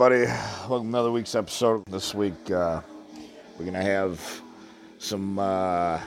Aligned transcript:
Everybody. 0.00 0.26
Welcome 0.68 0.92
to 0.92 0.96
another 0.96 1.10
week's 1.10 1.34
episode. 1.34 1.84
This 1.88 2.14
week, 2.14 2.52
uh, 2.52 2.80
we're 3.58 3.64
going 3.64 3.72
to 3.72 3.82
have 3.82 4.42
some 4.98 5.40
uh, 5.40 5.98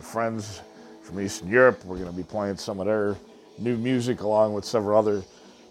friends 0.00 0.62
from 1.02 1.20
Eastern 1.20 1.50
Europe. 1.50 1.84
We're 1.84 1.98
going 1.98 2.08
to 2.08 2.16
be 2.16 2.22
playing 2.22 2.56
some 2.56 2.80
of 2.80 2.86
their 2.86 3.18
new 3.58 3.76
music 3.76 4.22
along 4.22 4.54
with 4.54 4.64
several 4.64 4.98
other 4.98 5.22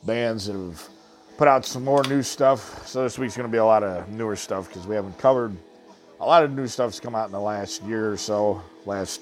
bands 0.03 0.45
that 0.45 0.53
have 0.53 0.87
put 1.37 1.47
out 1.47 1.65
some 1.65 1.83
more 1.83 2.03
new 2.03 2.21
stuff. 2.21 2.87
So 2.87 3.01
this 3.01 3.17
week's 3.17 3.35
going 3.35 3.49
to 3.49 3.51
be 3.51 3.57
a 3.57 3.65
lot 3.65 3.81
of 3.81 4.07
newer 4.09 4.35
stuff 4.35 4.67
because 4.67 4.85
we 4.85 4.93
haven't 4.93 5.17
covered 5.17 5.57
a 6.19 6.25
lot 6.25 6.43
of 6.43 6.51
new 6.51 6.67
stuff's 6.67 6.99
come 6.99 7.15
out 7.15 7.25
in 7.25 7.31
the 7.31 7.41
last 7.41 7.81
year 7.85 8.11
or 8.11 8.17
so, 8.17 8.61
last 8.85 9.19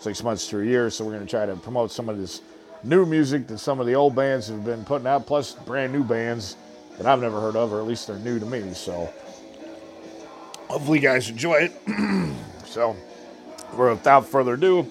six 0.00 0.24
months 0.24 0.48
to 0.48 0.58
a 0.58 0.64
year. 0.64 0.90
So 0.90 1.04
we're 1.04 1.12
going 1.12 1.24
to 1.24 1.30
try 1.30 1.46
to 1.46 1.54
promote 1.54 1.92
some 1.92 2.08
of 2.08 2.18
this 2.18 2.40
new 2.82 3.06
music 3.06 3.46
that 3.46 3.58
some 3.58 3.78
of 3.78 3.86
the 3.86 3.94
old 3.94 4.16
bands 4.16 4.48
have 4.48 4.64
been 4.64 4.84
putting 4.84 5.06
out, 5.06 5.24
plus 5.24 5.52
brand 5.52 5.92
new 5.92 6.02
bands 6.02 6.56
that 7.00 7.06
I've 7.06 7.22
never 7.22 7.40
heard 7.40 7.56
of, 7.56 7.72
or 7.72 7.80
at 7.80 7.86
least 7.86 8.08
they're 8.08 8.18
new 8.18 8.38
to 8.38 8.44
me. 8.44 8.74
So 8.74 9.10
hopefully 10.68 10.98
you 10.98 11.02
guys 11.02 11.30
enjoy 11.30 11.70
it. 11.70 11.72
so 12.66 12.94
without 13.74 14.26
further 14.26 14.52
ado, 14.52 14.86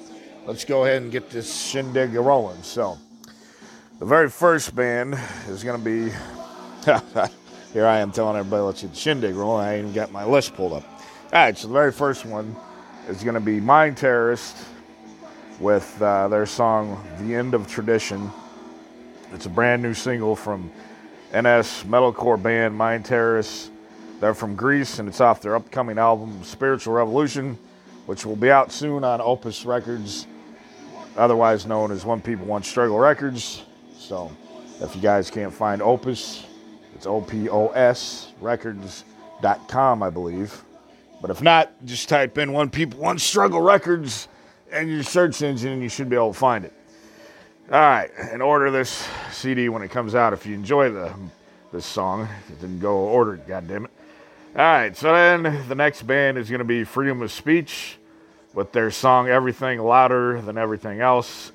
let's 0.48 0.66
go 0.66 0.86
ahead 0.86 1.04
and 1.04 1.12
get 1.12 1.30
this 1.30 1.56
shindig 1.56 2.16
rolling. 2.16 2.64
So 2.64 2.98
the 4.00 4.06
very 4.06 4.28
first 4.28 4.76
band 4.76 5.20
is 5.48 5.64
going 5.64 5.78
to 5.78 5.86
be. 5.86 6.12
Here 7.74 7.86
I 7.86 8.00
am 8.00 8.12
telling 8.12 8.38
everybody, 8.38 8.64
let's 8.64 8.82
get 8.82 8.90
the 8.90 8.98
shindig 8.98 9.36
rolling. 9.36 9.68
I 9.68 9.78
even 9.78 9.94
got 9.94 10.12
my 10.12 10.26
list 10.26 10.56
pulled 10.56 10.74
up. 10.74 10.84
All 10.92 11.30
right, 11.34 11.56
so 11.56 11.68
the 11.68 11.74
very 11.74 11.92
first 11.92 12.26
one 12.26 12.56
is 13.08 13.24
going 13.24 13.36
to 13.36 13.40
be 13.40 13.60
Mind 13.60 13.98
Terrorist 13.98 14.58
with 15.60 16.02
uh, 16.02 16.28
their 16.28 16.48
song 16.48 17.06
The 17.20 17.36
End 17.36 17.54
of 17.54 17.68
Tradition. 17.68 18.32
It's 19.32 19.46
a 19.46 19.50
brand 19.50 19.84
new 19.84 19.94
single 19.94 20.36
from 20.36 20.72
NS 21.32 21.84
metalcore 21.84 22.42
band 22.42 22.76
Mind 22.76 23.06
Terrorist. 23.06 23.72
They're 24.20 24.34
from 24.34 24.56
Greece 24.56 24.98
and 24.98 25.08
it's 25.08 25.22
off 25.22 25.42
their 25.42 25.56
upcoming 25.56 26.00
album 26.00 26.44
Spiritual 26.44 26.96
Revolution, 26.96 27.58
which 28.08 28.26
will 28.26 28.36
be 28.36 28.50
out 28.50 28.72
soon 28.72 29.04
on 29.04 29.22
Opus 29.22 29.64
Records, 29.64 30.26
otherwise 31.16 31.68
known 31.68 31.92
as 31.92 32.04
One 32.04 32.20
People 32.20 32.48
One 32.48 32.64
Struggle 32.64 32.98
Records. 32.98 33.64
So 33.96 34.32
if 34.82 34.96
you 34.96 35.02
guys 35.02 35.30
can't 35.30 35.54
find 35.54 35.84
Opus, 35.84 36.46
it's 36.96 37.06
O 37.06 37.22
P 37.22 37.48
O 37.48 37.68
S 37.70 38.34
records.com, 38.42 40.02
I 40.02 40.10
believe. 40.10 40.64
But 41.22 41.30
if 41.30 41.44
not, 41.44 41.72
just 41.86 42.10
type 42.10 42.40
in 42.40 42.54
One 42.54 42.72
People, 42.72 43.00
One 43.00 43.20
Struggle 43.20 43.62
Records 43.62 44.28
in 44.72 44.88
your 44.90 45.04
search 45.04 45.44
engine 45.44 45.74
and 45.74 45.84
you 45.84 45.90
should 45.90 46.10
be 46.10 46.16
able 46.16 46.34
to 46.34 46.40
find 46.40 46.66
it. 46.66 46.74
All 47.72 47.80
right, 47.80 48.10
and 48.32 48.42
order 48.42 48.72
this 48.72 49.08
CD 49.32 49.70
when 49.70 49.84
it 49.84 49.92
comes 49.92 50.16
out 50.16 50.34
if 50.34 50.48
you 50.48 50.56
enjoy 50.56 50.90
the 50.90 51.14
this 51.72 51.86
song. 51.86 52.28
Then 52.60 52.80
go 52.80 52.96
order 52.96 53.36
it, 53.36 53.48
goddammit. 53.48 53.90
All 54.56 54.64
right, 54.64 54.98
so 54.98 55.14
then 55.14 55.68
the 55.68 55.76
next 55.76 56.02
band 56.02 56.40
is 56.40 56.50
going 56.50 56.60
to 56.62 56.66
be 56.66 56.84
Freedom 56.84 57.22
of 57.22 57.32
Speech 57.32 58.00
with 58.56 58.72
their 58.72 58.90
song 58.90 59.30
Everything 59.30 59.78
Louder 59.78 60.42
Than 60.42 60.58
Everything 60.58 61.00
Else. 61.00 61.52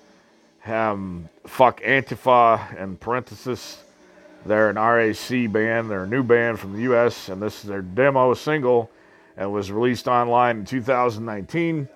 Um, 0.64 1.28
fuck 1.48 1.80
Antifa 1.80 2.80
in 2.80 2.96
parenthesis. 2.96 3.82
They're 4.46 4.70
an 4.70 4.76
RAC 4.76 5.50
band. 5.50 5.90
They're 5.90 6.04
a 6.04 6.06
new 6.06 6.22
band 6.22 6.60
from 6.60 6.74
the 6.74 6.82
U.S., 6.82 7.28
and 7.28 7.42
this 7.42 7.64
is 7.64 7.68
their 7.68 7.82
demo 7.82 8.34
single 8.34 8.88
and 9.36 9.52
was 9.52 9.72
released 9.72 10.06
online 10.06 10.58
in 10.58 10.64
2019. 10.64 11.88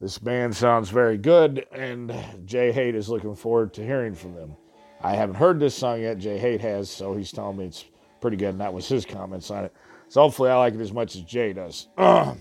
This 0.00 0.16
band 0.16 0.56
sounds 0.56 0.88
very 0.88 1.18
good, 1.18 1.66
and 1.72 2.10
Jay 2.46 2.72
Hate 2.72 2.94
is 2.94 3.10
looking 3.10 3.34
forward 3.34 3.74
to 3.74 3.84
hearing 3.84 4.14
from 4.14 4.34
them. 4.34 4.56
I 5.02 5.14
haven't 5.14 5.34
heard 5.34 5.60
this 5.60 5.74
song 5.74 6.00
yet. 6.00 6.16
Jay 6.16 6.38
Hate 6.38 6.62
has, 6.62 6.88
so 6.88 7.14
he's 7.14 7.30
telling 7.30 7.58
me 7.58 7.66
it's 7.66 7.84
pretty 8.22 8.38
good, 8.38 8.48
and 8.48 8.60
that 8.62 8.72
was 8.72 8.88
his 8.88 9.04
comments 9.04 9.50
on 9.50 9.66
it. 9.66 9.74
So 10.08 10.22
hopefully, 10.22 10.48
I 10.48 10.56
like 10.56 10.72
it 10.72 10.80
as 10.80 10.92
much 10.92 11.16
as 11.16 11.22
Jay 11.22 11.52
does. 11.52 11.88
then 11.98 12.38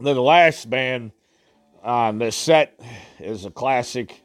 the 0.00 0.22
last 0.22 0.70
band 0.70 1.12
on 1.82 2.16
this 2.16 2.34
set 2.34 2.80
is 3.18 3.44
a 3.44 3.50
classic 3.50 4.22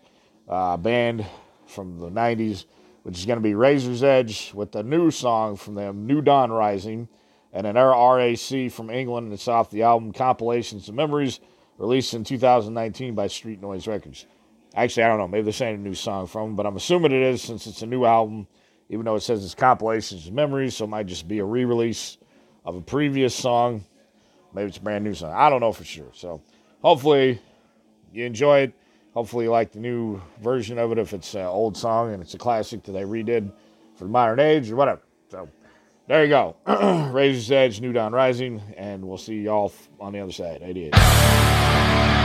uh, 0.48 0.78
band 0.78 1.26
from 1.66 2.00
the 2.00 2.10
90s, 2.10 2.66
which 3.04 3.18
is 3.18 3.26
going 3.26 3.38
to 3.38 3.44
be 3.44 3.54
Razor's 3.54 4.02
Edge 4.02 4.54
with 4.54 4.74
a 4.78 4.84
new 4.84 5.12
song 5.12 5.58
from 5.58 5.76
them, 5.76 6.08
New 6.08 6.22
Dawn 6.22 6.52
Rising 6.52 7.10
and 7.52 7.68
an 7.68 7.76
RAC 7.76 8.72
from 8.72 8.90
England. 8.90 9.26
And 9.26 9.34
it's 9.34 9.50
off 9.50 9.70
the 9.70 9.84
album 9.84 10.14
Compilations 10.14 10.88
of 10.88 10.96
Memories, 10.96 11.42
released 11.82 12.14
in 12.14 12.24
2019 12.24 13.16
by 13.16 13.26
Street 13.26 13.60
Noise 13.60 13.88
Records. 13.88 14.28
Actually, 14.76 15.04
I 15.04 15.08
don't 15.08 15.18
know. 15.18 15.28
Maybe 15.28 15.44
they're 15.44 15.54
saying 15.54 15.76
a 15.76 15.80
new 15.80 15.96
song 15.96 16.28
from 16.28 16.50
them, 16.50 16.56
but 16.56 16.68
I'm 16.68 16.76
assuming 16.76 17.12
it 17.12 17.24
is 17.24 17.42
since 17.42 17.66
it's 17.66 17.82
a 17.82 17.88
new 17.88 18.06
album, 18.06 18.48
even 18.90 19.04
though 19.04 19.16
it 19.16 19.22
says 19.22 19.44
it's 19.44 19.56
Compilations 19.56 20.28
of 20.28 20.34
Memories. 20.34 20.76
So 20.76 20.86
it 20.86 20.90
might 20.90 21.08
just 21.08 21.28
be 21.28 21.40
a 21.40 21.44
re 21.44 21.66
release 21.66 22.20
of 22.66 22.76
a 22.76 22.82
previous 22.82 23.34
song. 23.34 23.84
Maybe 24.54 24.68
it's 24.68 24.78
a 24.78 24.82
brand 24.82 25.04
new 25.04 25.16
song. 25.16 25.34
I 25.34 25.50
don't 25.50 25.60
know 25.60 25.74
for 25.74 25.84
sure. 25.84 26.12
So 26.14 26.44
hopefully 26.84 27.42
you 28.14 28.26
enjoy 28.26 28.60
it. 28.60 28.74
Hopefully 29.16 29.46
you 29.46 29.52
like 29.52 29.72
the 29.72 29.80
new 29.80 30.22
version 30.40 30.78
of 30.78 30.92
it 30.92 31.00
if 31.00 31.14
it's 31.14 31.34
an 31.34 31.46
old 31.46 31.76
song 31.76 32.14
and 32.14 32.22
it's 32.22 32.36
a 32.36 32.38
classic 32.38 32.84
that 32.84 32.92
they 32.92 33.04
redid 33.04 33.52
for 33.96 34.04
the 34.04 34.10
modern 34.10 34.40
age 34.40 34.70
or 34.70 34.76
whatever. 34.76 35.02
So 35.30 35.50
there 36.12 36.26
you 36.26 36.30
go. 36.30 36.58
Razor's 37.14 37.50
Edge, 37.52 37.80
New 37.80 37.94
Dawn 37.94 38.12
Rising, 38.12 38.62
and 38.76 39.08
we'll 39.08 39.18
see 39.18 39.36
y'all 39.36 39.72
on 39.98 40.12
the 40.12 40.20
other 40.20 40.34
side. 40.34 40.62
88. 40.62 42.21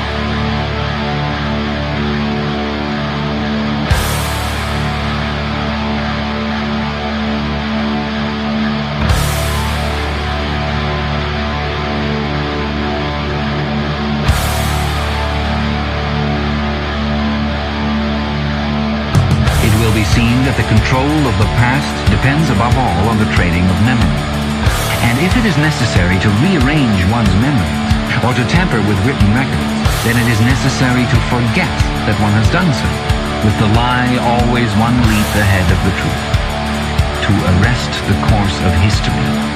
Control 20.66 21.18
of 21.30 21.36
the 21.38 21.50
past 21.62 21.94
depends 22.10 22.50
above 22.50 22.74
all 22.74 23.06
on 23.06 23.18
the 23.18 23.30
training 23.38 23.62
of 23.70 23.76
memory. 23.86 24.20
And 25.06 25.14
if 25.22 25.30
it 25.38 25.46
is 25.46 25.56
necessary 25.58 26.18
to 26.18 26.28
rearrange 26.42 27.00
one's 27.14 27.34
memories, 27.38 27.86
or 28.26 28.34
to 28.34 28.44
tamper 28.50 28.82
with 28.82 28.98
written 29.06 29.30
records, 29.30 29.74
then 30.02 30.18
it 30.18 30.26
is 30.26 30.40
necessary 30.42 31.06
to 31.06 31.18
forget 31.30 31.70
that 32.10 32.18
one 32.18 32.34
has 32.34 32.50
done 32.50 32.70
so, 32.74 32.90
with 33.46 33.54
the 33.62 33.70
lie 33.78 34.18
always 34.26 34.70
one 34.82 34.96
leap 35.06 35.30
ahead 35.38 35.66
of 35.70 35.78
the 35.86 35.94
truth. 36.02 36.24
To 37.26 37.32
arrest 37.58 37.92
the 38.10 38.18
course 38.26 38.58
of 38.66 38.72
history 38.82 39.55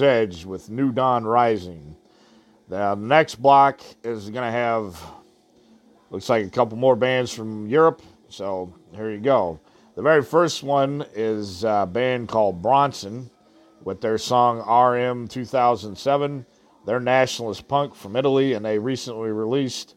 Razor's 0.00 0.02
Edge 0.02 0.44
with 0.44 0.68
New 0.68 0.92
Dawn 0.92 1.24
Rising. 1.24 1.96
The 2.68 2.94
next 2.96 3.36
block 3.36 3.80
is 4.04 4.28
going 4.28 4.44
to 4.44 4.50
have, 4.50 5.00
looks 6.10 6.28
like 6.28 6.44
a 6.44 6.50
couple 6.50 6.76
more 6.76 6.96
bands 6.96 7.32
from 7.32 7.66
Europe, 7.66 8.02
so 8.28 8.74
here 8.92 9.10
you 9.10 9.20
go. 9.20 9.58
The 9.94 10.02
very 10.02 10.22
first 10.22 10.62
one 10.62 11.06
is 11.14 11.64
a 11.64 11.88
band 11.90 12.28
called 12.28 12.60
Bronson 12.60 13.30
with 13.84 14.02
their 14.02 14.18
song 14.18 14.58
RM 14.58 15.28
2007. 15.28 16.44
They're 16.84 17.00
nationalist 17.00 17.66
punk 17.66 17.94
from 17.94 18.16
Italy, 18.16 18.52
and 18.52 18.64
they 18.64 18.78
recently 18.78 19.30
released 19.30 19.94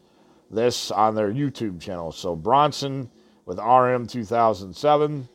this 0.50 0.92
on 0.92 1.16
their 1.16 1.32
YouTube 1.32 1.82
channel. 1.82 2.14
So 2.14 2.38
Bronson 2.38 3.10
with 3.46 3.60
RM 3.60 4.08
2007. 4.08 5.28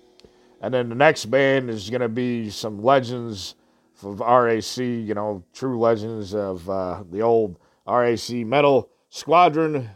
And 0.63 0.73
then 0.73 0.89
the 0.89 0.95
next 0.95 1.27
band 1.27 1.69
is 1.69 1.91
going 1.91 2.01
to 2.01 2.09
be 2.09 2.49
some 2.49 2.83
legends 2.83 3.57
of 4.03 4.21
RAC, 4.21 4.79
you 4.79 5.15
know, 5.15 5.45
true 5.53 5.79
legends 5.79 6.35
of 6.35 6.69
uh, 6.69 7.05
the 7.11 7.23
old 7.23 7.59
RAC 7.87 8.31
Metal 8.31 8.91
Squadron 9.09 9.91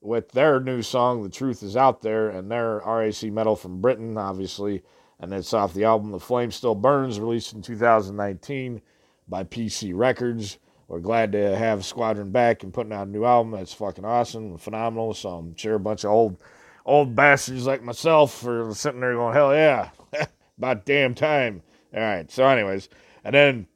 with 0.00 0.30
their 0.32 0.60
new 0.60 0.82
song, 0.82 1.22
The 1.22 1.28
Truth 1.28 1.62
Is 1.62 1.76
Out 1.76 2.02
There, 2.02 2.28
and 2.30 2.50
their 2.50 2.82
RAC 2.86 3.24
Metal 3.24 3.56
from 3.56 3.80
Britain, 3.80 4.16
obviously. 4.16 4.82
And 5.20 5.32
it's 5.32 5.54
off 5.54 5.74
the 5.74 5.84
album 5.84 6.10
The 6.10 6.20
Flame 6.20 6.50
Still 6.50 6.74
Burns, 6.74 7.20
released 7.20 7.52
in 7.52 7.62
2019 7.62 8.80
by 9.28 9.44
PC 9.44 9.92
Records. 9.94 10.58
We're 10.88 11.00
glad 11.00 11.32
to 11.32 11.56
have 11.56 11.84
Squadron 11.84 12.30
back 12.30 12.62
and 12.62 12.74
putting 12.74 12.92
out 12.92 13.06
a 13.06 13.10
new 13.10 13.24
album. 13.24 13.52
That's 13.52 13.72
fucking 13.72 14.04
awesome 14.04 14.58
phenomenal. 14.58 15.14
So 15.14 15.30
I'm 15.30 15.56
sure 15.56 15.74
a 15.74 15.80
bunch 15.80 16.04
of 16.04 16.10
old 16.10 16.36
old 16.84 17.16
bastards 17.16 17.66
like 17.66 17.82
myself 17.82 18.44
are 18.46 18.72
sitting 18.74 19.00
there 19.00 19.14
going, 19.14 19.34
hell 19.34 19.54
yeah, 19.54 19.90
about 20.58 20.84
damn 20.84 21.14
time. 21.14 21.62
All 21.94 22.00
right. 22.00 22.30
So, 22.30 22.46
anyways, 22.46 22.88
and 23.24 23.34
then 23.34 23.66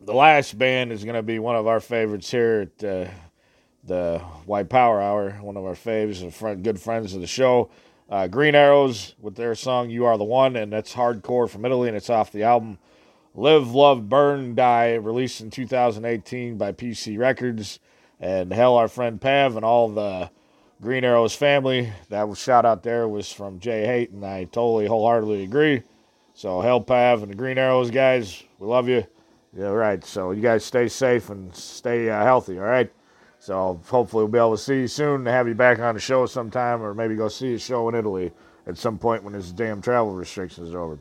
the 0.00 0.12
last 0.12 0.58
band 0.58 0.92
is 0.92 1.04
going 1.04 1.14
to 1.14 1.22
be 1.22 1.38
one 1.38 1.56
of 1.56 1.66
our 1.66 1.80
favorites 1.80 2.30
here 2.30 2.70
at 2.80 2.84
uh, 2.84 3.10
the 3.84 4.18
White 4.46 4.68
Power 4.68 5.00
Hour, 5.00 5.30
one 5.40 5.56
of 5.56 5.64
our 5.64 5.74
faves, 5.74 6.22
and 6.22 6.34
friend, 6.34 6.62
good 6.62 6.80
friends 6.80 7.14
of 7.14 7.20
the 7.20 7.26
show. 7.26 7.70
Uh, 8.10 8.26
Green 8.26 8.54
Arrows 8.54 9.14
with 9.20 9.36
their 9.36 9.54
song 9.54 9.88
"You 9.88 10.04
Are 10.04 10.18
the 10.18 10.24
One," 10.24 10.56
and 10.56 10.72
that's 10.72 10.94
hardcore 10.94 11.48
from 11.48 11.64
Italy, 11.64 11.88
and 11.88 11.96
it's 11.96 12.10
off 12.10 12.32
the 12.32 12.42
album 12.42 12.78
"Live, 13.34 13.74
Love, 13.74 14.08
Burn, 14.08 14.54
Die," 14.54 14.94
released 14.94 15.40
in 15.40 15.50
2018 15.50 16.58
by 16.58 16.72
PC 16.72 17.16
Records. 17.16 17.78
And 18.20 18.52
hell, 18.52 18.76
our 18.76 18.86
friend 18.86 19.20
Pav 19.20 19.56
and 19.56 19.64
all 19.64 19.88
the 19.88 20.30
Green 20.80 21.04
Arrows 21.04 21.34
family. 21.34 21.92
That 22.08 22.36
shout 22.36 22.64
out 22.64 22.82
there 22.82 23.08
was 23.08 23.32
from 23.32 23.58
Jay 23.58 23.86
Hate, 23.86 24.10
and 24.10 24.24
I 24.24 24.44
totally 24.44 24.86
wholeheartedly 24.86 25.42
agree. 25.42 25.82
So 26.34 26.60
Hell 26.60 26.80
Pav 26.80 27.22
and 27.22 27.32
the 27.32 27.36
Green 27.36 27.58
Arrows 27.58 27.90
guys, 27.90 28.42
we 28.62 28.68
love 28.68 28.88
you. 28.88 29.04
Yeah, 29.56 29.66
right. 29.66 30.02
So 30.04 30.30
you 30.30 30.40
guys 30.40 30.64
stay 30.64 30.86
safe 30.86 31.30
and 31.30 31.54
stay 31.54 32.08
uh, 32.08 32.22
healthy. 32.22 32.58
All 32.58 32.64
right. 32.64 32.90
So 33.40 33.80
hopefully 33.88 34.22
we'll 34.22 34.30
be 34.30 34.38
able 34.38 34.56
to 34.56 34.62
see 34.62 34.82
you 34.82 34.86
soon 34.86 35.14
and 35.22 35.26
have 35.26 35.48
you 35.48 35.54
back 35.54 35.80
on 35.80 35.94
the 35.94 36.00
show 36.00 36.26
sometime, 36.26 36.80
or 36.80 36.94
maybe 36.94 37.16
go 37.16 37.26
see 37.26 37.54
a 37.54 37.58
show 37.58 37.88
in 37.88 37.96
Italy 37.96 38.30
at 38.68 38.78
some 38.78 38.98
point 38.98 39.24
when 39.24 39.32
this 39.32 39.50
damn 39.50 39.82
travel 39.82 40.12
restrictions 40.12 40.72
are 40.72 40.78
over. 40.78 40.98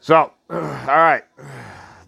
So, 0.00 0.32
all 0.50 0.56
right, 0.56 1.24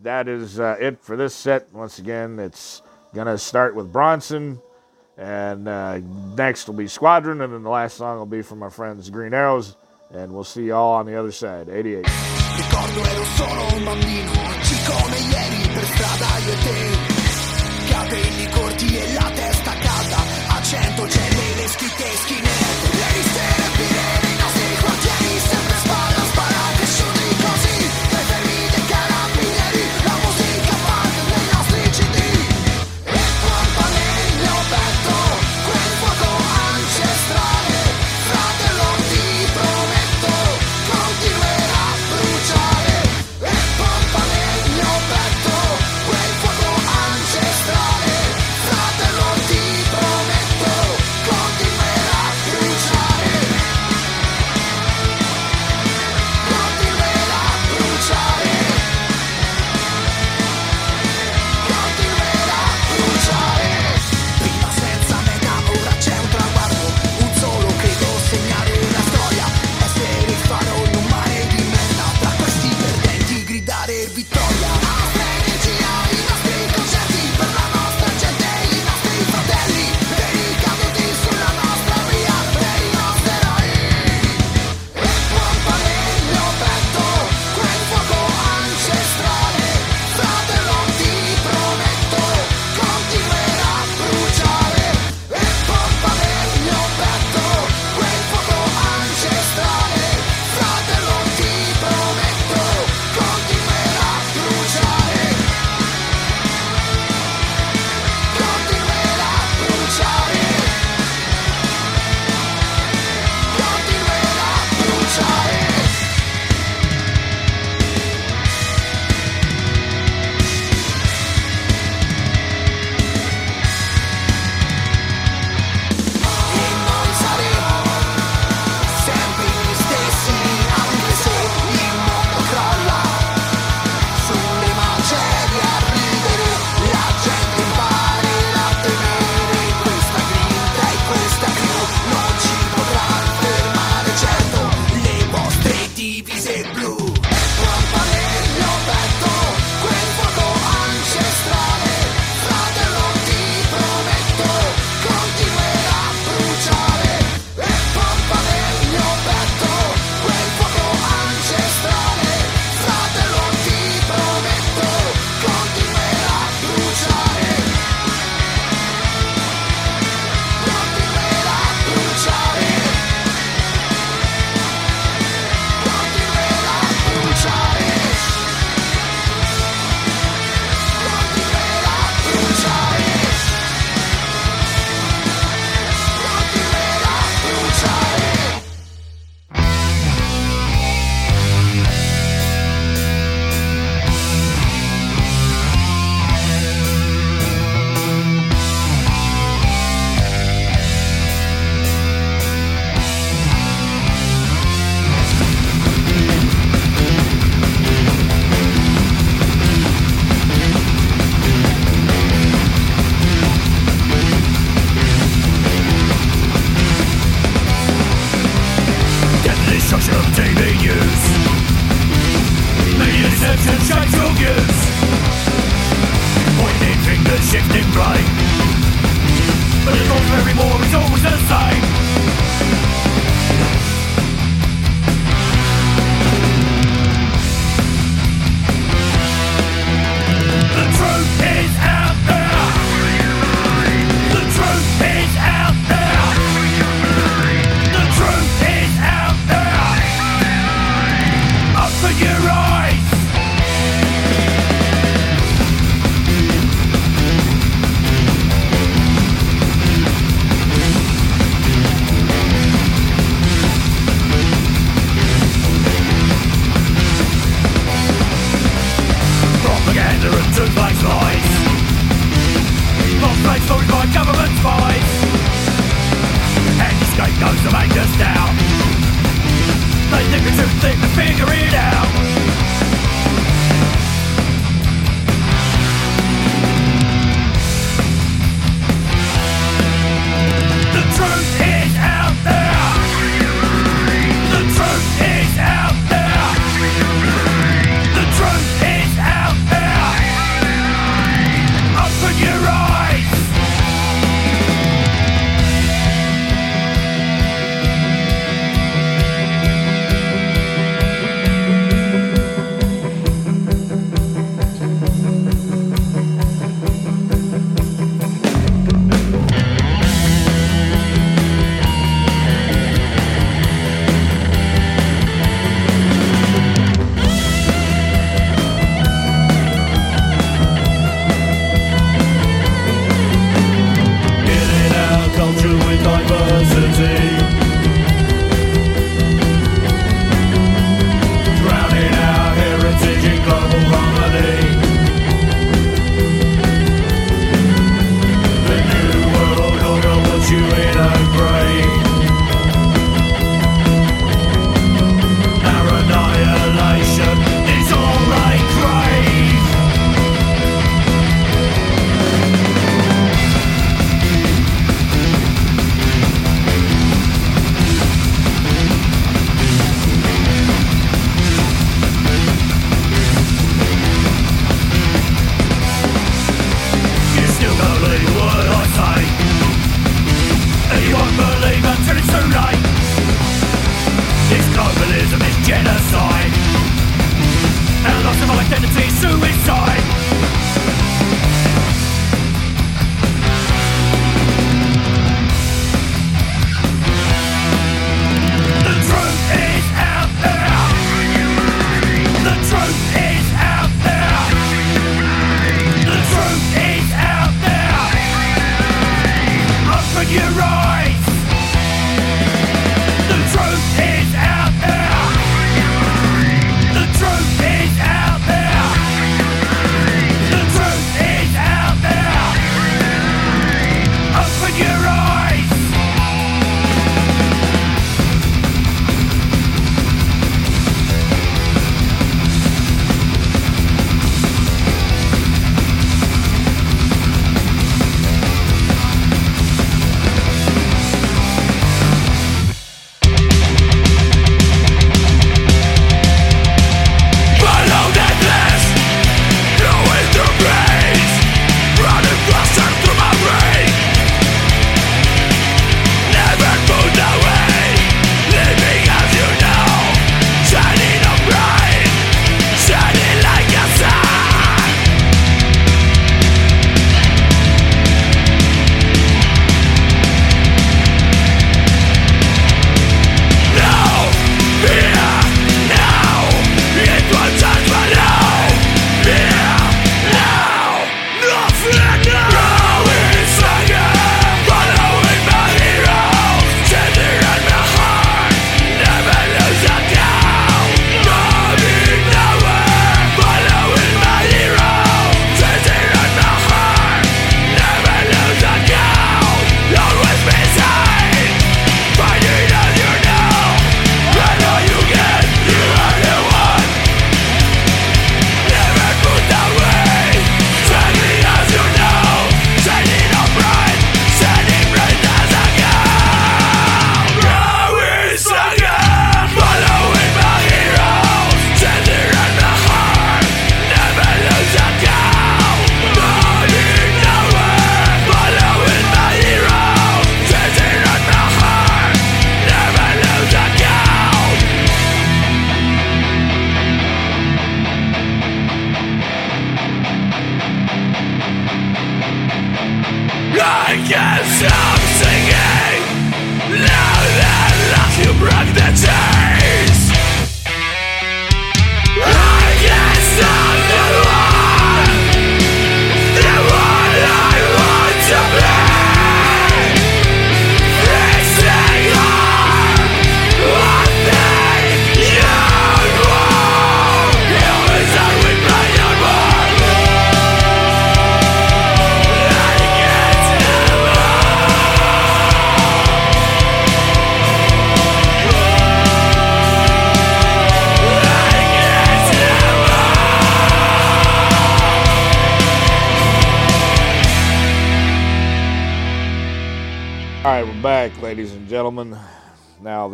that 0.03 0.27
is 0.27 0.59
uh, 0.59 0.79
it 0.81 1.03
for 1.03 1.17
this 1.17 1.35
set. 1.35 1.71
Once 1.75 1.99
again, 1.99 2.39
it's 2.39 2.81
gonna 3.15 3.37
start 3.37 3.75
with 3.75 3.93
Bronson. 3.93 4.61
And 5.19 5.69
uh, 5.69 5.99
next 6.35 6.67
will 6.67 6.77
be 6.77 6.89
Squadron, 6.89 7.43
and 7.43 7.53
then 7.53 7.63
the 7.63 7.69
last 7.69 7.99
song 7.99 8.17
will 8.17 8.25
be 8.25 8.41
from 8.41 8.63
our 8.63 8.71
friends 8.71 9.11
Green 9.11 9.35
Arrows. 9.35 9.77
And 10.13 10.33
we'll 10.33 10.45
see 10.45 10.65
y'all 10.65 10.95
on 10.95 11.07
the 11.07 11.17
other 11.17 11.31
side. 11.31 11.69
88. 11.69 12.07
Ricordo 12.57 13.05
ero 13.05 13.25
solo 13.37 13.75
un 13.75 13.85
bambino, 13.85 14.31
oggi 14.31 14.75
ieri 15.31 15.69
per 15.73 15.85
strada 15.85 16.39
io 16.45 16.53
e 16.53 16.59
te. 16.59 17.89
Capelli 17.89 18.49
corti 18.51 18.97
e 18.97 19.13
la 19.13 19.31
testa 19.33 19.73
calda, 19.73 20.19
accento 20.49 21.07
gelle 21.07 21.55
le 21.55 21.69
scritte. 21.69 22.60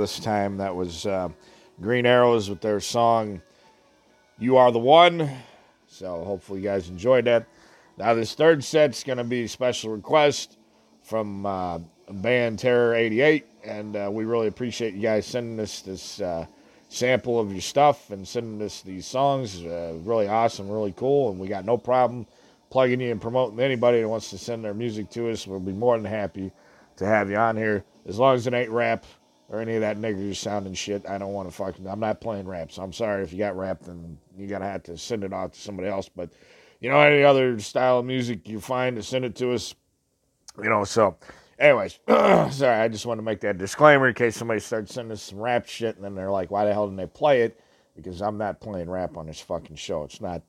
This 0.07 0.21
time 0.21 0.57
that 0.57 0.73
was 0.73 1.05
uh, 1.05 1.29
Green 1.81 2.07
Arrows 2.07 2.49
with 2.49 2.61
their 2.61 2.79
song 2.79 3.43
You 4.39 4.57
Are 4.57 4.71
the 4.71 4.79
One. 4.79 5.29
So, 5.89 6.23
hopefully, 6.23 6.61
you 6.61 6.65
guys 6.65 6.89
enjoyed 6.89 7.25
that. 7.25 7.49
Now, 7.99 8.15
this 8.15 8.33
third 8.33 8.63
set's 8.63 9.03
going 9.03 9.19
to 9.19 9.25
be 9.25 9.43
a 9.43 9.49
special 9.49 9.91
request 9.91 10.59
from 11.03 11.45
uh, 11.45 11.81
band 12.09 12.61
Terror 12.61 12.95
88. 12.95 13.47
And 13.65 13.97
uh, 13.97 14.09
we 14.13 14.25
really 14.27 14.47
appreciate 14.47 14.95
you 14.95 15.01
guys 15.01 15.27
sending 15.27 15.59
us 15.59 15.81
this 15.81 16.21
uh, 16.21 16.47
sample 16.89 17.41
of 17.41 17.51
your 17.51 17.61
stuff 17.61 18.13
and 18.13 18.29
sending 18.29 18.65
us 18.65 18.83
these 18.83 19.07
songs. 19.07 19.65
Uh, 19.65 19.95
really 20.05 20.29
awesome, 20.29 20.71
really 20.71 20.95
cool. 20.97 21.33
And 21.33 21.41
we 21.41 21.49
got 21.49 21.65
no 21.65 21.77
problem 21.77 22.29
plugging 22.71 23.01
you 23.01 23.11
and 23.11 23.21
promoting 23.21 23.59
anybody 23.59 24.03
that 24.03 24.09
wants 24.09 24.31
to 24.31 24.39
send 24.39 24.65
their 24.65 24.73
music 24.73 25.11
to 25.11 25.31
us. 25.31 25.49
We'll 25.49 25.59
be 25.59 25.73
more 25.73 25.97
than 25.97 26.07
happy 26.07 26.53
to 26.95 27.07
have 27.07 27.29
you 27.29 27.39
on 27.39 27.57
here. 27.57 27.83
As 28.07 28.21
long 28.21 28.37
as 28.37 28.47
it 28.47 28.55
ain't 28.55 28.71
rap 28.71 29.05
or 29.49 29.61
any 29.61 29.75
of 29.77 29.81
that 29.81 29.99
nigger 29.99 30.35
sounding 30.35 30.75
shit, 30.75 31.09
I 31.09 31.19
don't 31.19 31.33
want 31.33 31.49
to 31.49 31.55
fucking. 31.55 31.87
I'm 31.87 32.01
not 32.01 32.21
playing 32.21 32.47
rap, 32.49 32.73
so 32.73 32.83
I'm 32.83 32.93
sorry 32.93 33.23
if 33.23 33.33
you 33.33 33.39
got 33.39 33.57
rap, 33.57 33.83
then 33.83 34.19
you 34.37 34.47
gotta 34.47 34.65
have 34.65 34.83
to 34.85 34.99
send 34.99 35.25
it 35.25 35.33
off 35.33 35.53
to 35.53 35.61
somebody 35.61 35.89
else. 35.89 36.09
But 36.09 36.31
you 36.81 36.91
know, 36.91 37.01
any 37.01 37.23
other 37.23 37.59
style 37.61 38.01
of 38.01 38.07
music 38.07 38.49
you 38.49 38.61
find 38.61 38.97
to 38.97 39.03
send 39.03 39.25
it 39.25 39.35
to 39.37 39.53
us, 39.53 39.75
you 40.63 40.69
know. 40.69 40.85
So, 40.85 41.17
anyways, 41.59 41.99
sorry, 42.09 42.81
I 42.81 42.89
just 42.89 43.07
want 43.07 43.19
to 43.19 43.23
make 43.25 43.41
that 43.41 43.59
disclaimer 43.59 44.09
in 44.09 44.15
case 44.15 44.37
somebody 44.37 44.61
starts 44.61 44.95
sending 44.95 45.13
us 45.13 45.23
some 45.23 45.39
rap 45.39 45.67
shit, 45.67 45.97
and 45.97 46.05
then 46.05 46.15
they're 46.15 46.31
like, 46.31 46.51
"Why 46.51 46.65
the 46.65 46.73
hell 46.73 46.87
didn't 46.87 46.99
they 46.99 47.07
play 47.07 47.43
it?" 47.43 47.61
Because 47.95 48.21
I'm 48.21 48.37
not 48.37 48.61
playing 48.61 48.91
rap 48.91 49.17
on 49.17 49.27
this 49.27 49.41
fucking 49.41 49.77
show. 49.77 50.03
It's 50.05 50.21
not 50.21 50.43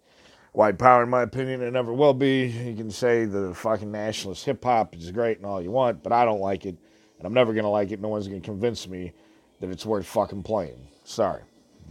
white 0.51 0.77
power, 0.79 1.03
in 1.03 1.09
my 1.09 1.21
opinion. 1.21 1.61
It 1.61 1.71
never 1.71 1.93
will 1.93 2.13
be. 2.13 2.47
You 2.47 2.75
can 2.75 2.91
say 2.91 3.25
the 3.25 3.53
fucking 3.53 3.91
nationalist 3.91 4.43
hip 4.43 4.63
hop 4.63 4.95
is 4.95 5.11
great 5.11 5.37
and 5.37 5.45
all 5.45 5.61
you 5.61 5.71
want, 5.71 6.03
but 6.03 6.11
I 6.11 6.25
don't 6.25 6.41
like 6.41 6.65
it, 6.65 6.77
and 7.17 7.25
I'm 7.25 7.33
never 7.33 7.53
gonna 7.53 7.69
like 7.69 7.91
it. 7.91 7.99
No 7.99 8.09
one's 8.09 8.27
gonna 8.27 8.39
convince 8.39 8.87
me 8.87 9.13
that 9.59 9.69
it's 9.69 9.85
worth 9.85 10.05
fucking 10.05 10.43
playing. 10.43 10.87
Sorry, 11.03 11.41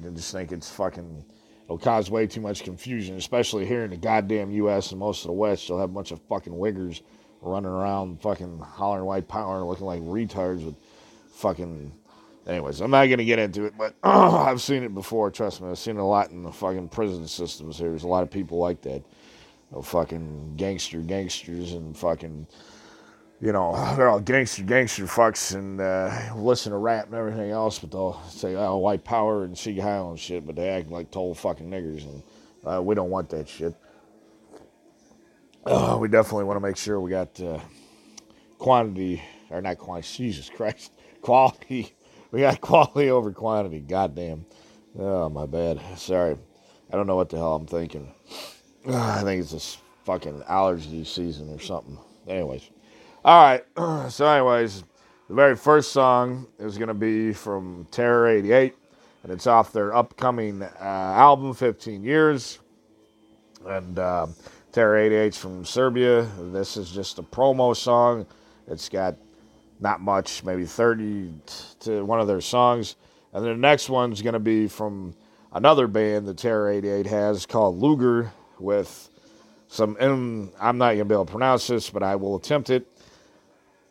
I 0.04 0.08
just 0.10 0.32
think 0.32 0.52
it's 0.52 0.70
fucking. 0.70 1.24
It'll 1.64 1.78
cause 1.78 2.10
way 2.10 2.28
too 2.28 2.40
much 2.40 2.62
confusion, 2.62 3.16
especially 3.16 3.66
here 3.66 3.82
in 3.82 3.90
the 3.90 3.96
goddamn 3.96 4.52
U.S. 4.52 4.92
and 4.92 5.00
most 5.00 5.22
of 5.22 5.28
the 5.28 5.32
West. 5.32 5.68
You'll 5.68 5.80
have 5.80 5.90
a 5.90 5.92
bunch 5.92 6.12
of 6.12 6.20
fucking 6.28 6.52
wiggers 6.52 7.02
running 7.42 7.70
around, 7.70 8.22
fucking 8.22 8.60
hollering 8.60 9.04
white 9.04 9.26
power, 9.26 9.64
looking 9.64 9.86
like 9.86 10.00
retards 10.02 10.64
with 10.64 10.76
fucking 11.32 11.92
Anyways, 12.46 12.80
I'm 12.80 12.92
not 12.92 13.06
to 13.06 13.24
get 13.24 13.40
into 13.40 13.64
it, 13.64 13.74
but 13.76 13.96
uh, 14.04 14.44
I've 14.46 14.62
seen 14.62 14.84
it 14.84 14.94
before. 14.94 15.30
Trust 15.32 15.60
me, 15.60 15.68
I've 15.68 15.78
seen 15.78 15.96
it 15.96 16.00
a 16.00 16.04
lot 16.04 16.30
in 16.30 16.44
the 16.44 16.52
fucking 16.52 16.90
prison 16.90 17.26
systems. 17.26 17.76
Here. 17.76 17.88
There's 17.88 18.04
a 18.04 18.08
lot 18.08 18.22
of 18.22 18.30
people 18.30 18.58
like 18.58 18.82
that. 18.82 19.02
You 19.02 19.72
know, 19.72 19.82
fucking 19.82 20.54
gangster 20.56 21.00
gangsters 21.00 21.72
and 21.72 21.96
fucking, 21.96 22.46
you 23.40 23.52
know, 23.52 23.94
they're 23.96 24.08
all 24.08 24.20
gangster 24.20 24.62
gangster 24.62 25.04
fucks 25.04 25.54
and 25.54 25.80
uh, 25.80 26.34
listen 26.36 26.72
to 26.72 26.78
rap 26.78 27.06
and 27.06 27.14
everything 27.14 27.50
else, 27.50 27.78
but 27.78 27.90
they'll 27.90 28.20
say, 28.28 28.54
oh, 28.54 28.76
white 28.78 29.04
power 29.04 29.44
and 29.44 29.56
see 29.56 29.78
Heil 29.78 30.10
and 30.10 30.18
shit, 30.18 30.46
but 30.46 30.56
they 30.56 30.68
act 30.68 30.90
like 30.90 31.10
total 31.10 31.34
fucking 31.34 31.70
niggers, 31.70 32.04
and 32.04 32.22
uh, 32.64 32.82
we 32.82 32.94
don't 32.94 33.10
want 33.10 33.28
that 33.30 33.48
shit. 33.48 33.74
Uh, 35.64 35.98
we 36.00 36.08
definitely 36.08 36.44
want 36.44 36.56
to 36.56 36.66
make 36.66 36.76
sure 36.76 37.00
we 37.00 37.10
got 37.10 37.40
uh, 37.40 37.58
quantity, 38.58 39.22
or 39.50 39.60
not 39.60 39.78
quantity, 39.78 40.16
Jesus 40.16 40.48
Christ, 40.48 40.92
quality 41.22 41.96
we 42.30 42.40
got 42.40 42.60
quality 42.60 43.10
over 43.10 43.32
quantity. 43.32 43.80
Goddamn. 43.80 44.46
Oh, 44.98 45.28
my 45.28 45.46
bad. 45.46 45.80
Sorry. 45.96 46.36
I 46.92 46.96
don't 46.96 47.06
know 47.06 47.16
what 47.16 47.28
the 47.28 47.36
hell 47.36 47.54
I'm 47.54 47.66
thinking. 47.66 48.12
I 48.88 49.22
think 49.22 49.42
it's 49.42 49.52
this 49.52 49.78
fucking 50.04 50.44
allergy 50.48 51.04
season 51.04 51.52
or 51.52 51.60
something. 51.60 51.98
Anyways. 52.28 52.70
All 53.26 53.42
right. 53.42 53.64
So, 54.08 54.24
anyways, 54.24 54.84
the 55.28 55.34
very 55.34 55.56
first 55.56 55.90
song 55.90 56.46
is 56.60 56.78
going 56.78 56.86
to 56.86 56.94
be 56.94 57.32
from 57.32 57.88
Terror 57.90 58.28
88, 58.28 58.72
and 59.24 59.32
it's 59.32 59.48
off 59.48 59.72
their 59.72 59.92
upcoming 59.92 60.62
uh, 60.62 60.68
album, 60.80 61.52
15 61.52 62.04
Years. 62.04 62.60
And 63.66 63.98
uh, 63.98 64.28
Terror 64.70 65.10
88's 65.10 65.36
from 65.36 65.64
Serbia. 65.64 66.22
This 66.38 66.76
is 66.76 66.92
just 66.92 67.18
a 67.18 67.22
promo 67.24 67.74
song. 67.74 68.26
It's 68.68 68.88
got 68.88 69.16
not 69.80 70.00
much, 70.00 70.44
maybe 70.44 70.64
30 70.64 71.34
to 71.80 72.04
one 72.04 72.20
of 72.20 72.28
their 72.28 72.40
songs. 72.40 72.94
And 73.32 73.44
then 73.44 73.54
the 73.54 73.58
next 73.58 73.90
one's 73.90 74.22
going 74.22 74.34
to 74.34 74.38
be 74.38 74.68
from 74.68 75.16
another 75.52 75.88
band 75.88 76.28
that 76.28 76.38
Terror 76.38 76.70
88 76.70 77.06
has 77.08 77.44
called 77.44 77.76
Luger 77.76 78.30
with 78.60 79.10
some, 79.66 79.96
I'm 80.00 80.78
not 80.78 80.90
going 80.90 80.98
to 80.98 81.04
be 81.06 81.14
able 81.14 81.26
to 81.26 81.32
pronounce 81.32 81.66
this, 81.66 81.90
but 81.90 82.04
I 82.04 82.14
will 82.14 82.36
attempt 82.36 82.70
it. 82.70 82.86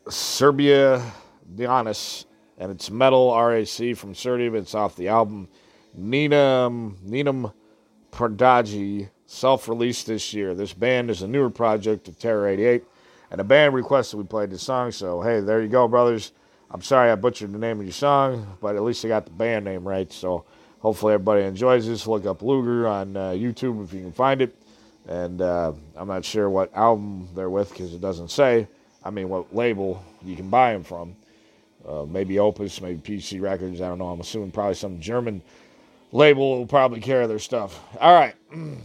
Serbia 0.09 1.11
Dionis, 1.55 2.25
and 2.57 2.71
it's 2.71 2.89
metal 2.89 3.35
RAC 3.35 3.95
from 3.95 4.15
Serbia. 4.15 4.53
It's 4.53 4.75
off 4.75 4.95
the 4.95 5.07
album 5.07 5.47
Ninam, 5.99 6.95
Ninam 7.05 7.53
Pradaji, 8.11 9.09
self 9.25 9.67
released 9.67 10.07
this 10.07 10.33
year. 10.33 10.53
This 10.53 10.73
band 10.73 11.09
is 11.09 11.21
a 11.21 11.27
newer 11.27 11.49
project 11.49 12.07
of 12.07 12.19
Terror 12.19 12.47
88 12.47 12.83
and 13.31 13.39
the 13.39 13.43
band 13.43 13.73
requested 13.73 14.17
we 14.17 14.25
played 14.25 14.49
this 14.49 14.63
song. 14.63 14.91
So 14.91 15.21
hey, 15.21 15.41
there 15.41 15.61
you 15.61 15.67
go, 15.67 15.87
brothers. 15.87 16.31
I'm 16.71 16.81
sorry 16.81 17.11
I 17.11 17.15
butchered 17.15 17.51
the 17.51 17.57
name 17.57 17.79
of 17.79 17.85
your 17.85 17.93
song, 17.93 18.57
but 18.61 18.75
at 18.75 18.83
least 18.83 19.03
I 19.05 19.09
got 19.09 19.25
the 19.25 19.31
band 19.31 19.65
name 19.65 19.87
right. 19.87 20.11
So 20.11 20.45
hopefully 20.79 21.13
everybody 21.13 21.43
enjoys 21.43 21.87
this. 21.87 22.07
Look 22.07 22.25
up 22.25 22.41
Luger 22.41 22.87
on 22.87 23.15
uh, 23.15 23.31
YouTube 23.31 23.83
if 23.83 23.93
you 23.93 24.01
can 24.01 24.11
find 24.11 24.41
it. 24.41 24.55
And 25.07 25.41
uh, 25.41 25.73
I'm 25.95 26.07
not 26.07 26.25
sure 26.25 26.49
what 26.49 26.73
album 26.73 27.27
they're 27.35 27.49
with 27.49 27.69
because 27.69 27.93
it 27.93 28.01
doesn't 28.01 28.31
say. 28.31 28.67
I 29.05 29.11
mean, 29.11 29.29
what 29.29 29.55
label 29.55 30.03
you 30.23 30.35
can 30.35 30.49
buy 30.49 30.73
them 30.73 30.83
from. 30.83 31.15
Uh, 31.87 32.03
maybe 32.03 32.39
Opus, 32.39 32.81
maybe 32.81 32.99
PC 32.99 33.39
Records. 33.39 33.79
I 33.79 33.87
don't 33.87 33.99
know. 33.99 34.07
I'm 34.07 34.19
assuming 34.19 34.49
probably 34.49 34.73
some 34.73 34.99
German 34.99 35.43
label 36.11 36.57
will 36.57 36.65
probably 36.65 36.99
carry 36.99 37.27
their 37.27 37.39
stuff. 37.39 37.79
All 38.01 38.13
right. 38.13 38.35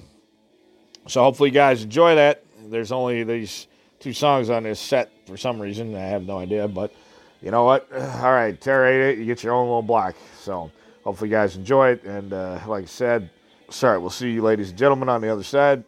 So 1.07 1.23
hopefully 1.23 1.49
you 1.49 1.55
guys 1.55 1.83
enjoy 1.83 2.15
that. 2.17 2.45
There's 2.67 2.93
only 2.93 3.25
these 3.25 3.67
two 3.99 4.13
songs 4.13 4.51
on 4.51 4.65
this 4.65 4.79
set 4.79 5.11
for 5.27 5.37
some 5.37 5.59
reason. 5.59 5.95
I 5.95 6.01
have 6.01 6.25
no 6.25 6.39
idea, 6.39 6.69
but 6.69 6.93
you 7.41 7.51
know 7.51 7.65
what? 7.65 7.91
All 7.93 8.33
right, 8.33 8.61
Terror 8.61 8.87
88, 8.87 9.19
you 9.19 9.25
get 9.25 9.43
your 9.43 9.55
own 9.55 9.67
little 9.67 9.83
block. 9.83 10.15
So 10.39 10.71
hopefully 11.03 11.31
you 11.31 11.37
guys 11.37 11.57
enjoy 11.57 11.93
it. 11.93 12.05
And 12.05 12.33
uh, 12.33 12.61
like 12.67 12.85
I 12.85 12.87
said, 12.87 13.31
sorry, 13.71 13.99
we'll 13.99 14.11
see 14.11 14.31
you, 14.31 14.43
ladies 14.43 14.71
and 14.71 14.79
gentlemen, 14.79 15.09
on 15.09 15.21
the 15.21 15.31
other 15.31 15.43
side. 15.43 15.83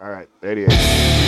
All 0.00 0.10
right, 0.10 0.28
88. 0.42 1.23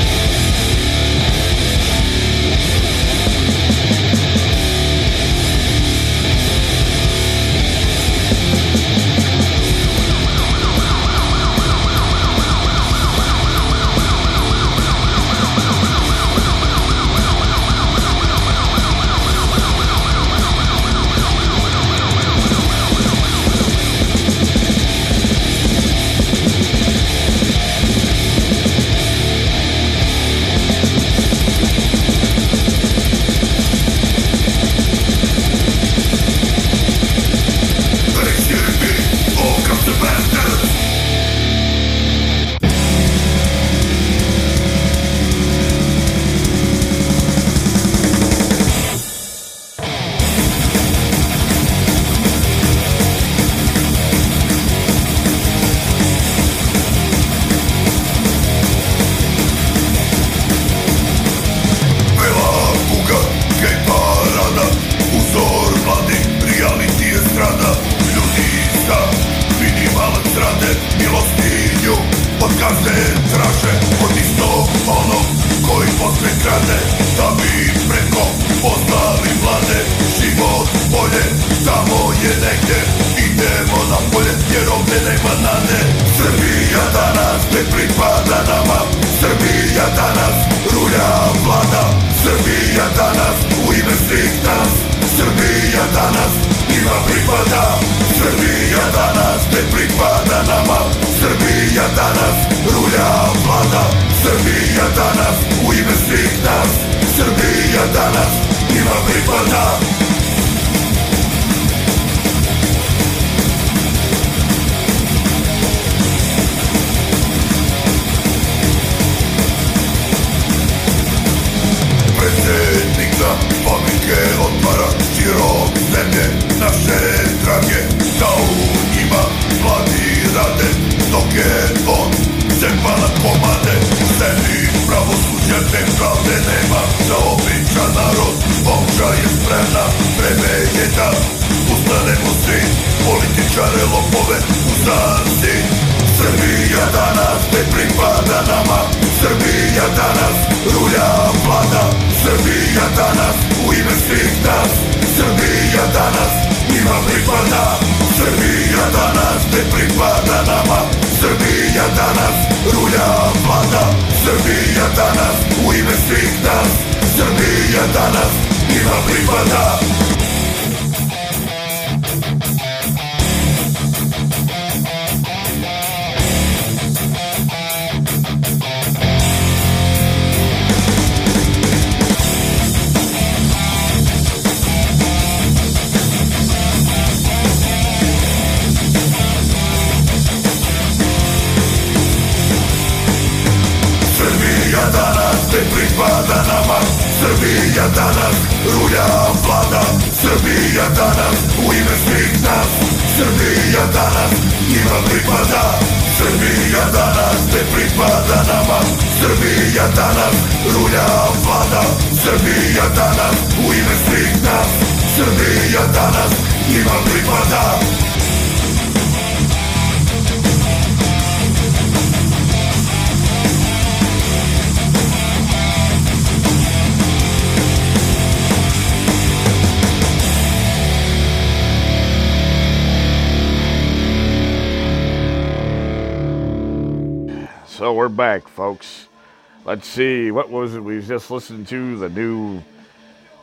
Was 240.56 240.74
it 240.74 240.80
we 240.80 241.00
just 241.00 241.30
listened 241.30 241.68
to? 241.68 241.98
The 241.98 242.08
new 242.08 242.62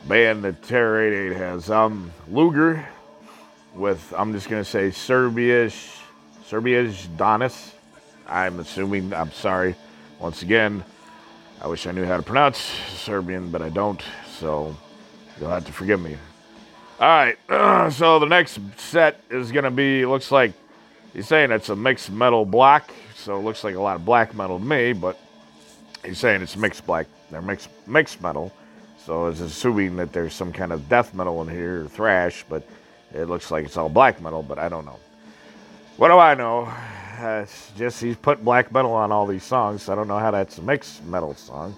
band 0.06 0.44
that 0.44 0.62
Terror 0.62 1.00
88 1.30 1.36
has. 1.36 1.70
Um, 1.70 2.12
Luger 2.28 2.86
with, 3.74 4.12
I'm 4.16 4.32
just 4.32 4.48
going 4.48 4.62
to 4.62 4.68
say 4.68 4.90
Serbia's, 4.90 5.96
Serbia's 6.46 7.08
Donis. 7.16 7.72
I'm 8.26 8.60
assuming, 8.60 9.12
I'm 9.14 9.32
sorry. 9.32 9.76
Once 10.18 10.42
again, 10.42 10.84
I 11.60 11.66
wish 11.66 11.86
I 11.86 11.92
knew 11.92 12.04
how 12.04 12.16
to 12.16 12.22
pronounce 12.22 12.58
Serbian, 12.96 13.50
but 13.50 13.62
I 13.62 13.68
don't. 13.68 14.02
So 14.38 14.76
you'll 15.40 15.50
have 15.50 15.66
to 15.66 15.72
forgive 15.72 16.00
me. 16.00 16.16
All 17.00 17.08
right, 17.08 17.92
so 17.92 18.18
the 18.18 18.26
next 18.26 18.58
set 18.76 19.20
is 19.30 19.52
going 19.52 19.64
to 19.64 19.70
be, 19.70 20.06
looks 20.06 20.30
like 20.30 20.52
he's 21.12 21.26
saying 21.26 21.50
it's 21.50 21.68
a 21.68 21.76
mixed 21.76 22.10
metal 22.10 22.44
block, 22.44 22.90
so 23.16 23.38
it 23.38 23.42
looks 23.42 23.64
like 23.64 23.74
a 23.74 23.80
lot 23.80 23.96
of 23.96 24.04
black 24.04 24.34
metal 24.34 24.58
to 24.58 24.64
me, 24.64 24.92
but 24.92 25.18
he's 26.04 26.18
saying 26.18 26.42
it's 26.42 26.56
mixed 26.56 26.86
black, 26.86 27.06
they're 27.30 27.42
mixed 27.42 27.68
mixed 27.86 28.22
metal, 28.22 28.52
so 29.04 29.26
it's 29.26 29.40
assuming 29.40 29.96
that 29.96 30.12
there's 30.12 30.34
some 30.34 30.52
kind 30.52 30.72
of 30.72 30.88
death 30.88 31.14
metal 31.14 31.42
in 31.42 31.48
here, 31.48 31.84
or 31.84 31.88
thrash, 31.88 32.44
but 32.48 32.66
it 33.12 33.24
looks 33.28 33.50
like 33.50 33.64
it's 33.64 33.76
all 33.76 33.88
black 33.88 34.20
metal, 34.20 34.42
but 34.42 34.58
I 34.58 34.68
don't 34.68 34.84
know. 34.84 34.98
What 35.96 36.08
do 36.08 36.18
I 36.18 36.34
know? 36.34 36.72
It's 37.20 37.70
just 37.76 38.00
he's 38.00 38.16
put 38.16 38.44
black 38.44 38.72
metal 38.72 38.92
on 38.92 39.12
all 39.12 39.26
these 39.26 39.44
songs, 39.44 39.84
so 39.84 39.92
I 39.92 39.96
don't 39.96 40.08
know 40.08 40.18
how 40.18 40.30
that's 40.30 40.58
a 40.58 40.62
mixed 40.62 41.04
metal 41.04 41.34
song. 41.34 41.74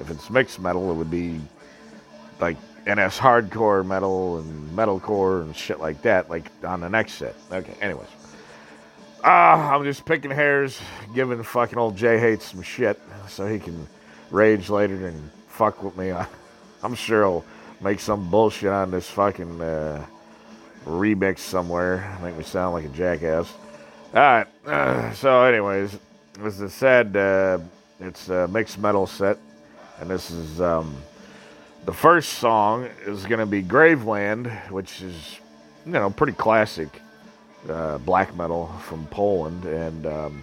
If 0.00 0.10
it's 0.10 0.30
mixed 0.30 0.60
metal, 0.60 0.90
it 0.90 0.94
would 0.94 1.10
be 1.10 1.40
like 2.40 2.56
NS 2.86 3.18
hardcore 3.18 3.84
metal 3.84 4.38
and 4.38 4.70
metalcore 4.70 5.42
and 5.42 5.54
shit 5.54 5.80
like 5.80 6.00
that, 6.02 6.30
like 6.30 6.50
on 6.64 6.80
the 6.80 6.88
next 6.88 7.14
set. 7.14 7.34
Okay, 7.52 7.74
anyways. 7.82 8.08
Ah, 9.24 9.74
I'm 9.74 9.82
just 9.82 10.04
picking 10.04 10.30
hairs, 10.30 10.80
giving 11.12 11.42
fucking 11.42 11.76
old 11.76 11.96
Jay 11.96 12.18
Hates 12.18 12.52
some 12.52 12.62
shit 12.62 13.00
so 13.28 13.46
he 13.46 13.58
can 13.58 13.88
rage 14.30 14.70
later 14.70 15.08
and 15.08 15.30
fuck 15.48 15.82
with 15.82 15.96
me. 15.96 16.12
I'm 16.82 16.94
sure 16.94 17.22
he'll 17.22 17.44
make 17.80 17.98
some 17.98 18.30
bullshit 18.30 18.70
on 18.70 18.92
this 18.92 19.10
fucking 19.10 19.60
uh, 19.60 20.06
remix 20.84 21.40
somewhere, 21.40 22.16
make 22.22 22.36
me 22.36 22.44
sound 22.44 22.74
like 22.74 22.84
a 22.84 22.88
jackass. 22.88 23.52
All 24.14 24.20
right, 24.20 24.46
uh, 24.66 25.12
so 25.12 25.42
anyways, 25.42 25.98
as 26.44 26.62
I 26.62 26.68
said, 26.68 27.16
uh, 27.16 27.58
it's 27.98 28.28
a 28.28 28.46
mixed 28.46 28.78
metal 28.78 29.06
set, 29.06 29.36
and 30.00 30.08
this 30.08 30.30
is 30.30 30.60
um, 30.60 30.96
the 31.86 31.92
first 31.92 32.34
song 32.34 32.88
is 33.04 33.26
going 33.26 33.40
to 33.40 33.46
be 33.46 33.64
Graveland, 33.64 34.48
which 34.70 35.02
is 35.02 35.40
you 35.84 35.92
know 35.92 36.08
pretty 36.08 36.34
classic 36.34 37.02
uh, 37.68 37.98
black 37.98 38.34
metal 38.36 38.66
from 38.82 39.06
Poland, 39.06 39.64
and 39.64 40.06
um, 40.06 40.42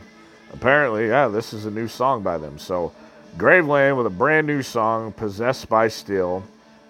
apparently, 0.54 1.08
yeah, 1.08 1.28
this 1.28 1.54
is 1.54 1.66
a 1.66 1.72
new 1.72 1.88
song 1.88 2.24
by 2.24 2.38
them. 2.38 2.60
So, 2.60 2.92
Graveland 3.38 3.98
with 3.98 4.06
a 4.06 4.12
brand 4.12 4.48
new 4.48 4.62
song, 4.62 5.12
"Possessed 5.12 5.70
by 5.70 5.88
Steel." 5.88 6.44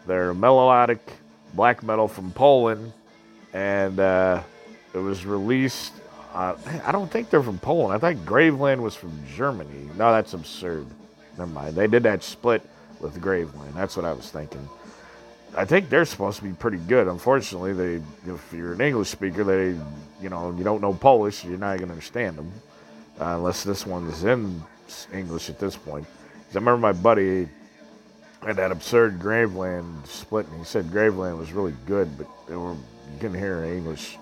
They're 0.07 0.33
melodic 0.33 0.99
black 1.53 1.81
metal 1.81 2.07
from 2.07 2.31
Poland, 2.31 2.93
and 3.53 3.99
uh, 3.99 4.43
it 4.93 4.99
was 4.99 5.25
released. 5.25 5.93
Uh, 6.33 6.55
I 6.85 6.91
don't 6.91 7.09
think 7.09 7.29
they're 7.29 7.41
from 7.41 7.59
Poland. 7.59 7.95
I 7.95 7.97
think 8.13 8.27
Graveland 8.27 8.81
was 8.81 8.93
from 8.93 9.11
Germany. 9.35 9.89
No, 9.97 10.11
that's 10.11 10.33
absurd. 10.33 10.85
Never 11.38 11.49
mind. 11.49 11.75
They 11.75 11.88
did 11.88 12.03
that 12.03 12.23
split 12.23 12.61
with 12.99 13.19
Graveland. 13.21 13.73
That's 13.73 13.95
what 13.95 14.05
I 14.05 14.13
was 14.13 14.29
thinking. 14.29 14.67
I 15.57 15.63
think 15.63 15.89
they're 15.89 16.05
supposed 16.05 16.37
to 16.39 16.43
be 16.43 16.51
pretty 16.51 16.77
good. 16.77 17.07
Unfortunately, 17.07 17.73
they 17.73 18.31
if 18.31 18.53
you're 18.53 18.73
an 18.73 18.81
English 18.81 19.09
speaker, 19.09 19.43
they 19.43 19.69
you 20.21 20.29
know 20.29 20.53
you 20.58 20.63
don't 20.63 20.81
know 20.81 20.93
Polish, 20.93 21.45
you're 21.45 21.58
not 21.58 21.77
going 21.77 21.87
to 21.87 21.93
understand 21.93 22.37
them 22.37 22.51
uh, 23.19 23.35
unless 23.37 23.63
this 23.63 23.85
one's 23.85 24.23
in 24.23 24.62
English 25.13 25.49
at 25.49 25.60
this 25.60 25.75
point. 25.75 26.06
Cause 26.06 26.56
I 26.56 26.60
remember 26.60 26.77
my 26.77 26.91
buddy 26.91 27.47
had 28.45 28.58
that 28.58 28.71
absurd 28.71 29.19
Graveland 29.19 30.06
split, 30.06 30.45
and 30.47 30.58
he 30.58 30.65
said 30.65 30.85
Graveland 30.85 31.37
was 31.37 31.53
really 31.53 31.73
good, 31.85 32.17
but 32.17 32.27
they 32.47 32.56
were 32.56 32.73
you 32.73 33.19
couldn't 33.19 33.39
hear 33.39 33.63
in 33.63 33.77
English. 33.77 34.17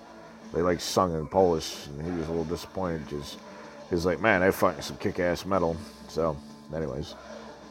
They 0.54 0.62
like 0.62 0.82
sung 0.82 1.16
in 1.16 1.28
Polish, 1.28 1.88
and 1.88 2.06
he 2.06 2.12
was 2.12 2.28
a 2.28 2.30
little 2.30 2.46
disappointed 2.46 3.06
because 3.10 3.38
he's 3.90 4.06
like, 4.06 4.22
"Man, 4.22 4.42
they 4.42 4.52
fucking 4.52 4.84
some 4.84 4.98
kick-ass 4.98 5.46
metal." 5.46 5.76
So, 6.10 6.38
anyways, 6.74 7.16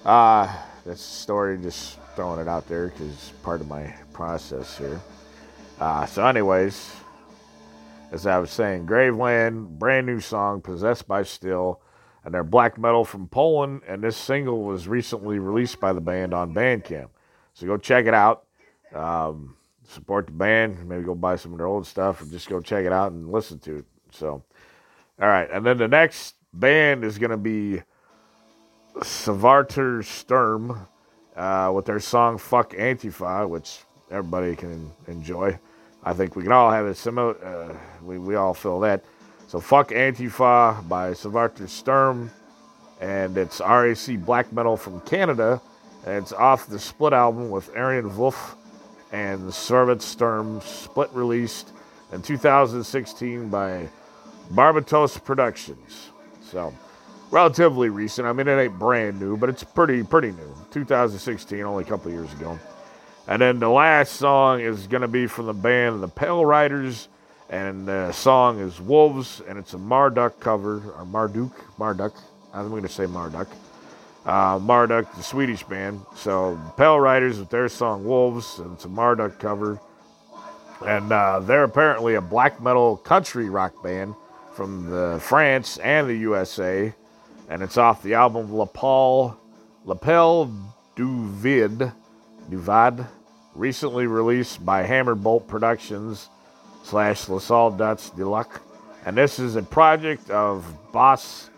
uh, 0.05 0.53
that's 0.85 0.99
the 0.99 1.15
story. 1.15 1.59
Just 1.59 1.99
throwing 2.15 2.41
it 2.41 2.49
out 2.49 2.69
there 2.69 2.89
because 2.89 3.33
part 3.43 3.61
of 3.61 3.69
my 3.69 3.95
process 4.13 4.77
here. 4.77 5.01
Uh, 5.81 6.07
so, 6.07 6.27
anyways, 6.27 6.95
as 8.13 8.27
I 8.27 8.39
was 8.39 8.51
saying, 8.51 8.87
Graveland, 8.87 9.79
brand 9.79 10.07
new 10.07 10.21
song, 10.21 10.61
Possessed 10.61 11.09
by 11.09 11.23
Still, 11.23 11.81
and 12.25 12.33
they're 12.33 12.45
black 12.45 12.79
metal 12.79 13.05
from 13.05 13.27
Poland. 13.27 13.83
And 13.89 14.03
this 14.03 14.17
single 14.17 14.63
was 14.63 14.87
recently 14.87 15.39
released 15.39 15.81
by 15.81 15.93
the 15.93 16.01
band 16.01 16.35
on 16.35 16.55
Bandcamp. 16.55 17.09
So 17.55 17.67
go 17.67 17.77
check 17.77 18.07
it 18.07 18.15
out. 18.15 18.45
Um, 18.95 19.57
support 19.89 20.27
the 20.27 20.33
band. 20.33 20.87
Maybe 20.89 21.03
go 21.03 21.15
buy 21.15 21.37
some 21.37 21.53
of 21.53 21.59
their 21.59 21.67
old 21.67 21.87
stuff 21.87 22.23
or 22.23 22.27
just 22.27 22.49
go 22.49 22.61
check 22.61 22.85
it 22.85 22.93
out 22.93 23.13
and 23.13 23.33
listen 23.33 23.59
to 23.61 23.79
it. 23.79 23.85
So, 24.11 24.43
all 25.21 25.29
right. 25.29 25.51
And 25.51 25.65
then 25.65 25.79
the 25.79 25.89
next 25.89 26.37
band 26.53 27.05
is 27.05 27.19
going 27.19 27.31
to 27.31 27.37
be 27.37 27.83
Svarter 28.99 30.05
Sturm 30.05 30.87
uh, 31.37 31.73
with 31.75 31.87
their 31.87 32.01
song 32.01 32.39
"Fuck 32.39 32.73
Antifa," 32.73 33.49
which 33.49 33.81
everybody 34.11 34.57
can 34.57 34.91
enjoy. 35.07 35.59
I 36.05 36.13
think 36.13 36.37
we 36.37 36.43
can 36.43 36.53
all 36.53 36.71
have 36.71 36.87
a 36.87 36.95
similar. 36.95 37.37
Uh, 37.45 37.77
we 38.03 38.19
we 38.19 38.35
all 38.35 38.55
feel 38.55 38.81
that. 38.81 39.05
So 39.49 39.61
"Fuck 39.61 39.91
Antifa" 39.91 40.87
by 40.89 41.13
Svarter 41.13 41.69
Sturm, 41.69 42.31
and 43.01 43.37
it's 43.37 43.61
RAC 43.61 44.19
black 44.25 44.53
metal 44.53 44.77
from 44.77 45.01
Canada, 45.03 45.61
and 46.07 46.23
it's 46.23 46.33
off 46.33 46.67
the 46.67 46.79
split 46.79 47.13
album 47.13 47.51
with 47.51 47.75
Arian 47.77 48.17
Wolf 48.17 48.57
and 49.13 49.53
Servet 49.53 50.01
Sturm, 50.01 50.61
split 50.63 51.11
released 51.13 51.73
in 52.13 52.23
2016 52.23 53.49
by 53.49 53.89
Barbatos 54.53 55.23
Productions. 55.23 56.11
So 56.43 56.75
relatively 57.33 57.89
recent. 57.89 58.29
I 58.29 58.33
mean, 58.33 58.47
it 58.47 58.61
ain't 58.61 58.79
brand 58.79 59.19
new, 59.19 59.37
but 59.37 59.49
it's 59.49 59.65
pretty 59.65 60.05
pretty 60.05 60.31
new. 60.31 60.55
2016, 60.71 61.61
only 61.63 61.83
a 61.83 61.87
couple 61.87 62.13
years 62.13 62.33
ago. 62.35 62.59
And 63.27 63.41
then 63.41 63.59
the 63.59 63.69
last 63.69 64.15
song 64.15 64.61
is 64.61 64.87
going 64.87 65.03
to 65.03 65.09
be 65.09 65.27
from 65.27 65.47
the 65.47 65.55
band 65.55 66.03
The 66.03 66.09
Pale 66.09 66.45
Riders, 66.45 67.09
and 67.49 67.87
the 67.87 68.13
song 68.13 68.59
is 68.61 68.81
Wolves, 68.81 69.41
and 69.49 69.59
it's 69.59 69.75
a 69.75 69.79
Marduk 69.79 70.39
cover, 70.41 70.93
or 70.97 71.05
Marduk, 71.05 71.53
Marduk. 71.79 72.13
I'm 72.53 72.69
going 72.69 72.83
to 72.83 72.89
say 72.89 73.07
Marduk. 73.07 73.49
Uh, 74.27 74.59
Marduk, 74.61 75.13
the 75.17 75.23
Swedish 75.23 75.63
band. 75.63 76.01
So 76.17 76.61
Pale 76.77 77.01
Riders 77.01 77.39
with 77.39 77.51
their 77.51 77.69
song 77.69 78.05
Wolves, 78.05 78.59
and 78.59 78.75
it's 78.75 78.85
a 78.85 78.89
Marduk 78.89 79.39
cover. 79.39 79.81
And 80.87 81.13
uh, 81.13 81.41
they're 81.41 81.65
apparently 81.65 82.15
a 82.15 82.21
black 82.21 82.61
metal 82.61 82.97
country 82.97 83.49
rock 83.49 83.83
band 83.83 84.15
from 84.53 84.91
the 84.91 85.19
France 85.23 85.79
and 85.79 86.09
the 86.09 86.17
USA. 86.17 86.93
And 87.53 87.63
it's 87.63 87.77
off 87.77 88.03
the 88.03 88.15
album 88.15 88.51
L'Appel 88.55 89.37
du 90.97 91.27
Vide, 91.27 91.93
du 92.49 93.07
recently 93.55 94.07
released 94.07 94.65
by 94.65 94.85
Hammerbolt 94.85 95.47
Productions 95.49 96.31
slash 96.83 97.29
La 97.29 97.37
Soldats 97.37 98.17
de 98.17 98.27
Luck. 98.27 98.63
And 99.05 99.19
this 99.19 99.39
is 99.39 99.57
a 99.57 99.63
project 99.63 100.31
of 100.31 100.65
Boss 100.93 101.51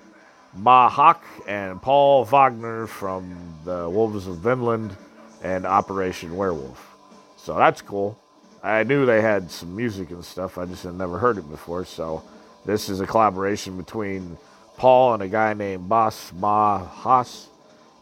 Mahak 0.59 1.21
and 1.47 1.81
Paul 1.81 2.27
Waggener 2.27 2.89
from 2.89 3.55
the 3.65 3.89
Wolves 3.89 4.27
of 4.27 4.39
Vinland 4.39 4.97
and 5.45 5.65
Operation 5.65 6.37
Werewolf. 6.37 6.97
So 7.37 7.55
that's 7.57 7.83
cool. 7.83 8.19
I 8.65 8.83
knew 8.83 9.07
they 9.07 9.21
had 9.21 9.49
some 9.49 9.77
music 9.77 10.11
and 10.11 10.25
stuff. 10.25 10.59
I 10.59 10.65
just 10.65 10.83
had 10.83 10.95
never 10.95 11.19
heard 11.19 11.39
it 11.39 11.49
before. 11.49 11.85
So 11.85 12.25
this 12.67 12.89
is 12.89 12.99
a 12.99 13.07
collaboration 13.07 13.77
between 13.77 14.37
Paul 14.77 15.15
and 15.15 15.23
a 15.23 15.29
guy 15.29 15.55
named 15.55 15.89
Bas 15.89 16.33
Ma 16.33 16.79
Haas. 16.79 17.49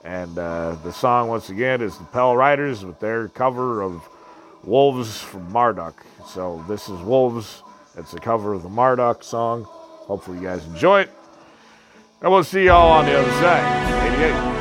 And 0.05 0.37
uh, 0.37 0.77
the 0.83 0.93
song, 0.93 1.29
once 1.29 1.49
again, 1.51 1.81
is 1.81 1.97
the 1.97 2.05
Pell 2.05 2.37
Riders 2.37 2.85
with 2.85 2.99
their 2.99 3.29
cover 3.29 3.83
of 3.83 4.09
Wolves 4.64 5.20
from 5.20 5.53
Marduk. 5.53 6.03
So 6.27 6.64
this 6.68 6.89
is 6.89 7.01
Wolves. 7.01 7.62
It's 7.97 8.14
a 8.14 8.18
cover 8.18 8.53
of 8.55 8.62
the 8.62 8.68
Marduk 8.68 9.23
song. 9.23 9.64
Hopefully, 9.64 10.39
you 10.39 10.45
guys 10.45 10.64
enjoy 10.66 11.03
it. 11.03 11.11
And 12.20 12.33
we'll 12.33 12.45
see 12.45 12.64
y'all 12.64 12.91
on 12.91 13.07
the 13.07 13.18
other 13.18 13.33
side. 13.33 14.14
88. 14.14 14.51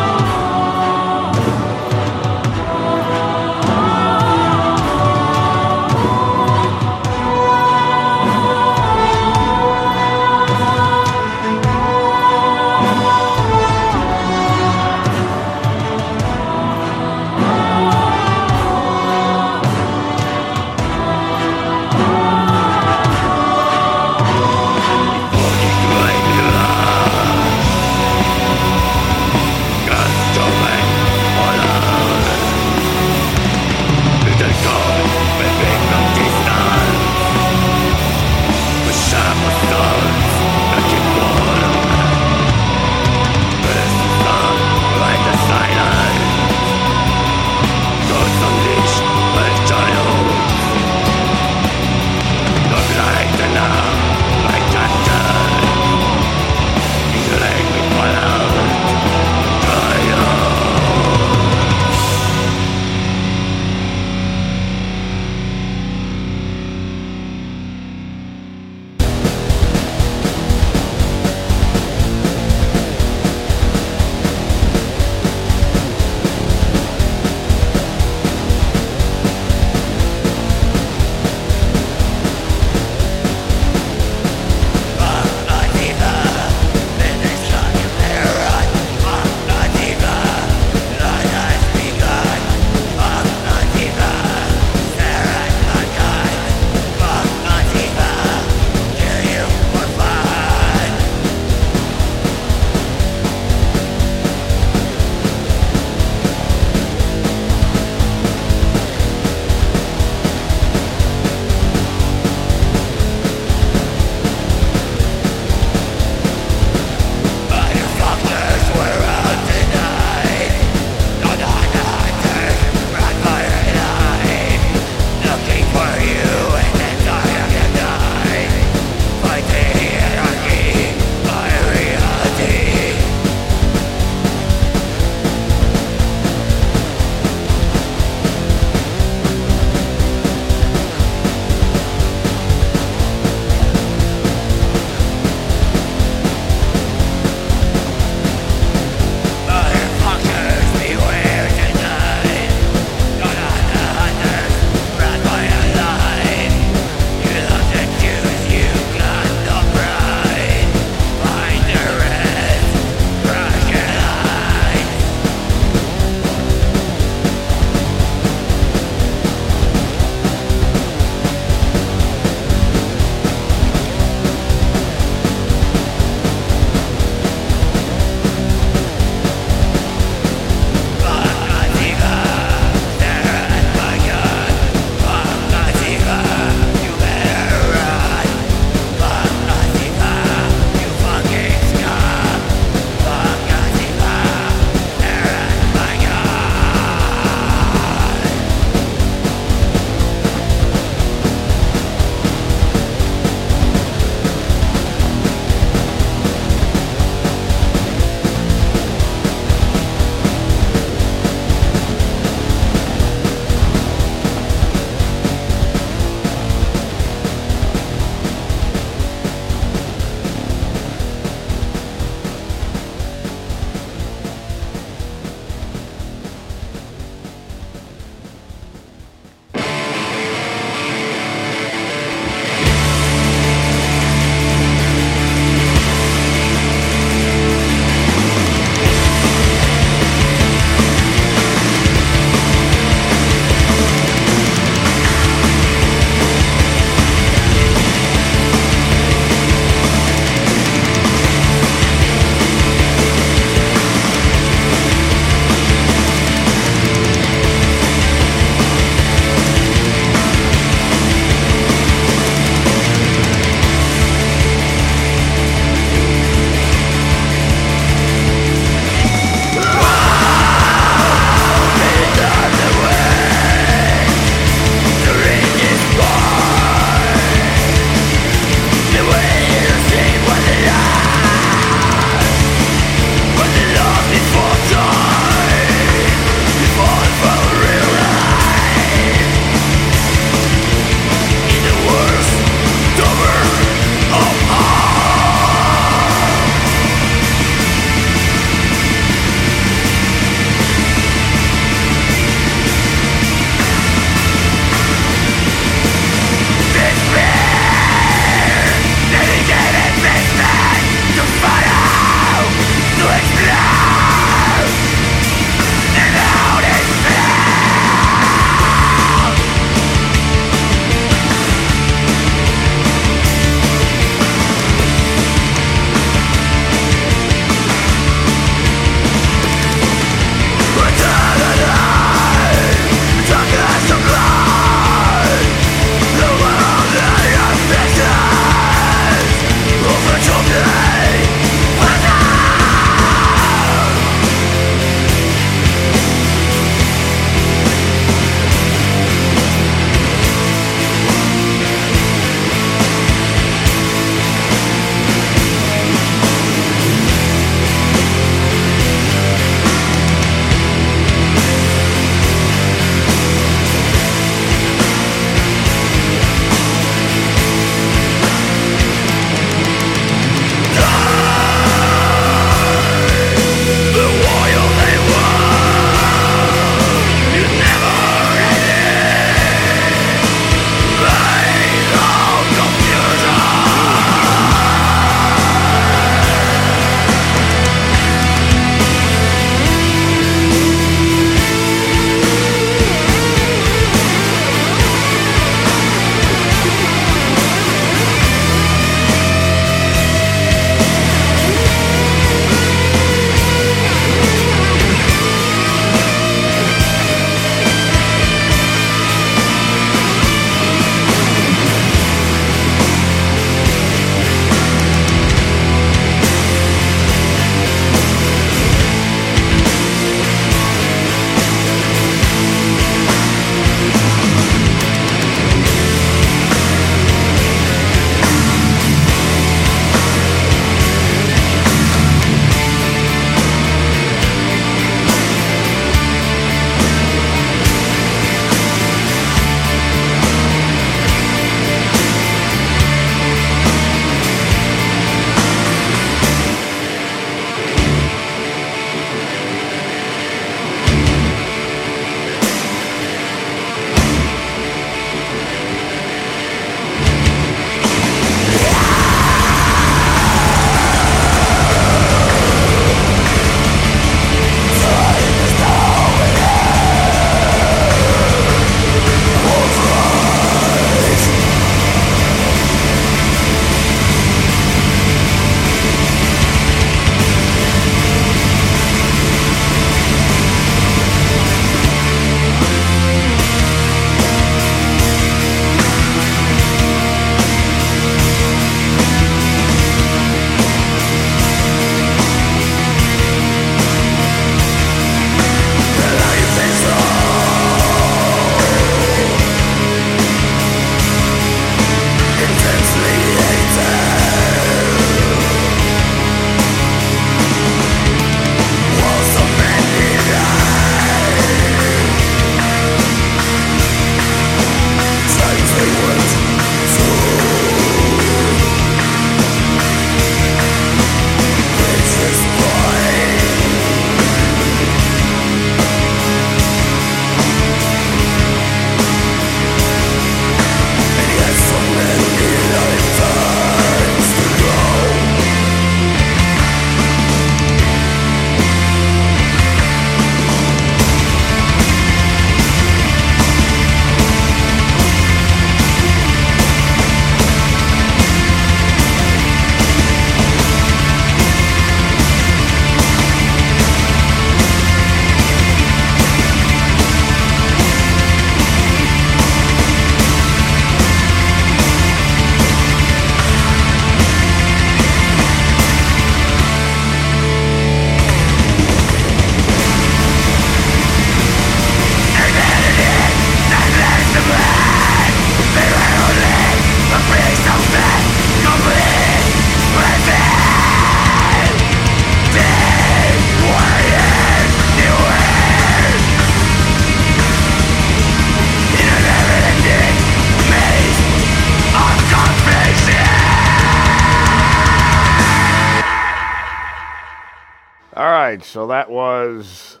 So 598.76 598.88
that 598.88 599.10
was 599.10 600.00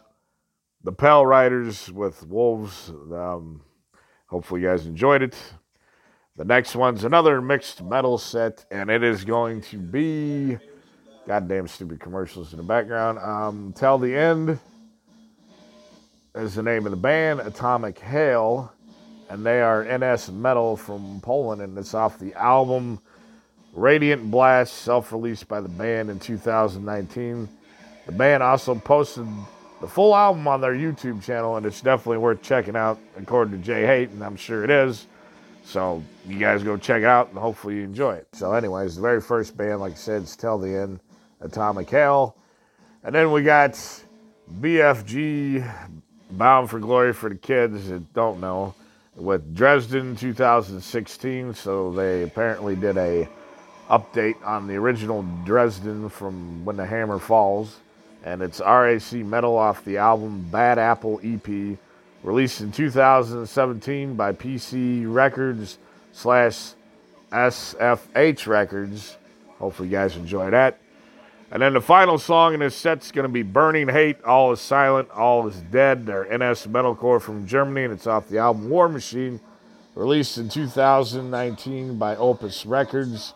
the 0.84 0.92
Pale 0.92 1.24
Riders 1.24 1.90
with 1.90 2.26
Wolves. 2.26 2.90
Um, 3.10 3.62
hopefully, 4.26 4.60
you 4.60 4.66
guys 4.68 4.84
enjoyed 4.84 5.22
it. 5.22 5.34
The 6.36 6.44
next 6.44 6.76
one's 6.76 7.02
another 7.02 7.40
mixed 7.40 7.82
metal 7.82 8.18
set, 8.18 8.66
and 8.70 8.90
it 8.90 9.02
is 9.02 9.24
going 9.24 9.62
to 9.62 9.78
be 9.78 10.58
goddamn 11.26 11.68
stupid 11.68 12.00
commercials 12.00 12.52
in 12.52 12.58
the 12.58 12.64
background. 12.64 13.18
Um, 13.18 13.72
Till 13.74 13.96
the 13.96 14.14
End 14.14 14.58
is 16.34 16.56
the 16.56 16.62
name 16.62 16.84
of 16.84 16.90
the 16.90 16.98
band, 16.98 17.40
Atomic 17.40 17.98
Hail, 17.98 18.70
and 19.30 19.42
they 19.42 19.62
are 19.62 19.84
NS 19.84 20.32
Metal 20.32 20.76
from 20.76 21.22
Poland, 21.22 21.62
and 21.62 21.78
it's 21.78 21.94
off 21.94 22.18
the 22.18 22.34
album 22.34 23.00
Radiant 23.72 24.30
Blast, 24.30 24.74
self 24.74 25.12
released 25.12 25.48
by 25.48 25.62
the 25.62 25.70
band 25.70 26.10
in 26.10 26.18
2019. 26.18 27.48
The 28.06 28.12
band 28.12 28.42
also 28.42 28.74
posted 28.74 29.26
the 29.80 29.88
full 29.88 30.14
album 30.14 30.46
on 30.48 30.60
their 30.60 30.74
YouTube 30.74 31.22
channel, 31.22 31.56
and 31.56 31.66
it's 31.66 31.80
definitely 31.80 32.18
worth 32.18 32.40
checking 32.40 32.76
out, 32.76 32.98
according 33.16 33.60
to 33.60 33.64
Jay 33.64 34.04
and 34.04 34.22
I'm 34.22 34.36
sure 34.36 34.64
it 34.64 34.70
is. 34.70 35.06
So 35.64 36.02
you 36.26 36.38
guys 36.38 36.62
go 36.62 36.76
check 36.76 37.02
it 37.02 37.08
out, 37.08 37.30
and 37.30 37.38
hopefully 37.38 37.76
you 37.76 37.82
enjoy 37.82 38.14
it. 38.14 38.28
So, 38.32 38.52
anyways, 38.52 38.94
the 38.94 39.02
very 39.02 39.20
first 39.20 39.56
band, 39.56 39.80
like 39.80 39.92
I 39.92 39.96
said, 39.96 40.22
is 40.22 40.36
Till 40.36 40.58
the 40.58 40.68
End, 40.68 41.00
Atomic 41.40 41.90
Hail. 41.90 42.36
And 43.02 43.12
then 43.12 43.32
we 43.32 43.42
got 43.42 43.72
BFG, 44.60 45.68
Bound 46.30 46.70
for 46.70 46.78
Glory 46.78 47.12
for 47.12 47.28
the 47.28 47.34
kids 47.34 47.88
that 47.88 48.14
don't 48.14 48.40
know, 48.40 48.76
with 49.16 49.56
Dresden 49.56 50.14
2016. 50.14 51.54
So 51.54 51.92
they 51.92 52.22
apparently 52.22 52.76
did 52.76 52.96
a 52.96 53.28
update 53.90 54.36
on 54.46 54.68
the 54.68 54.76
original 54.76 55.24
Dresden 55.44 56.08
from 56.08 56.64
When 56.64 56.76
the 56.76 56.86
Hammer 56.86 57.18
Falls. 57.18 57.80
And 58.26 58.42
it's 58.42 58.58
RAC 58.58 59.12
Metal 59.24 59.56
off 59.56 59.84
the 59.84 59.98
album 59.98 60.48
Bad 60.50 60.80
Apple 60.80 61.20
EP, 61.22 61.78
released 62.24 62.60
in 62.60 62.72
2017 62.72 64.16
by 64.16 64.32
PC 64.32 65.04
Records 65.06 65.78
slash 66.10 66.72
SFH 67.30 68.48
Records. 68.48 69.16
Hopefully, 69.60 69.88
you 69.88 69.92
guys 69.92 70.16
enjoy 70.16 70.50
that. 70.50 70.80
And 71.52 71.62
then 71.62 71.74
the 71.74 71.80
final 71.80 72.18
song 72.18 72.52
in 72.52 72.58
this 72.58 72.74
set's 72.74 73.12
going 73.12 73.28
to 73.28 73.32
be 73.32 73.44
Burning 73.44 73.88
Hate, 73.88 74.20
All 74.24 74.50
is 74.50 74.60
Silent, 74.60 75.08
All 75.12 75.46
is 75.46 75.60
Dead. 75.70 76.04
They're 76.04 76.24
NS 76.24 76.66
Metalcore 76.66 77.22
from 77.22 77.46
Germany, 77.46 77.84
and 77.84 77.92
it's 77.92 78.08
off 78.08 78.28
the 78.28 78.38
album 78.38 78.68
War 78.68 78.88
Machine, 78.88 79.38
released 79.94 80.36
in 80.36 80.48
2019 80.48 81.96
by 81.96 82.16
Opos 82.16 82.68
Records. 82.68 83.34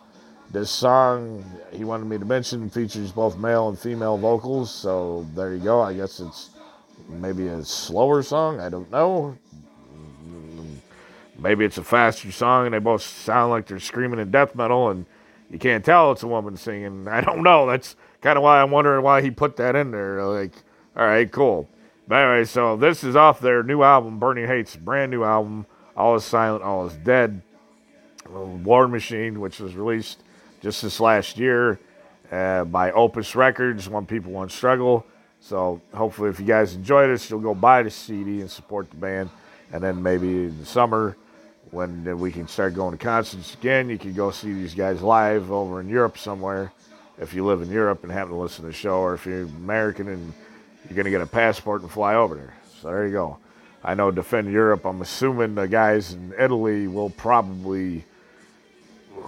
This 0.51 0.69
song, 0.69 1.45
he 1.71 1.85
wanted 1.85 2.07
me 2.07 2.17
to 2.17 2.25
mention, 2.25 2.69
features 2.69 3.13
both 3.13 3.37
male 3.37 3.69
and 3.69 3.79
female 3.79 4.17
vocals, 4.17 4.69
so 4.69 5.25
there 5.33 5.53
you 5.53 5.63
go. 5.63 5.79
I 5.79 5.93
guess 5.93 6.19
it's 6.19 6.49
maybe 7.07 7.47
a 7.47 7.63
slower 7.63 8.21
song, 8.21 8.59
I 8.59 8.67
don't 8.67 8.91
know. 8.91 9.37
Maybe 11.39 11.63
it's 11.63 11.77
a 11.77 11.83
faster 11.85 12.33
song, 12.33 12.65
and 12.65 12.73
they 12.73 12.79
both 12.79 13.01
sound 13.01 13.51
like 13.51 13.65
they're 13.65 13.79
screaming 13.79 14.19
in 14.19 14.29
death 14.29 14.53
metal, 14.53 14.89
and 14.89 15.05
you 15.49 15.57
can't 15.57 15.85
tell 15.85 16.11
it's 16.11 16.23
a 16.23 16.27
woman 16.27 16.57
singing. 16.57 17.07
I 17.09 17.21
don't 17.21 17.43
know. 17.43 17.65
That's 17.65 17.95
kind 18.19 18.35
of 18.35 18.43
why 18.43 18.61
I'm 18.61 18.71
wondering 18.71 19.05
why 19.05 19.21
he 19.21 19.31
put 19.31 19.55
that 19.55 19.77
in 19.77 19.91
there. 19.91 20.21
Like, 20.25 20.53
all 20.97 21.05
right, 21.05 21.31
cool. 21.31 21.69
But 22.09 22.15
anyway, 22.25 22.43
so 22.43 22.75
this 22.75 23.05
is 23.05 23.15
off 23.15 23.39
their 23.39 23.63
new 23.63 23.83
album, 23.83 24.19
Burning 24.19 24.47
Hate's 24.47 24.75
brand 24.75 25.11
new 25.11 25.23
album, 25.23 25.65
All 25.95 26.13
is 26.15 26.25
Silent, 26.25 26.61
All 26.61 26.87
is 26.87 26.93
Dead. 26.97 27.41
War 28.29 28.89
Machine, 28.89 29.39
which 29.39 29.61
was 29.61 29.75
released 29.75 30.23
just 30.61 30.81
this 30.81 30.99
last 30.99 31.37
year 31.37 31.79
uh, 32.31 32.63
by 32.63 32.91
Opos 32.91 33.35
Records, 33.35 33.89
One 33.89 34.05
People, 34.05 34.31
One 34.31 34.49
Struggle. 34.49 35.05
So 35.39 35.81
hopefully, 35.93 36.29
if 36.29 36.39
you 36.39 36.45
guys 36.45 36.75
enjoy 36.75 37.07
this, 37.07 37.29
you'll 37.29 37.39
go 37.39 37.55
buy 37.55 37.83
the 37.83 37.89
CD 37.89 38.41
and 38.41 38.49
support 38.49 38.89
the 38.89 38.97
band. 38.97 39.29
And 39.73 39.83
then 39.83 40.01
maybe 40.01 40.27
in 40.27 40.59
the 40.59 40.65
summer, 40.65 41.17
when 41.71 42.19
we 42.19 42.31
can 42.31 42.47
start 42.47 42.75
going 42.75 42.97
to 42.97 43.03
concerts 43.03 43.53
again, 43.55 43.89
you 43.89 43.97
can 43.97 44.13
go 44.13 44.29
see 44.29 44.53
these 44.53 44.75
guys 44.75 45.01
live 45.01 45.51
over 45.51 45.79
in 45.79 45.89
Europe 45.89 46.17
somewhere. 46.17 46.71
If 47.17 47.33
you 47.33 47.45
live 47.45 47.61
in 47.61 47.69
Europe 47.69 48.03
and 48.03 48.11
happen 48.11 48.33
to 48.33 48.39
listen 48.39 48.63
to 48.63 48.67
the 48.67 48.73
show, 48.73 48.99
or 48.99 49.13
if 49.13 49.25
you're 49.25 49.43
American 49.43 50.07
and 50.07 50.33
you're 50.87 50.95
going 50.95 51.05
to 51.05 51.11
get 51.11 51.21
a 51.21 51.25
passport 51.25 51.81
and 51.81 51.89
fly 51.91 52.15
over 52.15 52.35
there. 52.35 52.53
So 52.81 52.89
there 52.89 53.07
you 53.07 53.13
go. 53.13 53.37
I 53.83 53.95
know 53.95 54.11
Defend 54.11 54.51
Europe. 54.51 54.85
I'm 54.85 55.01
assuming 55.01 55.55
the 55.55 55.67
guys 55.67 56.13
in 56.13 56.33
Italy 56.37 56.87
will 56.87 57.09
probably, 57.09 58.05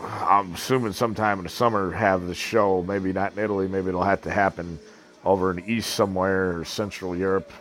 I'm 0.01 0.53
assuming 0.53 0.93
sometime 0.93 1.37
in 1.39 1.43
the 1.43 1.49
summer, 1.49 1.91
have 1.91 2.27
the 2.27 2.35
show. 2.35 2.83
Maybe 2.83 3.13
not 3.13 3.33
in 3.33 3.39
Italy. 3.43 3.67
Maybe 3.67 3.89
it'll 3.89 4.03
have 4.03 4.21
to 4.23 4.31
happen 4.31 4.79
over 5.23 5.51
in 5.51 5.57
the 5.57 5.71
east 5.71 5.91
somewhere 5.95 6.57
or 6.57 6.65
Central 6.65 7.15
Europe. 7.15 7.51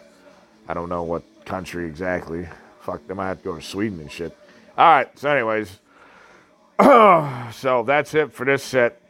I 0.68 0.74
don't 0.74 0.88
know 0.88 1.02
what 1.02 1.22
country 1.44 1.86
exactly. 1.86 2.48
Fuck, 2.80 3.06
they 3.06 3.14
might 3.14 3.28
have 3.28 3.38
to 3.38 3.44
go 3.44 3.56
to 3.56 3.62
Sweden 3.62 4.00
and 4.00 4.10
shit. 4.10 4.36
All 4.76 4.86
right. 4.86 5.18
So, 5.18 5.30
anyways, 5.30 5.78
so 7.52 7.84
that's 7.86 8.14
it 8.14 8.32
for 8.32 8.44
this 8.44 8.62
set. 8.62 9.00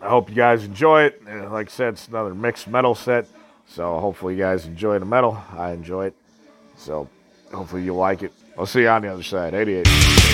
I 0.00 0.08
hope 0.08 0.28
you 0.28 0.34
guys 0.34 0.64
enjoy 0.64 1.02
it. 1.04 1.22
Uh, 1.28 1.48
Like 1.50 1.68
I 1.68 1.70
said, 1.70 1.94
it's 1.94 2.08
another 2.08 2.34
mixed 2.34 2.66
metal 2.66 2.94
set. 2.94 3.26
So 3.68 4.00
hopefully 4.00 4.34
you 4.34 4.40
guys 4.40 4.66
enjoy 4.66 4.98
the 4.98 5.04
metal. 5.06 5.40
I 5.56 5.72
enjoy 5.72 6.06
it. 6.06 6.14
So 6.76 7.08
hopefully 7.52 7.84
you 7.84 7.94
like 7.94 8.22
it. 8.22 8.32
I'll 8.58 8.66
see 8.66 8.82
you 8.82 8.88
on 8.88 9.02
the 9.02 9.08
other 9.08 9.22
side. 9.22 9.54
88. 9.54 10.31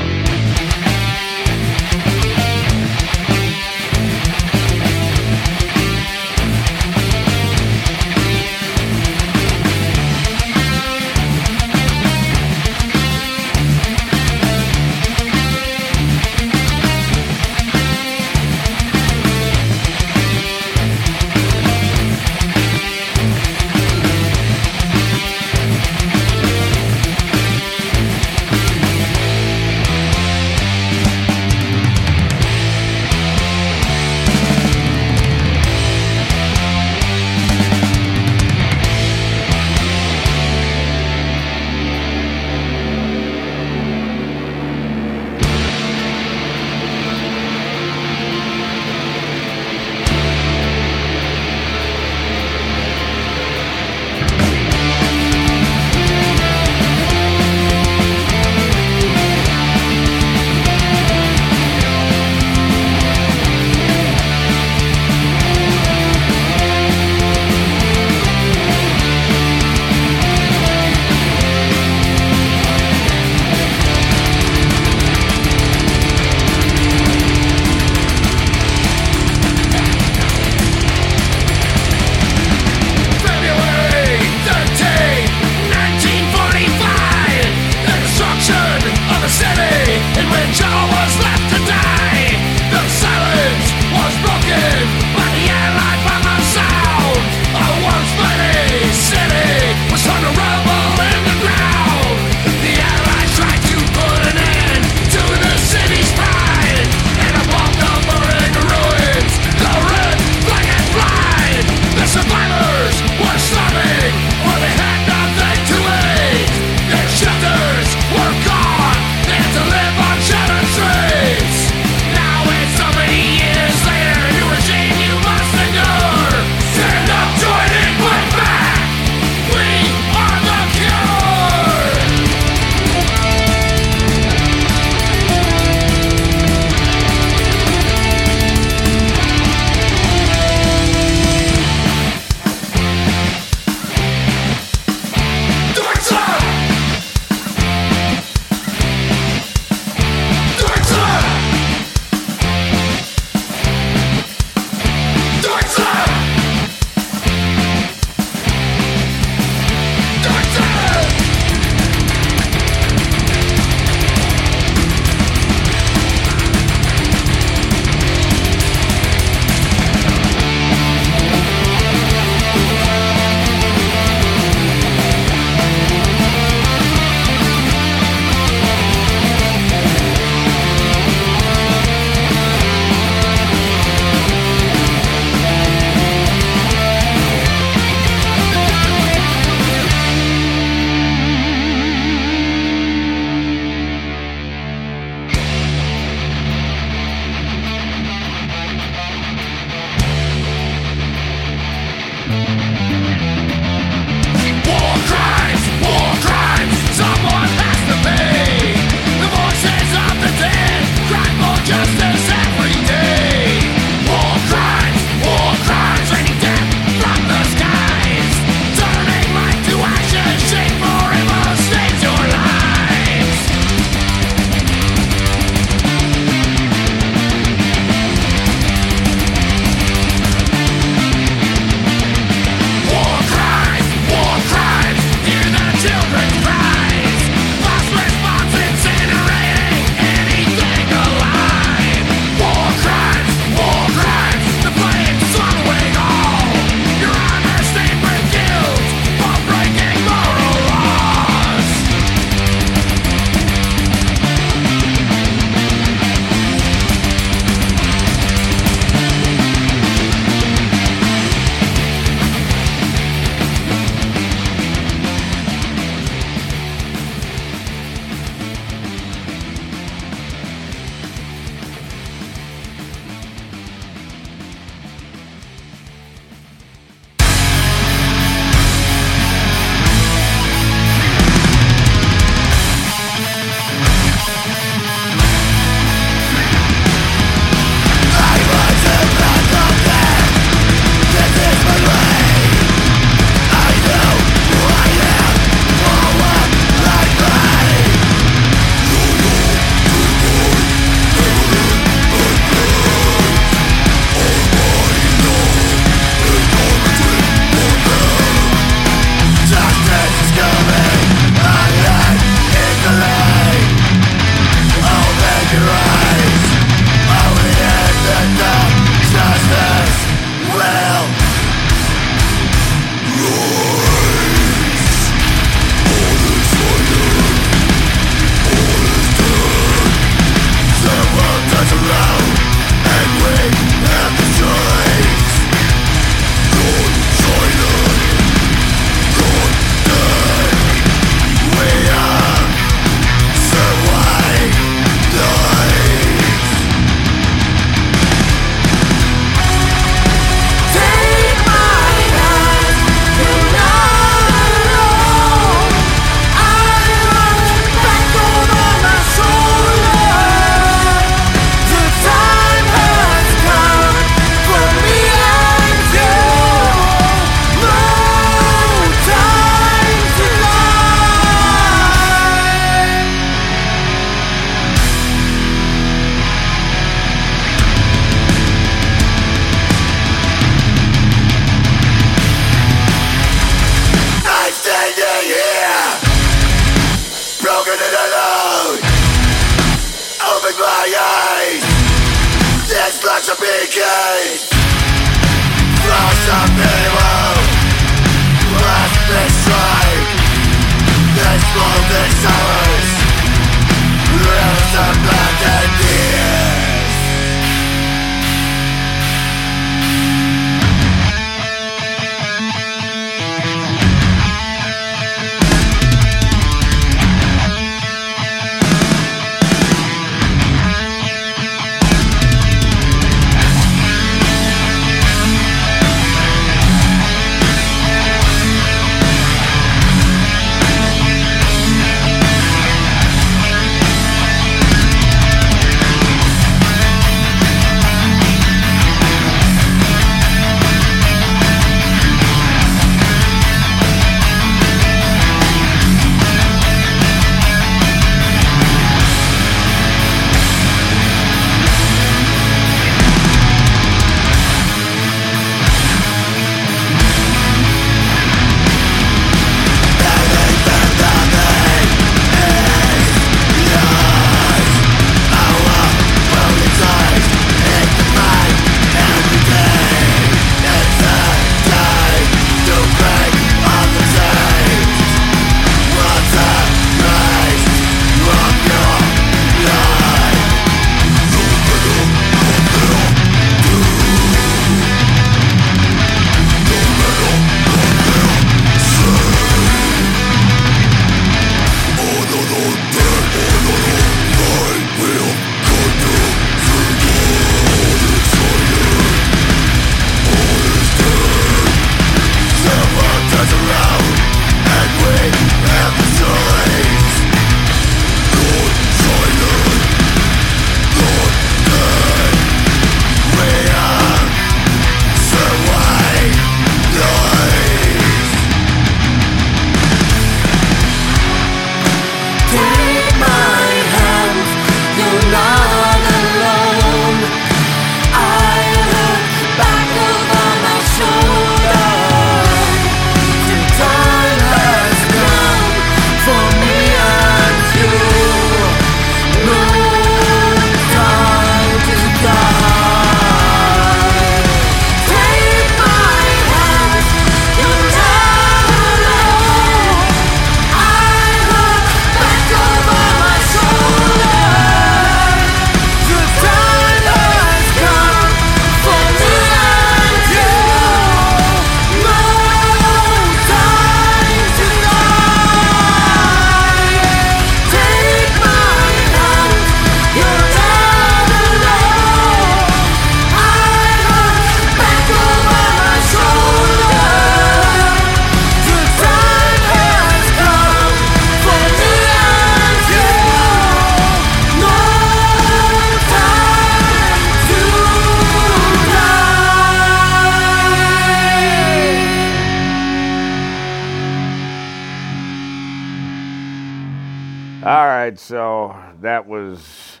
That 599.00 599.26
was 599.26 600.00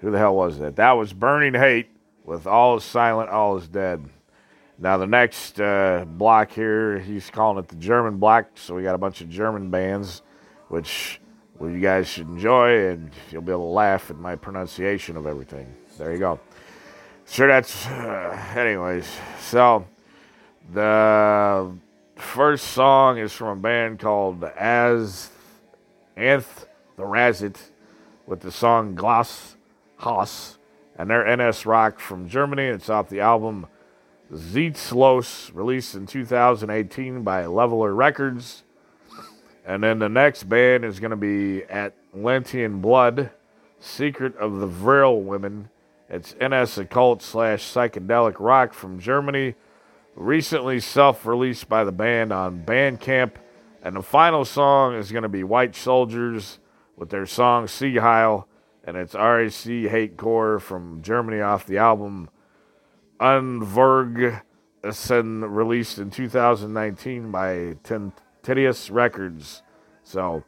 who 0.00 0.10
the 0.10 0.18
hell 0.18 0.34
was 0.34 0.58
that? 0.58 0.76
That 0.76 0.92
was 0.92 1.12
Burning 1.12 1.54
Hate 1.54 1.88
with 2.24 2.46
All 2.46 2.76
is 2.76 2.84
Silent, 2.84 3.30
All 3.30 3.56
is 3.56 3.68
Dead. 3.68 4.04
Now 4.78 4.96
the 4.96 5.06
next 5.06 5.60
uh, 5.60 6.04
block 6.06 6.52
here, 6.52 6.98
he's 6.98 7.30
calling 7.30 7.58
it 7.58 7.68
the 7.68 7.76
German 7.76 8.18
block, 8.18 8.50
so 8.54 8.74
we 8.74 8.82
got 8.82 8.94
a 8.94 8.98
bunch 8.98 9.20
of 9.20 9.28
German 9.28 9.70
bands, 9.70 10.22
which 10.68 11.20
well, 11.58 11.70
you 11.70 11.80
guys 11.80 12.06
should 12.06 12.28
enjoy, 12.28 12.90
and 12.90 13.10
you'll 13.30 13.42
be 13.42 13.50
able 13.50 13.66
to 13.66 13.72
laugh 13.72 14.10
at 14.10 14.16
my 14.16 14.36
pronunciation 14.36 15.16
of 15.16 15.26
everything. 15.26 15.74
There 15.98 16.12
you 16.12 16.18
go. 16.18 16.38
Sure, 17.26 17.48
that's 17.48 17.86
uh, 17.86 18.52
anyways. 18.54 19.08
So 19.40 19.84
the 20.72 21.76
first 22.14 22.68
song 22.68 23.18
is 23.18 23.32
from 23.32 23.58
a 23.58 23.60
band 23.60 23.98
called 23.98 24.44
As 24.44 25.30
Anth 26.16 26.66
the 26.96 27.02
Razit 27.02 27.56
with 28.28 28.40
the 28.40 28.52
song 28.52 28.94
Glass 28.94 29.56
Haus, 29.96 30.58
and 30.96 31.08
they're 31.08 31.34
NS 31.34 31.64
Rock 31.64 31.98
from 31.98 32.28
Germany. 32.28 32.64
It's 32.64 32.90
off 32.90 33.08
the 33.08 33.20
album 33.20 33.66
Zeitslos, 34.30 35.50
released 35.54 35.94
in 35.94 36.06
2018 36.06 37.22
by 37.22 37.46
Leveler 37.46 37.94
Records. 37.94 38.64
And 39.64 39.82
then 39.82 39.98
the 39.98 40.10
next 40.10 40.44
band 40.44 40.84
is 40.84 41.00
going 41.00 41.10
to 41.10 41.16
be 41.16 41.64
Atlantean 41.70 42.80
Blood, 42.82 43.30
Secret 43.80 44.36
of 44.36 44.60
the 44.60 44.66
Vril 44.66 45.22
Women. 45.22 45.70
It's 46.10 46.34
NS 46.34 46.76
Occult 46.78 47.22
slash 47.22 47.62
psychedelic 47.62 48.36
rock 48.38 48.74
from 48.74 48.98
Germany, 48.98 49.54
recently 50.14 50.80
self 50.80 51.24
released 51.24 51.68
by 51.68 51.84
the 51.84 51.92
band 51.92 52.32
on 52.32 52.62
Bandcamp. 52.64 53.32
And 53.82 53.96
the 53.96 54.02
final 54.02 54.44
song 54.44 54.94
is 54.94 55.12
going 55.12 55.22
to 55.22 55.28
be 55.30 55.44
White 55.44 55.74
Soldiers 55.74 56.58
with 56.98 57.10
their 57.10 57.26
song 57.26 57.68
Sieg 57.68 57.98
Heil, 57.98 58.48
and 58.84 58.96
it's 58.96 59.14
RAC 59.14 59.52
Hate 59.52 60.16
Core 60.16 60.58
from 60.58 61.00
Germany 61.02 61.40
off 61.40 61.66
the 61.66 61.78
album 61.78 62.28
Unverg 63.20 64.42
Ascend, 64.82 65.56
released 65.56 65.98
in 65.98 66.10
2019 66.10 67.30
by 67.30 67.76
Tedious 68.42 68.90
Records. 68.90 69.62
So, 70.04 70.44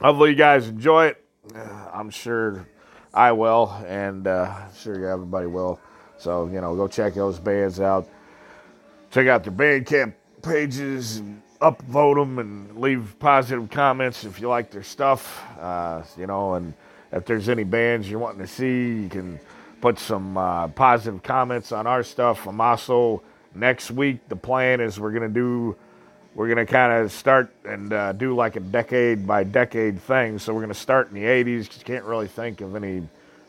hopefully, 0.00 0.30
you 0.30 0.36
guys 0.36 0.68
enjoy 0.68 1.08
it. 1.08 1.24
Uh, 1.54 1.88
I'm 1.92 2.10
sure 2.10 2.66
I 3.12 3.32
will, 3.32 3.70
and 3.86 4.26
uh, 4.26 4.70
sure 4.72 4.98
you 4.98 5.08
everybody 5.08 5.46
will. 5.46 5.80
So, 6.16 6.46
you 6.46 6.60
know, 6.60 6.74
go 6.74 6.88
check 6.88 7.14
those 7.14 7.38
bands 7.38 7.80
out. 7.80 8.08
Check 9.10 9.26
out 9.26 9.44
their 9.44 9.52
Bandcamp 9.52 10.14
pages, 10.42 11.18
and 11.18 11.41
upvote 11.62 12.16
them, 12.16 12.38
and 12.38 12.76
leave 12.78 13.14
positive 13.18 13.70
comments 13.70 14.24
if 14.24 14.40
you 14.40 14.48
like 14.48 14.70
their 14.70 14.82
stuff. 14.82 15.42
Uh, 15.58 16.02
you 16.18 16.26
know, 16.26 16.54
and 16.54 16.74
if 17.12 17.24
there's 17.24 17.48
any 17.48 17.64
bands 17.64 18.10
you're 18.10 18.18
wanting 18.20 18.40
to 18.40 18.46
see, 18.46 19.02
you 19.02 19.08
can 19.08 19.38
put 19.80 19.98
some 19.98 20.36
uh, 20.36 20.68
positive 20.68 21.22
comments 21.22 21.72
on 21.72 21.86
our 21.86 22.02
stuff. 22.02 22.46
I'm 22.46 22.60
also 22.60 23.22
next 23.54 23.90
week. 23.90 24.28
The 24.28 24.36
plan 24.36 24.80
is 24.80 24.98
we're 25.00 25.12
gonna 25.12 25.28
do 25.28 25.76
we're 26.34 26.48
gonna 26.48 26.66
kind 26.66 26.92
of 27.04 27.12
start 27.12 27.54
and 27.64 27.92
uh, 27.92 28.12
do 28.12 28.34
like 28.34 28.56
a 28.56 28.60
decade 28.60 29.26
by 29.26 29.44
decade 29.44 30.00
thing. 30.00 30.38
So 30.38 30.54
we're 30.54 30.62
gonna 30.62 30.74
start 30.74 31.08
in 31.08 31.14
the 31.14 31.24
'80s. 31.24 31.68
'cause 31.68 31.78
you 31.78 31.84
can't 31.84 32.04
really 32.04 32.28
think 32.28 32.60
of 32.60 32.74
any 32.74 33.06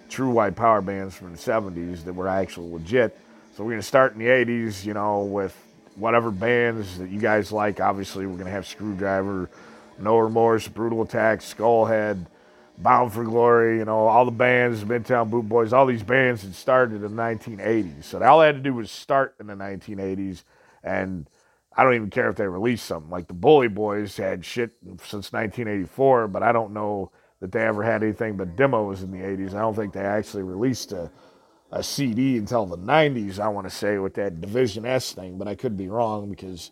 true 0.09 0.29
white 0.29 0.55
power 0.55 0.81
bands 0.81 1.15
from 1.15 1.31
the 1.31 1.37
'70s 1.37 2.03
that 2.03 2.13
were 2.13 2.27
actually 2.27 2.71
legit. 2.71 3.17
So 3.55 3.63
we're 3.63 3.71
gonna 3.71 3.81
start 3.83 4.13
in 4.13 4.19
the 4.19 4.27
'80s, 4.27 4.85
you 4.85 4.93
know, 4.93 5.21
with 5.23 5.55
whatever 5.95 6.31
bands 6.31 6.97
that 6.99 7.09
you 7.09 7.19
guys 7.19 7.51
like. 7.51 7.79
Obviously, 7.79 8.25
we're 8.25 8.37
gonna 8.37 8.49
have 8.49 8.67
Screwdriver, 8.67 9.49
No 9.99 10.17
Remorse, 10.17 10.67
Brutal 10.67 11.01
Attack, 11.01 11.41
Skullhead, 11.41 12.25
Bound 12.77 13.13
for 13.13 13.23
Glory. 13.23 13.77
You 13.77 13.85
know, 13.85 14.07
all 14.07 14.25
the 14.25 14.31
bands, 14.31 14.83
Midtown 14.83 15.29
Boot 15.29 15.47
Boys, 15.47 15.73
all 15.73 15.85
these 15.85 16.03
bands 16.03 16.43
that 16.43 16.53
started 16.53 17.03
in 17.03 17.15
the 17.15 17.21
1980s. 17.21 18.05
So 18.05 18.21
all 18.23 18.39
they 18.39 18.47
had 18.47 18.55
to 18.55 18.61
do 18.61 18.73
was 18.73 18.91
start 18.91 19.35
in 19.39 19.47
the 19.47 19.55
1980s, 19.55 20.43
and 20.83 21.29
I 21.75 21.83
don't 21.83 21.95
even 21.95 22.09
care 22.09 22.29
if 22.29 22.35
they 22.35 22.47
released 22.47 22.85
something. 22.85 23.09
Like 23.09 23.27
the 23.27 23.33
Bully 23.33 23.67
Boys 23.67 24.17
had 24.17 24.45
shit 24.45 24.71
since 25.03 25.31
1984, 25.31 26.27
but 26.27 26.43
I 26.43 26.51
don't 26.51 26.73
know 26.73 27.11
that 27.39 27.51
they 27.51 27.61
ever 27.61 27.83
had 27.83 28.03
anything 28.03 28.37
but 28.37 28.55
demos 28.55 29.03
in 29.03 29.11
the 29.11 29.17
80s. 29.17 29.53
I 29.53 29.61
don't 29.61 29.75
think 29.75 29.93
they 29.93 30.01
actually 30.01 30.43
released 30.43 30.91
a 30.91 31.11
a 31.73 31.81
CD 31.81 32.37
until 32.37 32.67
the 32.67 32.77
90s, 32.77 33.39
I 33.39 33.47
want 33.47 33.67
to 33.67 33.75
say, 33.75 33.97
with 33.97 34.13
that 34.13 34.39
Division 34.39 34.85
S 34.85 35.11
thing, 35.11 35.39
but 35.39 35.47
I 35.47 35.55
could 35.55 35.75
be 35.75 35.87
wrong 35.87 36.29
because 36.29 36.69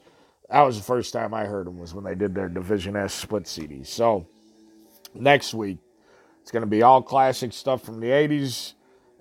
that 0.48 0.62
was 0.62 0.78
the 0.78 0.84
first 0.84 1.12
time 1.12 1.34
I 1.34 1.46
heard 1.46 1.66
them 1.66 1.80
was 1.80 1.96
when 1.96 2.04
they 2.04 2.14
did 2.14 2.36
their 2.36 2.48
Division 2.48 2.96
S 2.96 3.12
split 3.12 3.48
CD. 3.48 3.84
So 3.84 4.28
next 5.16 5.56
week, 5.56 5.80
it's 6.44 6.52
going 6.52 6.62
to 6.62 6.68
be 6.68 6.84
all 6.84 7.02
classic 7.02 7.52
stuff 7.52 7.84
from 7.84 8.00
the 8.00 8.08
80s, 8.08 8.74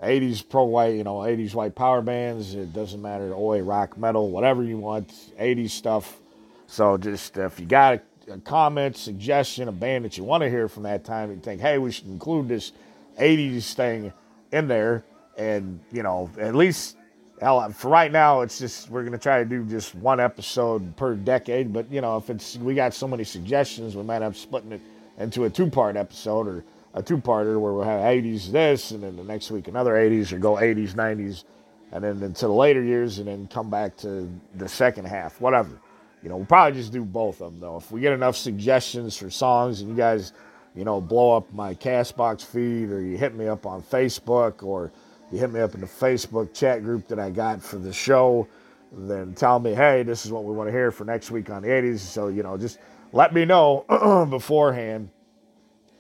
80s 0.03 0.47
pro 0.47 0.65
white, 0.65 0.97
you 0.97 1.05
know, 1.05 1.17
80s 1.17 1.55
white 1.55 1.75
power 1.75 2.03
bands. 2.03 2.55
It 2.55 2.75
doesn't 2.75 3.01
matter, 3.01 3.33
oi, 3.33 3.63
rock, 3.63 3.97
metal, 3.97 4.31
whatever 4.31 4.63
you 4.63 4.77
want, 4.77 5.09
80s 5.41 5.71
stuff. 5.71 6.19
So 6.67 6.99
just 6.99 7.39
if 7.39 7.59
you 7.59 7.65
got 7.65 8.03
a 8.31 8.39
comment, 8.39 8.99
suggestion, 8.99 9.67
a 9.69 9.73
band 9.73 10.05
that 10.05 10.19
you 10.19 10.25
want 10.25 10.43
to 10.43 10.51
hear 10.51 10.69
from 10.69 10.83
that 10.83 11.07
time, 11.07 11.31
you 11.31 11.39
think, 11.39 11.63
hey, 11.63 11.79
we 11.79 11.91
should 11.91 12.07
include 12.07 12.49
this 12.49 12.73
80s 13.19 13.73
thing 13.73 14.13
in 14.53 14.69
there 14.69 15.05
and 15.37 15.81
you 15.93 16.03
know 16.03 16.31
at 16.39 16.55
least 16.55 16.97
hell 17.41 17.69
for 17.71 17.89
right 17.89 18.13
now 18.13 18.43
it's 18.43 18.59
just 18.59 18.91
we're 18.91 19.03
gonna 19.03 19.19
try 19.19 19.39
to 19.39 19.45
do 19.45 19.65
just 19.65 19.95
one 19.95 20.21
episode 20.21 20.95
per 20.97 21.15
decade. 21.15 21.73
But 21.73 21.91
you 21.91 22.01
know 22.01 22.17
if 22.17 22.31
it's 22.31 22.57
we 22.57 22.75
got 22.75 22.95
so 22.95 23.09
many 23.09 23.25
suggestions 23.25 23.97
we 23.97 24.03
might 24.03 24.23
have 24.23 24.37
splitting 24.37 24.73
it 24.73 24.81
into 25.19 25.45
a 25.45 25.51
two-part 25.51 25.97
episode 25.97 26.47
or 26.47 26.65
a 26.95 27.03
two-parter 27.03 27.61
where 27.61 27.73
we'll 27.73 27.85
have 27.85 28.01
80s 28.01 28.51
this 28.51 28.91
and 28.91 29.03
then 29.03 29.17
the 29.17 29.25
next 29.25 29.51
week 29.51 29.69
another 29.69 29.93
80s 29.93 30.33
or 30.33 30.39
go 30.39 30.55
80s 30.55 30.95
90s 30.95 31.45
and 31.93 32.05
then 32.05 32.23
into 32.23 32.47
the 32.47 32.53
later 32.53 32.83
years 32.83 33.19
and 33.19 33.29
then 33.29 33.47
come 33.49 33.71
back 33.71 33.97
to 33.99 34.29
the 34.57 34.69
second 34.69 35.07
half 35.07 35.41
whatever. 35.41 35.81
You 36.23 36.29
know 36.29 36.37
we'll 36.37 36.47
probably 36.47 36.79
just 36.79 36.93
do 36.93 37.05
both 37.05 37.41
of 37.41 37.53
them 37.53 37.61
though. 37.61 37.77
If 37.79 37.91
we 37.91 38.01
get 38.01 38.13
enough 38.13 38.37
suggestions 38.37 39.17
for 39.17 39.31
songs 39.31 39.81
and 39.81 39.89
you 39.89 39.97
guys 39.97 40.33
you 40.75 40.85
know 40.85 41.01
blow 41.01 41.37
up 41.37 41.53
my 41.53 41.75
castbox 41.75 42.45
feed 42.45 42.91
or 42.91 43.01
you 43.01 43.17
hit 43.17 43.35
me 43.35 43.49
up 43.49 43.67
on 43.67 43.83
facebook 43.83 44.63
or 44.63 44.93
you 45.31 45.39
hit 45.39 45.53
me 45.53 45.61
up 45.61 45.75
in 45.75 45.81
the 45.81 45.87
Facebook 45.87 46.53
chat 46.55 46.83
group 46.83 47.09
that 47.09 47.19
I 47.19 47.31
got 47.31 47.63
for 47.63 47.77
the 47.77 47.93
show, 47.93 48.49
then 48.93 49.35
tell 49.35 49.59
me, 49.61 49.75
hey, 49.75 50.03
this 50.03 50.27
is 50.27 50.33
what 50.33 50.45
we 50.45 50.53
want 50.53 50.69
to 50.69 50.73
hear 50.73 50.91
for 50.91 51.05
next 51.05 51.31
week 51.31 51.51
on 51.51 51.63
the 51.63 51.69
80s. 51.69 52.01
So, 52.01 52.29
you 52.29 52.43
know, 52.43 52.57
just 52.57 52.79
let 53.13 53.33
me 53.33 53.45
know 53.45 53.85
beforehand 54.31 55.09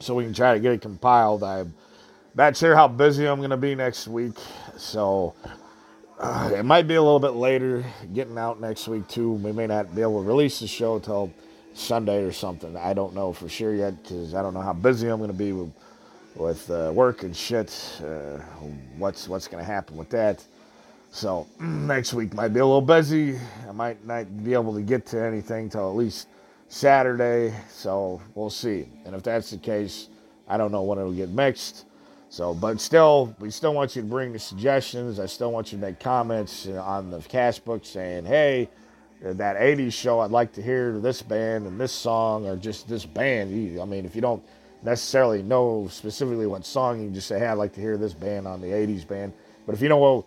so 0.00 0.14
we 0.14 0.24
can 0.24 0.34
try 0.34 0.54
to 0.54 0.60
get 0.60 0.72
it 0.72 0.80
compiled. 0.80 1.44
I'm 1.44 1.74
not 2.34 2.56
sure 2.56 2.74
how 2.74 2.88
busy 2.88 3.26
I'm 3.26 3.38
going 3.38 3.50
to 3.50 3.56
be 3.56 3.74
next 3.74 4.08
week. 4.08 4.36
So 4.76 5.34
uh, 6.18 6.50
it 6.54 6.64
might 6.64 6.88
be 6.88 6.96
a 6.96 7.02
little 7.02 7.20
bit 7.20 7.34
later 7.34 7.84
getting 8.12 8.38
out 8.38 8.60
next 8.60 8.88
week, 8.88 9.06
too. 9.08 9.32
We 9.32 9.52
may 9.52 9.66
not 9.68 9.94
be 9.94 10.02
able 10.02 10.22
to 10.22 10.28
release 10.28 10.60
the 10.60 10.66
show 10.66 10.98
till 10.98 11.32
Sunday 11.74 12.24
or 12.24 12.32
something. 12.32 12.76
I 12.76 12.94
don't 12.94 13.14
know 13.14 13.32
for 13.32 13.48
sure 13.48 13.74
yet 13.74 14.02
because 14.02 14.34
I 14.34 14.42
don't 14.42 14.54
know 14.54 14.60
how 14.60 14.72
busy 14.72 15.08
I'm 15.08 15.18
going 15.18 15.30
to 15.30 15.36
be 15.36 15.52
with 15.52 15.72
with 16.34 16.70
uh, 16.70 16.90
work 16.94 17.22
and 17.22 17.36
shit. 17.36 18.00
Uh, 18.00 18.38
what's 18.98 19.28
what's 19.28 19.48
to 19.48 19.70
happen 19.70 19.96
with 19.96 20.10
that? 20.10 20.44
So 21.10 21.46
next 21.60 22.14
week 22.14 22.34
might 22.34 22.48
be 22.48 22.60
a 22.60 22.66
little 22.66 22.80
busy. 22.80 23.38
I 23.68 23.72
might 23.72 24.04
not 24.06 24.44
be 24.44 24.54
able 24.54 24.74
to 24.74 24.82
get 24.82 25.06
to 25.06 25.22
anything 25.22 25.68
till 25.68 25.88
at 25.88 25.96
least 25.96 26.28
Saturday. 26.68 27.54
So 27.70 28.22
we'll 28.34 28.50
see. 28.50 28.88
And 29.04 29.14
if 29.14 29.22
that's 29.22 29.50
the 29.50 29.58
case, 29.58 30.08
I 30.48 30.56
don't 30.56 30.72
know 30.72 30.82
when 30.82 30.98
it'll 30.98 31.12
get 31.12 31.30
mixed. 31.30 31.84
So, 32.28 32.54
but 32.54 32.80
still, 32.80 33.34
we 33.40 33.50
still 33.50 33.74
want 33.74 33.96
you 33.96 34.02
to 34.02 34.08
bring 34.08 34.32
the 34.32 34.38
suggestions. 34.38 35.18
I 35.18 35.26
still 35.26 35.50
want 35.50 35.72
you 35.72 35.78
to 35.78 35.84
make 35.84 35.98
comments 35.98 36.68
on 36.68 37.10
the 37.10 37.18
castbox 37.18 37.86
saying, 37.86 38.24
"Hey, 38.24 38.68
that 39.20 39.56
'80s 39.56 39.92
show, 39.92 40.20
I'd 40.20 40.30
like 40.30 40.52
to 40.52 40.62
hear 40.62 41.00
this 41.00 41.22
band 41.22 41.66
and 41.66 41.80
this 41.80 41.90
song, 41.90 42.46
or 42.46 42.54
just 42.56 42.88
this 42.88 43.04
band." 43.04 43.80
I 43.80 43.84
mean, 43.84 44.04
if 44.04 44.14
you 44.14 44.20
don't 44.20 44.44
necessarily 44.82 45.42
know 45.42 45.88
specifically 45.90 46.46
what 46.46 46.64
song. 46.64 47.00
You 47.00 47.06
can 47.06 47.14
just 47.14 47.28
say, 47.28 47.38
hey, 47.38 47.46
I'd 47.46 47.54
like 47.54 47.72
to 47.74 47.80
hear 47.80 47.96
this 47.96 48.14
band 48.14 48.46
on 48.46 48.60
the 48.60 48.68
80s 48.68 49.06
band. 49.06 49.32
But 49.66 49.74
if 49.74 49.80
you 49.80 49.88
know 49.88 50.26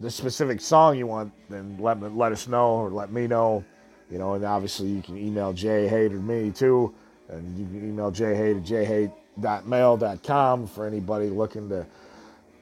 the 0.00 0.10
specific 0.10 0.60
song 0.60 0.96
you 0.96 1.06
want, 1.06 1.32
then 1.48 1.76
let, 1.78 2.00
let 2.16 2.32
us 2.32 2.48
know 2.48 2.72
or 2.72 2.90
let 2.90 3.12
me 3.12 3.26
know. 3.26 3.64
You 4.10 4.18
know, 4.18 4.34
and 4.34 4.44
obviously 4.44 4.88
you 4.88 5.02
can 5.02 5.16
email 5.16 5.52
Jay 5.52 5.86
Hate 5.86 6.12
or 6.12 6.20
me 6.20 6.50
too. 6.50 6.92
And 7.28 7.58
you 7.58 7.64
can 7.66 7.88
email 7.88 8.10
jhate 8.10 8.56
at 8.56 8.64
jhate.mail.com 9.38 10.66
for 10.66 10.86
anybody 10.86 11.28
looking 11.28 11.68
to 11.68 11.86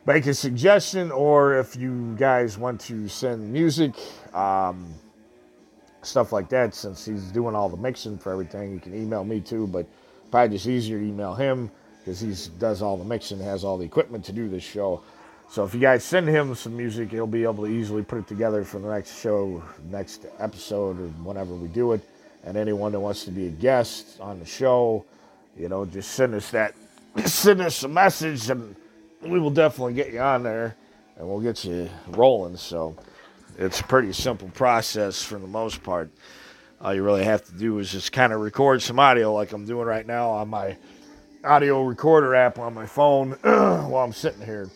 make 0.04 0.26
a 0.26 0.34
suggestion 0.34 1.10
or 1.10 1.58
if 1.58 1.74
you 1.74 2.14
guys 2.16 2.58
want 2.58 2.80
to 2.82 3.08
send 3.08 3.50
music, 3.50 3.94
um, 4.34 4.94
stuff 6.02 6.32
like 6.32 6.50
that. 6.50 6.74
Since 6.74 7.06
he's 7.06 7.24
doing 7.30 7.54
all 7.54 7.70
the 7.70 7.78
mixing 7.78 8.18
for 8.18 8.32
everything, 8.32 8.72
you 8.72 8.80
can 8.80 8.94
email 8.94 9.24
me 9.24 9.40
too. 9.40 9.66
But 9.66 9.86
probably 10.30 10.56
just 10.56 10.66
easier 10.66 10.98
to 10.98 11.04
email 11.04 11.34
him 11.34 11.70
because 11.98 12.20
he 12.20 12.34
does 12.58 12.82
all 12.82 12.96
the 12.96 13.04
mixing, 13.04 13.38
has 13.40 13.64
all 13.64 13.76
the 13.76 13.84
equipment 13.84 14.24
to 14.24 14.32
do 14.32 14.48
this 14.48 14.62
show. 14.62 15.02
So 15.50 15.64
if 15.64 15.74
you 15.74 15.80
guys 15.80 16.04
send 16.04 16.28
him 16.28 16.54
some 16.54 16.76
music, 16.76 17.10
he'll 17.10 17.26
be 17.26 17.42
able 17.44 17.66
to 17.66 17.72
easily 17.72 18.02
put 18.02 18.18
it 18.18 18.26
together 18.26 18.64
for 18.64 18.78
the 18.78 18.88
next 18.88 19.20
show, 19.20 19.62
next 19.90 20.26
episode, 20.38 21.00
or 21.00 21.08
whenever 21.24 21.54
we 21.54 21.68
do 21.68 21.92
it. 21.92 22.00
And 22.44 22.56
anyone 22.56 22.92
that 22.92 23.00
wants 23.00 23.24
to 23.24 23.30
be 23.30 23.46
a 23.46 23.50
guest 23.50 24.20
on 24.20 24.38
the 24.38 24.46
show, 24.46 25.04
you 25.56 25.68
know, 25.68 25.84
just 25.84 26.12
send 26.12 26.34
us 26.34 26.50
that, 26.50 26.74
send 27.24 27.60
us 27.62 27.82
a 27.82 27.88
message, 27.88 28.48
and 28.50 28.76
we 29.22 29.38
will 29.38 29.50
definitely 29.50 29.94
get 29.94 30.12
you 30.12 30.20
on 30.20 30.42
there, 30.42 30.76
and 31.16 31.26
we'll 31.26 31.40
get 31.40 31.64
you 31.64 31.88
rolling. 32.08 32.56
So 32.56 32.96
it's 33.58 33.80
a 33.80 33.84
pretty 33.84 34.12
simple 34.12 34.48
process 34.50 35.22
for 35.22 35.38
the 35.38 35.46
most 35.46 35.82
part 35.82 36.10
all 36.80 36.94
you 36.94 37.02
really 37.02 37.24
have 37.24 37.44
to 37.44 37.52
do 37.52 37.78
is 37.78 37.90
just 37.90 38.12
kind 38.12 38.32
of 38.32 38.40
record 38.40 38.82
some 38.82 38.98
audio 38.98 39.32
like 39.32 39.52
I'm 39.52 39.64
doing 39.64 39.86
right 39.86 40.06
now 40.06 40.30
on 40.30 40.48
my 40.48 40.76
audio 41.44 41.82
recorder 41.82 42.34
app 42.34 42.58
on 42.58 42.74
my 42.74 42.86
phone 42.86 43.32
while 43.42 44.04
I'm 44.04 44.12
sitting 44.12 44.42
here. 44.42 44.70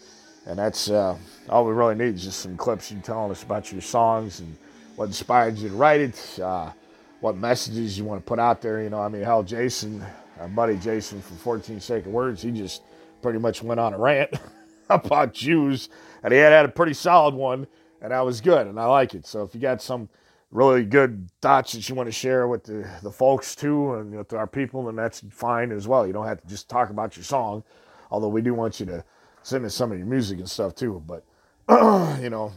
And 0.46 0.58
that's 0.58 0.90
uh, 0.90 1.16
all 1.48 1.64
we 1.64 1.72
really 1.72 1.94
need 1.94 2.14
is 2.16 2.24
just 2.24 2.40
some 2.40 2.56
clips 2.56 2.90
you 2.90 2.98
telling 3.00 3.30
us 3.30 3.44
about 3.44 3.70
your 3.70 3.80
songs 3.80 4.40
and 4.40 4.56
what 4.96 5.04
inspired 5.06 5.56
you 5.56 5.68
to 5.68 5.74
write 5.76 6.00
it, 6.00 6.38
uh, 6.40 6.72
what 7.20 7.36
messages 7.36 7.96
you 7.96 8.04
want 8.04 8.20
to 8.20 8.28
put 8.28 8.40
out 8.40 8.60
there. 8.60 8.82
You 8.82 8.90
know, 8.90 9.00
I 9.00 9.08
mean, 9.08 9.22
hell, 9.22 9.44
Jason, 9.44 10.04
our 10.40 10.48
buddy 10.48 10.76
Jason 10.76 11.22
from 11.22 11.36
14 11.36 11.80
Sacred 11.80 12.12
Words, 12.12 12.42
he 12.42 12.50
just 12.50 12.82
pretty 13.22 13.38
much 13.38 13.62
went 13.62 13.78
on 13.78 13.94
a 13.94 13.98
rant 13.98 14.34
about 14.90 15.32
Jews, 15.32 15.88
and 16.24 16.32
he 16.32 16.40
had 16.40 16.52
had 16.52 16.64
a 16.64 16.68
pretty 16.68 16.94
solid 16.94 17.34
one, 17.34 17.68
and 18.00 18.10
that 18.10 18.20
was 18.24 18.40
good, 18.40 18.66
and 18.66 18.80
I 18.80 18.86
like 18.86 19.14
it. 19.14 19.24
So 19.24 19.44
if 19.44 19.54
you 19.54 19.60
got 19.60 19.80
some 19.80 20.08
really 20.52 20.84
good 20.84 21.28
thoughts 21.40 21.72
that 21.72 21.88
you 21.88 21.94
want 21.94 22.06
to 22.06 22.12
share 22.12 22.46
with 22.46 22.62
the, 22.64 22.88
the 23.02 23.10
folks 23.10 23.56
too 23.56 23.94
and 23.94 24.14
with 24.14 24.32
our 24.34 24.46
people, 24.46 24.88
and 24.88 24.96
that's 24.98 25.22
fine 25.30 25.72
as 25.72 25.88
well. 25.88 26.06
You 26.06 26.12
don't 26.12 26.26
have 26.26 26.40
to 26.42 26.46
just 26.46 26.68
talk 26.68 26.90
about 26.90 27.16
your 27.16 27.24
song, 27.24 27.64
although 28.10 28.28
we 28.28 28.42
do 28.42 28.54
want 28.54 28.78
you 28.78 28.86
to 28.86 29.04
send 29.42 29.64
us 29.64 29.74
some 29.74 29.90
of 29.90 29.98
your 29.98 30.06
music 30.06 30.38
and 30.38 30.48
stuff 30.48 30.74
too. 30.74 31.02
But, 31.06 31.24
you 32.22 32.28
know, 32.28 32.52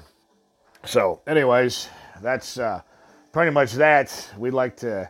so 0.84 1.22
anyways, 1.26 1.88
that's 2.22 2.59
uh, 2.59 2.81
pretty 3.31 3.51
much 3.51 3.73
that. 3.73 4.30
We'd 4.38 4.51
like 4.51 4.76
to 4.77 5.09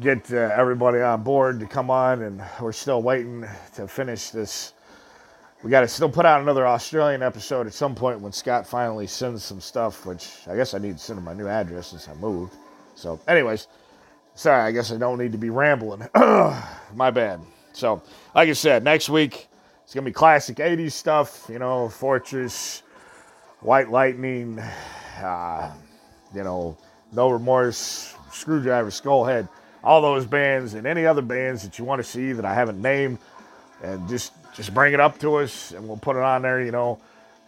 get 0.00 0.32
uh, 0.32 0.50
everybody 0.56 1.00
on 1.00 1.24
board 1.24 1.58
to 1.60 1.66
come 1.66 1.90
on, 1.90 2.22
and 2.22 2.42
we're 2.60 2.72
still 2.72 3.02
waiting 3.02 3.44
to 3.74 3.88
finish 3.88 4.30
this 4.30 4.73
we 5.64 5.70
got 5.70 5.80
to 5.80 5.88
still 5.88 6.10
put 6.10 6.26
out 6.26 6.42
another 6.42 6.66
Australian 6.66 7.22
episode 7.22 7.66
at 7.66 7.72
some 7.72 7.94
point 7.94 8.20
when 8.20 8.32
Scott 8.32 8.66
finally 8.66 9.06
sends 9.06 9.42
some 9.42 9.62
stuff, 9.62 10.04
which 10.04 10.28
I 10.46 10.56
guess 10.56 10.74
I 10.74 10.78
need 10.78 10.98
to 10.98 11.02
send 11.02 11.18
him 11.18 11.24
my 11.24 11.32
new 11.32 11.48
address 11.48 11.86
since 11.86 12.06
I 12.06 12.12
moved. 12.14 12.54
So, 12.94 13.18
anyways, 13.26 13.66
sorry, 14.34 14.60
I 14.60 14.72
guess 14.72 14.92
I 14.92 14.98
don't 14.98 15.18
need 15.18 15.32
to 15.32 15.38
be 15.38 15.48
rambling. 15.48 16.06
my 16.14 17.10
bad. 17.10 17.40
So, 17.72 18.02
like 18.34 18.50
I 18.50 18.52
said, 18.52 18.84
next 18.84 19.08
week 19.08 19.48
it's 19.82 19.94
gonna 19.94 20.04
be 20.04 20.12
classic 20.12 20.58
'80s 20.58 20.92
stuff. 20.92 21.46
You 21.48 21.58
know, 21.58 21.88
Fortress, 21.88 22.82
White 23.60 23.88
Lightning, 23.88 24.58
uh, 25.22 25.72
you 26.34 26.44
know, 26.44 26.76
No 27.10 27.30
Remorse, 27.30 28.14
Screwdriver, 28.30 28.90
Skullhead, 28.90 29.48
all 29.82 30.02
those 30.02 30.26
bands, 30.26 30.74
and 30.74 30.86
any 30.86 31.06
other 31.06 31.22
bands 31.22 31.62
that 31.62 31.78
you 31.78 31.86
want 31.86 32.00
to 32.00 32.04
see 32.04 32.32
that 32.32 32.44
I 32.44 32.52
haven't 32.52 32.82
named, 32.82 33.16
and 33.82 34.06
just 34.10 34.32
just 34.56 34.74
bring 34.74 34.94
it 34.94 35.00
up 35.00 35.18
to 35.20 35.36
us 35.36 35.72
and 35.72 35.86
we'll 35.86 35.96
put 35.96 36.16
it 36.16 36.22
on 36.22 36.42
there, 36.42 36.62
you 36.62 36.72
know. 36.72 37.00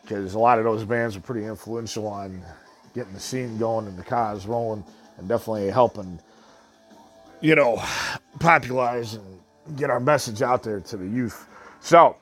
because 0.02 0.34
a 0.34 0.38
lot 0.38 0.58
of 0.58 0.64
those 0.64 0.84
bands 0.84 1.16
were 1.16 1.22
pretty 1.22 1.46
influential 1.46 2.06
on 2.06 2.42
getting 2.94 3.12
the 3.12 3.20
scene 3.20 3.58
going 3.58 3.86
and 3.86 3.98
the 3.98 4.04
cause 4.04 4.46
rolling, 4.46 4.84
and 5.18 5.28
definitely 5.28 5.70
helping, 5.70 6.18
you 7.40 7.54
know, 7.54 7.82
popularize 8.38 9.14
and 9.14 9.40
get 9.76 9.90
our 9.90 10.00
message 10.00 10.42
out 10.42 10.62
there 10.62 10.80
to 10.80 10.96
the 10.96 11.06
youth. 11.06 11.46
So 11.80 12.16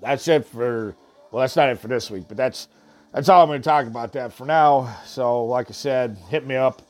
that's 0.00 0.26
it 0.28 0.46
for 0.46 0.96
well, 1.30 1.42
that's 1.42 1.56
not 1.56 1.68
it 1.70 1.78
for 1.78 1.88
this 1.88 2.10
week, 2.10 2.24
but 2.28 2.36
that's 2.36 2.68
that's 3.12 3.28
all 3.28 3.42
I'm 3.42 3.48
going 3.48 3.60
to 3.60 3.68
talk 3.68 3.86
about 3.86 4.12
that 4.14 4.32
for 4.32 4.46
now. 4.46 4.96
So, 5.06 5.44
like 5.44 5.68
I 5.70 5.72
said, 5.74 6.16
hit 6.30 6.46
me 6.46 6.56
up 6.56 6.82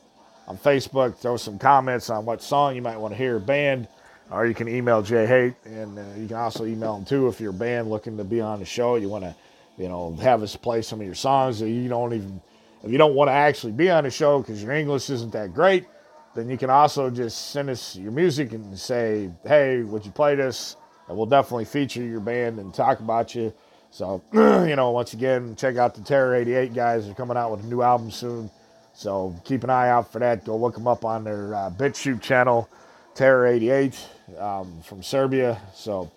on 0.47 0.57
Facebook, 0.57 1.17
throw 1.17 1.37
some 1.37 1.59
comments 1.59 2.09
on 2.09 2.25
what 2.25 2.41
song 2.41 2.75
you 2.75 2.81
might 2.81 2.97
want 2.97 3.13
to 3.13 3.17
hear, 3.17 3.39
band, 3.39 3.87
or 4.33 4.47
you 4.47 4.55
can 4.55 4.67
email 4.67 5.03
Jay 5.03 5.27
Hate, 5.27 5.53
and 5.63 5.97
uh, 5.97 6.03
you 6.17 6.27
can 6.27 6.37
also 6.37 6.65
email 6.65 6.95
him 6.95 7.05
too 7.05 7.27
if 7.27 7.39
you're 7.39 7.51
a 7.51 7.53
band 7.53 7.89
looking 7.89 8.17
to 8.17 8.23
be 8.23 8.41
on 8.41 8.59
the 8.59 8.65
show. 8.65 8.95
You 8.95 9.07
want 9.07 9.23
to, 9.23 9.35
you 9.77 9.87
know, 9.87 10.15
have 10.15 10.41
us 10.41 10.55
play 10.55 10.81
some 10.81 10.99
of 10.99 11.05
your 11.05 11.15
songs 11.15 11.61
you 11.61 11.87
don't 11.87 12.13
even, 12.13 12.41
if 12.83 12.91
you 12.91 12.97
don't 12.97 13.13
want 13.13 13.29
to 13.29 13.33
actually 13.33 13.73
be 13.73 13.91
on 13.91 14.05
the 14.05 14.09
show 14.09 14.39
because 14.39 14.63
your 14.63 14.71
English 14.71 15.11
isn't 15.11 15.31
that 15.33 15.53
great, 15.53 15.85
then 16.35 16.49
you 16.49 16.57
can 16.57 16.71
also 16.71 17.11
just 17.11 17.51
send 17.51 17.69
us 17.69 17.95
your 17.95 18.11
music 18.11 18.53
and 18.53 18.77
say, 18.77 19.29
hey, 19.45 19.83
would 19.83 20.03
you 20.03 20.11
play 20.11 20.33
this? 20.33 20.77
And 21.07 21.15
we'll 21.15 21.27
definitely 21.27 21.65
feature 21.65 22.01
your 22.01 22.19
band 22.19 22.57
and 22.57 22.73
talk 22.73 23.01
about 23.01 23.35
you. 23.35 23.53
So, 23.91 24.23
you 24.33 24.75
know, 24.75 24.89
once 24.89 25.13
again, 25.13 25.55
check 25.55 25.77
out 25.77 25.93
the 25.93 26.01
Terror 26.01 26.33
88 26.33 26.73
guys. 26.73 27.05
They're 27.05 27.13
coming 27.13 27.37
out 27.37 27.51
with 27.51 27.63
a 27.63 27.67
new 27.67 27.83
album 27.83 28.09
soon. 28.09 28.49
So 28.93 29.35
keep 29.43 29.63
an 29.63 29.69
eye 29.69 29.89
out 29.89 30.11
for 30.11 30.17
that. 30.19 30.43
Go 30.43 30.57
look 30.57 30.73
them 30.73 30.87
up 30.87 31.05
on 31.05 31.23
their 31.23 31.53
uh, 31.53 31.69
BitChute 31.69 32.21
channel, 32.21 32.67
Terror 33.13 33.45
88 33.45 34.07
um, 34.37 34.81
from 34.83 35.03
Serbia. 35.03 35.61
So, 35.73 36.11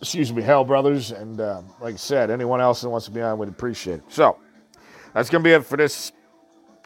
excuse 0.00 0.32
me, 0.32 0.42
Hell 0.42 0.64
Brothers. 0.64 1.10
And 1.10 1.40
uh, 1.40 1.62
like 1.80 1.94
I 1.94 1.98
said, 1.98 2.30
anyone 2.30 2.60
else 2.60 2.80
that 2.82 2.90
wants 2.90 3.06
to 3.06 3.12
be 3.12 3.20
on 3.20 3.38
would 3.38 3.48
appreciate 3.48 3.98
it. 3.98 4.04
So, 4.08 4.38
that's 5.14 5.30
going 5.30 5.42
to 5.42 5.48
be 5.48 5.52
it 5.52 5.64
for 5.64 5.76
this 5.76 6.12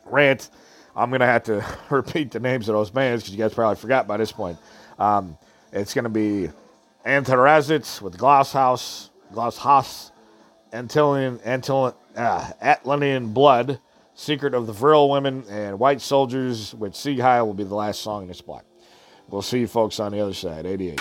rant. 0.05 0.51
I'm 0.95 1.11
going 1.11 1.21
to 1.21 1.27
have 1.27 1.45
to 1.45 1.65
repeat 1.91 2.31
the 2.31 2.41
names 2.41 2.69
of 2.69 2.75
those 2.75 2.91
bands 2.91 3.23
because 3.23 3.35
you 3.35 3.43
guys 3.43 3.55
probably 3.55 3.77
forgot 3.77 4.07
by 4.07 4.17
this 4.17 4.33
point. 4.33 4.59
Um, 4.99 5.37
it's 5.73 5.95
going 5.95 6.05
to 6.05 6.11
be 6.11 6.51
Antarazit 7.07 8.01
with 8.03 8.19
Glasshouse. 8.19 9.11
Glasshaus, 9.33 10.11
Antillean, 10.73 11.39
Antillean, 11.39 11.95
uh, 12.17 12.53
Atlantean 12.61 13.33
Blood, 13.33 13.79
Secret 14.15 14.55
of 14.55 14.67
the 14.67 14.73
Vril 14.73 15.09
Women, 15.09 15.45
and 15.49 15.79
White 15.79 16.01
Soldiers 16.01 16.75
with 16.75 16.95
Sieg 16.95 17.21
Heil 17.21 17.47
will 17.47 17.55
be 17.55 17.65
the 17.65 17.75
last 17.75 18.01
song 18.01 18.23
in 18.23 18.29
this 18.29 18.41
block. 18.41 18.65
We'll 19.31 19.43
see 19.43 19.61
you 19.61 19.69
folks 19.69 20.01
on 20.01 20.13
the 20.13 20.21
other 20.21 20.35
side, 20.35 20.67
88. 20.67 21.01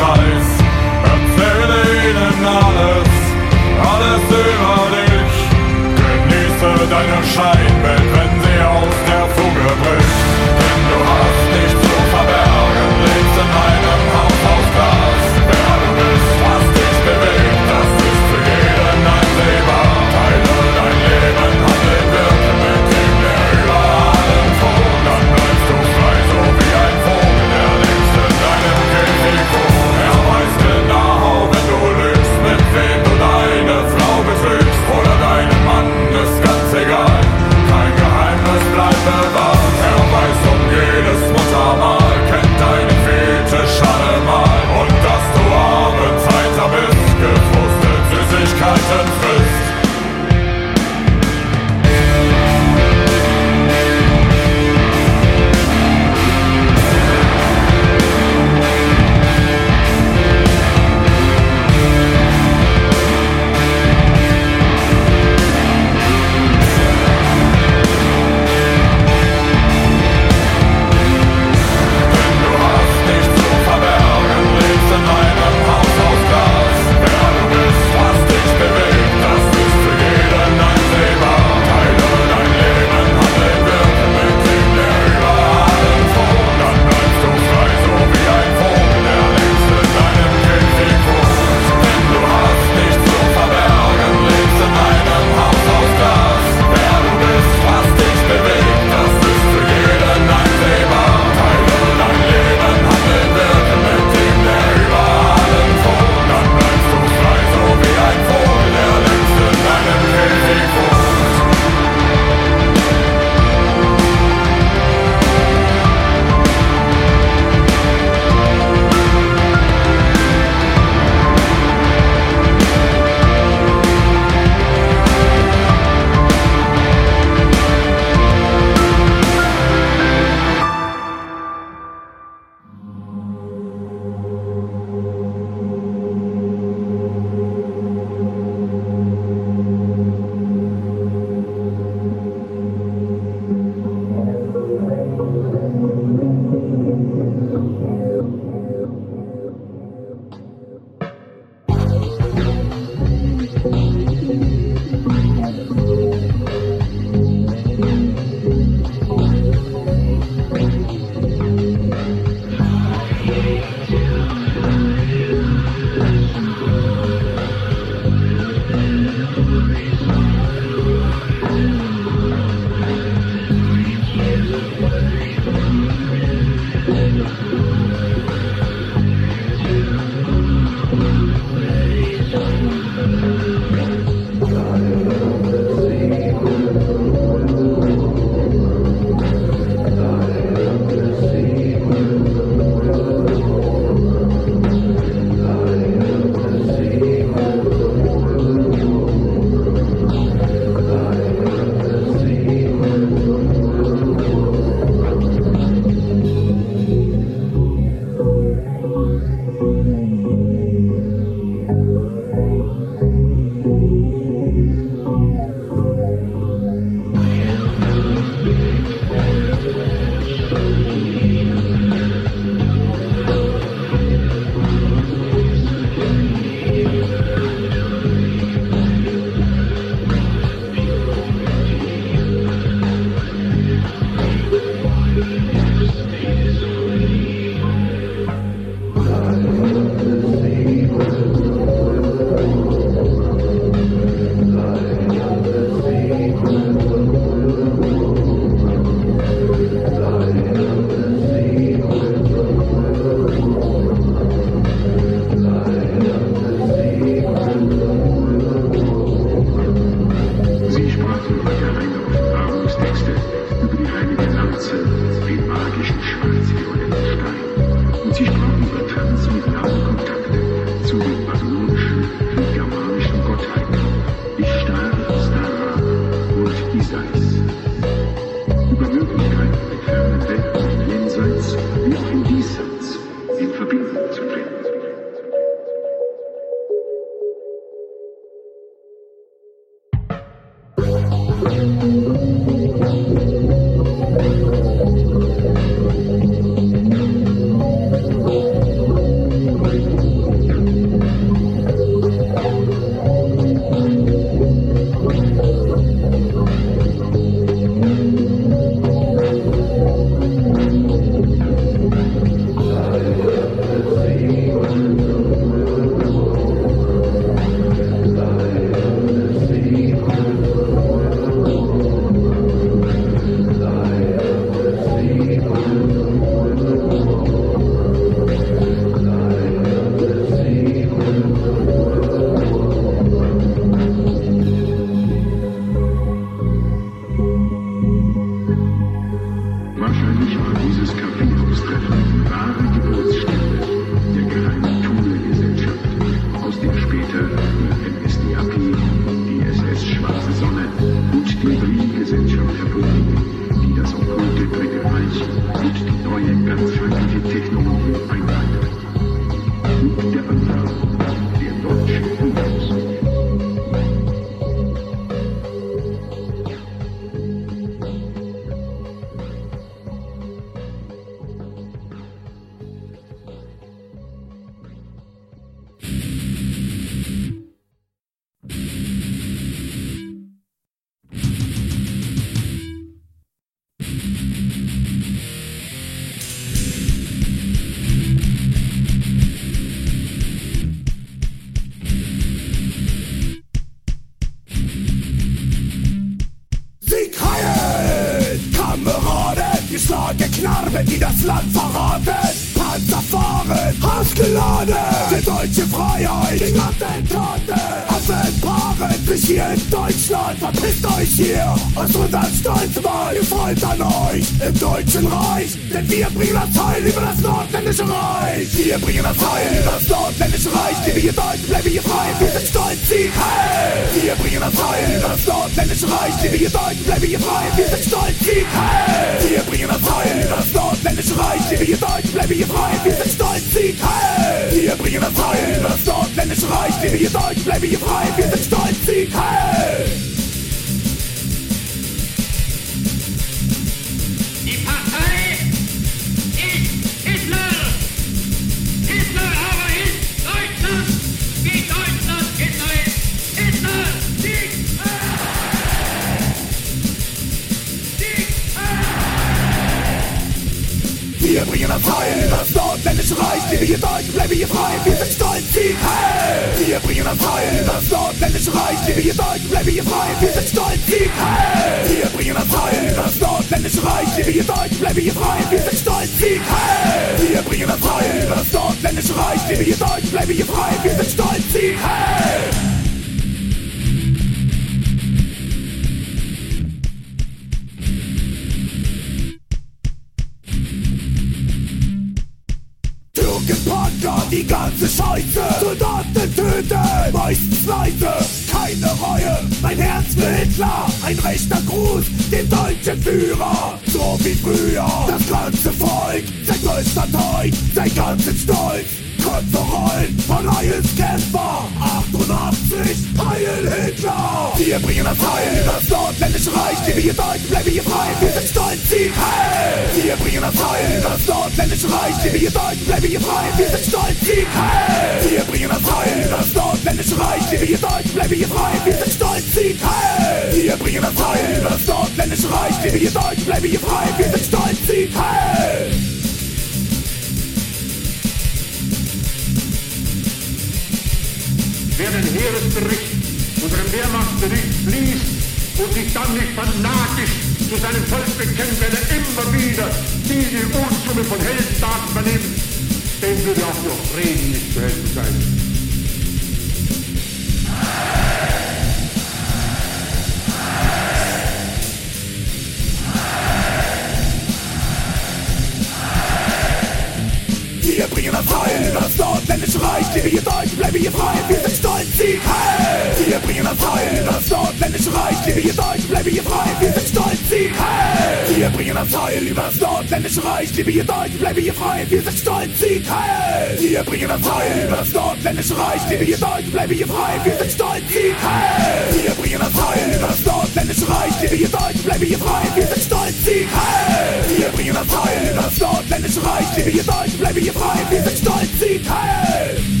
Ich 570.11 570.15
lebe 570.15 570.27
hier 570.29 570.41
deutsch, 570.41 570.75
bleibe 570.75 570.97
hier 570.97 571.11
frei, 571.11 571.35
wir 571.47 571.59
sind 571.59 571.77
stolz, 571.77 572.17
Sieg, 572.17 572.41
hey! 572.43 572.90
wir 573.31 573.39
bringen 573.39 573.65
am 573.65 573.77
Teil 573.79 574.21
über 574.21 574.33
das 574.33 574.49
nordländische 574.49 575.13
Reich. 575.13 575.37
Wir 575.45 575.55
hier 575.55 575.73
Deutsch, 575.73 576.05
bleiben 576.09 576.29
hier 576.29 576.43
frei, 576.43 576.67
wir 576.81 576.91
sind 576.91 577.07
stolz, 577.07 577.39
Sieg 577.49 577.71
Heil! 577.79 578.57
Wir 578.57 578.69
bringen 578.69 578.97
am 578.97 579.09
Teil 579.09 579.43
über 579.43 579.61
das 579.61 579.79
nordländische 579.79 580.43
Reich. 580.43 580.75
Wir 580.75 580.83
hier 580.83 581.03
Deutsch, 581.05 581.31
bleibe 581.39 581.61
hier 581.61 581.73
frei, 581.73 582.05
wir 582.09 582.21
sind 582.21 582.37
stolz, 582.37 582.79
Sieg 582.79 583.09
Heil! 583.09 583.77
Wir 583.79 584.03
bringen 584.03 584.31
am 584.31 584.43
Teil 584.43 584.85
über 584.85 584.97
das 584.97 585.13
nordländische 585.13 585.77
Reich. 585.77 586.01
Wir 586.09 586.17
hier 586.17 586.37
Deutsch, 586.37 586.71
bleibe 586.73 586.93
hier 586.93 587.07
frei, 587.07 587.39
wir 587.45 587.55
sind 587.55 587.71
stolz, 587.71 588.03
Sieg 588.11 588.35
Heil! 588.43 589.23
Wir 589.23 589.31
bringen 589.31 589.61
am 589.61 589.73
Teil 589.73 590.15
über 590.17 590.27
das 590.27 590.45
nordländische 590.45 591.07
Reich. 591.07 591.41
Wir 591.41 591.57
hier 591.57 591.69
Deutsch, 591.69 592.03
bleiben 592.03 592.25
hier 592.25 592.39
frei, 592.39 592.63
wir 592.75 592.87
sind 592.87 593.03
stolz, 593.03 593.45
Sieg 593.45 593.67
Heil! 593.71 594.57
Wir 594.57 594.67
bringen 594.75 594.97
am 594.97 595.07
Teil 595.07 595.51
über 595.53 595.61
das 595.61 595.77
nordländische 595.79 596.45
Reich. 596.45 596.75
Lebe 596.75 596.89
hier 596.89 597.03
Deutsch, 597.03 597.37
bleibe 597.39 597.59
hier 597.61 597.73
frei, 597.73 597.97
wir 598.09 598.23
sind 598.23 598.37
stolz, 598.37 598.69
Sieg 598.77 599.01
Heil! 599.09 600.00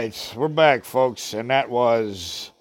Right, 0.00 0.34
we're 0.34 0.48
back, 0.48 0.82
folks, 0.82 1.34
and 1.34 1.50
that 1.50 1.68
was 1.68 2.52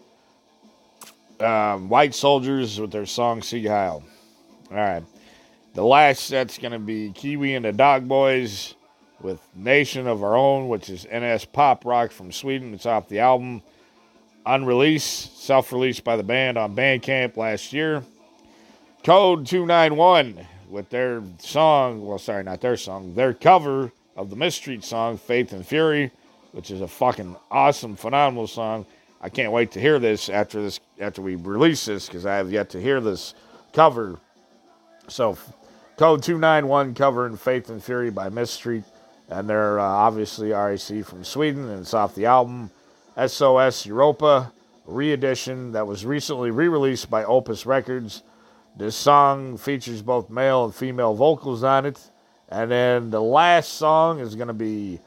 um, 1.39 1.87
White 1.87 2.13
Soldiers 2.13 2.81
with 2.81 2.91
their 2.91 3.05
song 3.05 3.41
"Sieg 3.41 3.65
Heil." 3.65 4.03
All 4.69 4.75
right, 4.75 5.03
the 5.73 5.85
last 5.85 6.25
set's 6.25 6.57
gonna 6.57 6.79
be 6.79 7.13
Kiwi 7.13 7.55
and 7.55 7.63
the 7.63 7.71
Dog 7.71 8.09
Boys 8.09 8.75
with 9.21 9.39
"Nation 9.55 10.05
of 10.05 10.21
Our 10.21 10.35
Own," 10.35 10.67
which 10.67 10.89
is 10.89 11.07
NS 11.09 11.45
pop 11.45 11.85
rock 11.85 12.11
from 12.11 12.33
Sweden. 12.33 12.73
It's 12.73 12.85
off 12.85 13.07
the 13.07 13.19
album 13.19 13.61
Unreleased, 14.45 15.41
self-released 15.41 16.03
by 16.03 16.17
the 16.17 16.23
band 16.23 16.57
on 16.57 16.75
Bandcamp 16.75 17.37
last 17.37 17.71
year. 17.71 18.03
Code 19.03 19.45
291 19.45 20.45
with 20.69 20.89
their 20.89 21.23
song, 21.37 22.05
well, 22.05 22.17
sorry, 22.17 22.43
not 22.43 22.59
their 22.59 22.75
song, 22.75 23.13
their 23.13 23.33
cover 23.33 23.93
of 24.17 24.29
the 24.29 24.35
Mistreat 24.35 24.83
song, 24.83 25.17
Faith 25.17 25.53
and 25.53 25.65
Fury, 25.65 26.11
which 26.51 26.71
is 26.71 26.81
a 26.81 26.87
fucking 26.87 27.35
awesome, 27.51 27.95
phenomenal 27.95 28.47
song. 28.47 28.85
I 29.21 29.29
can't 29.29 29.51
wait 29.51 29.71
to 29.71 29.81
hear 29.81 29.99
this 29.99 30.29
after 30.29 30.61
this 30.61 30.79
after 30.99 31.21
we 31.21 31.35
release 31.35 31.85
this 31.85 32.07
because 32.07 32.25
I 32.25 32.35
have 32.35 32.51
yet 32.51 32.69
to 32.71 32.81
hear 32.81 33.01
this 33.01 33.33
cover. 33.73 34.19
So, 35.07 35.37
Code 35.97 36.23
291 36.23 36.93
covering 36.93 37.35
Faith 37.35 37.69
and 37.69 37.83
Fury 37.83 38.09
by 38.09 38.29
Mistreat, 38.29 38.83
and 39.27 39.49
they're 39.49 39.79
uh, 39.79 39.83
obviously 39.83 40.51
RAC 40.51 41.03
from 41.03 41.23
Sweden, 41.23 41.69
and 41.69 41.81
it's 41.81 41.93
off 41.93 42.15
the 42.15 42.25
album 42.25 42.71
SOS 43.27 43.85
Europa 43.85 44.53
re-edition 44.85 45.73
that 45.73 45.85
was 45.85 46.05
recently 46.05 46.51
re-released 46.51 47.09
by 47.09 47.23
Opos 47.23 47.65
Records. 47.65 48.23
This 48.75 48.95
song 48.95 49.57
features 49.57 50.01
both 50.01 50.29
male 50.29 50.65
and 50.65 50.73
female 50.73 51.13
vocals 51.13 51.63
on 51.63 51.85
it. 51.85 51.99
And 52.47 52.71
then 52.71 53.09
the 53.11 53.21
last 53.21 53.73
song 53.73 54.19
is 54.19 54.35
going 54.35 54.47
to 54.47 54.53
be 54.53 54.99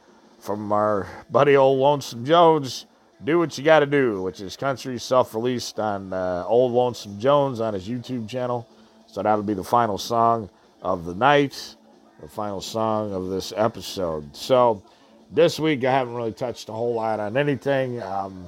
from 0.42 0.72
our 0.72 1.06
buddy 1.30 1.56
old 1.56 1.78
Lonesome 1.78 2.24
Jones, 2.24 2.86
Do 3.22 3.38
What 3.38 3.56
You 3.56 3.62
Gotta 3.62 3.86
Do, 3.86 4.22
which 4.22 4.40
is 4.40 4.56
country 4.56 4.98
self 4.98 5.34
released 5.34 5.78
on 5.78 6.12
uh, 6.12 6.44
Old 6.48 6.72
Lonesome 6.72 7.20
Jones 7.20 7.60
on 7.60 7.74
his 7.74 7.88
YouTube 7.88 8.28
channel. 8.28 8.66
So 9.06 9.22
that'll 9.22 9.44
be 9.44 9.54
the 9.54 9.62
final 9.62 9.98
song 9.98 10.50
of 10.82 11.04
the 11.04 11.14
night, 11.14 11.76
the 12.20 12.28
final 12.28 12.60
song 12.60 13.12
of 13.12 13.28
this 13.28 13.52
episode. 13.56 14.34
So 14.34 14.82
this 15.30 15.60
week 15.60 15.84
I 15.84 15.92
haven't 15.92 16.14
really 16.14 16.32
touched 16.32 16.68
a 16.68 16.72
whole 16.72 16.94
lot 16.94 17.20
on 17.20 17.36
anything. 17.36 18.02
Um, 18.02 18.46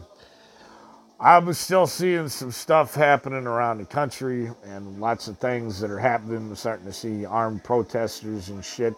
I'm 1.21 1.53
still 1.53 1.87
seeing 1.87 2.29
some 2.29 2.51
stuff 2.51 2.97
happening 2.97 3.47
around 3.47 3.79
the 3.79 3.85
country 3.85 4.51
and 4.65 5.01
lots 5.01 5.29
of 5.29 5.39
things 5.39 5.79
that 5.79 5.93
are 5.93 5.99
happening. 6.01 6.39
I'm 6.39 6.57
starting 6.57 6.87
to 6.87 6.93
see 6.93 7.25
armed 7.25 7.62
protesters 7.62 8.49
and 8.49 8.65
shit 8.65 8.95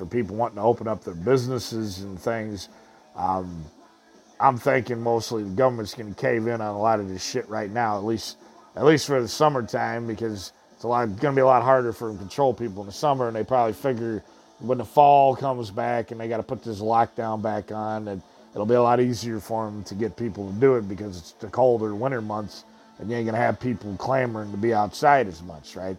for 0.00 0.06
people 0.06 0.34
wanting 0.34 0.56
to 0.56 0.62
open 0.62 0.88
up 0.88 1.04
their 1.04 1.14
businesses 1.14 2.00
and 2.00 2.18
things. 2.18 2.70
Um, 3.14 3.62
I'm 4.40 4.56
thinking 4.56 4.98
mostly 4.98 5.42
the 5.42 5.50
government's 5.50 5.92
going 5.92 6.14
to 6.14 6.18
cave 6.18 6.46
in 6.46 6.62
on 6.62 6.74
a 6.74 6.78
lot 6.80 7.00
of 7.00 7.08
this 7.10 7.22
shit 7.22 7.46
right 7.50 7.70
now, 7.70 7.98
at 7.98 8.04
least 8.04 8.38
at 8.76 8.86
least 8.86 9.06
for 9.06 9.20
the 9.20 9.28
summertime, 9.28 10.06
because 10.06 10.52
it's 10.72 10.84
a 10.84 10.88
lot 10.88 11.04
going 11.04 11.34
to 11.34 11.38
be 11.38 11.42
a 11.42 11.46
lot 11.46 11.62
harder 11.62 11.92
for 11.92 12.08
them 12.08 12.16
to 12.16 12.20
control 12.20 12.54
people 12.54 12.80
in 12.82 12.86
the 12.86 12.92
summer, 12.92 13.26
and 13.26 13.36
they 13.36 13.44
probably 13.44 13.74
figure 13.74 14.24
when 14.60 14.78
the 14.78 14.84
fall 14.84 15.36
comes 15.36 15.70
back 15.70 16.12
and 16.12 16.20
they 16.20 16.28
got 16.28 16.38
to 16.38 16.42
put 16.42 16.62
this 16.62 16.80
lockdown 16.80 17.42
back 17.42 17.70
on, 17.70 18.08
and 18.08 18.22
it'll 18.54 18.64
be 18.64 18.76
a 18.76 18.82
lot 18.82 19.00
easier 19.00 19.38
for 19.38 19.66
them 19.66 19.84
to 19.84 19.94
get 19.94 20.16
people 20.16 20.50
to 20.50 20.54
do 20.60 20.76
it 20.76 20.88
because 20.88 21.18
it's 21.18 21.32
the 21.32 21.48
colder 21.48 21.94
winter 21.94 22.22
months, 22.22 22.64
and 22.98 23.10
you 23.10 23.16
ain't 23.16 23.26
gonna 23.26 23.36
have 23.36 23.60
people 23.60 23.94
clamoring 23.98 24.50
to 24.50 24.56
be 24.56 24.72
outside 24.72 25.28
as 25.28 25.42
much, 25.42 25.76
right? 25.76 25.98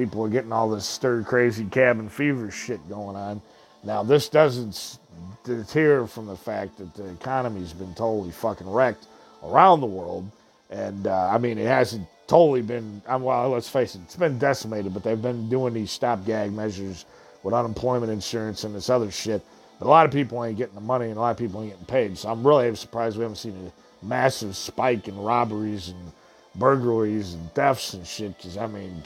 People 0.00 0.24
are 0.24 0.30
getting 0.30 0.50
all 0.50 0.70
this 0.70 0.86
stir 0.86 1.22
crazy 1.22 1.66
cabin 1.66 2.08
fever 2.08 2.50
shit 2.50 2.80
going 2.88 3.16
on. 3.16 3.42
Now 3.84 4.02
this 4.02 4.30
doesn't 4.30 4.98
deter 5.44 6.06
from 6.06 6.24
the 6.24 6.36
fact 6.36 6.78
that 6.78 6.94
the 6.94 7.04
economy's 7.10 7.74
been 7.74 7.94
totally 7.94 8.30
fucking 8.30 8.66
wrecked 8.66 9.08
around 9.42 9.82
the 9.82 9.86
world, 9.86 10.30
and 10.70 11.06
uh, 11.06 11.28
I 11.28 11.36
mean 11.36 11.58
it 11.58 11.66
hasn't 11.66 12.08
totally 12.26 12.62
been. 12.62 13.02
I'm, 13.06 13.22
well, 13.22 13.50
let's 13.50 13.68
face 13.68 13.94
it, 13.94 14.00
it's 14.06 14.16
been 14.16 14.38
decimated, 14.38 14.94
but 14.94 15.02
they've 15.02 15.20
been 15.20 15.50
doing 15.50 15.74
these 15.74 15.90
stopgap 15.90 16.48
measures 16.48 17.04
with 17.42 17.52
unemployment 17.52 18.10
insurance 18.10 18.64
and 18.64 18.74
this 18.74 18.88
other 18.88 19.10
shit. 19.10 19.42
But 19.78 19.86
a 19.86 19.90
lot 19.90 20.06
of 20.06 20.12
people 20.12 20.42
ain't 20.42 20.56
getting 20.56 20.76
the 20.76 20.80
money, 20.80 21.08
and 21.08 21.18
a 21.18 21.20
lot 21.20 21.32
of 21.32 21.36
people 21.36 21.60
ain't 21.60 21.72
getting 21.72 21.84
paid. 21.84 22.16
So 22.16 22.30
I'm 22.30 22.46
really 22.46 22.74
surprised 22.74 23.18
we 23.18 23.22
haven't 23.24 23.36
seen 23.36 23.70
a 24.02 24.06
massive 24.06 24.56
spike 24.56 25.08
in 25.08 25.18
robberies 25.18 25.90
and 25.90 26.12
burglaries 26.54 27.34
and 27.34 27.52
thefts 27.52 27.92
and 27.92 28.06
shit. 28.06 28.34
Because 28.38 28.56
I 28.56 28.66
mean, 28.66 29.02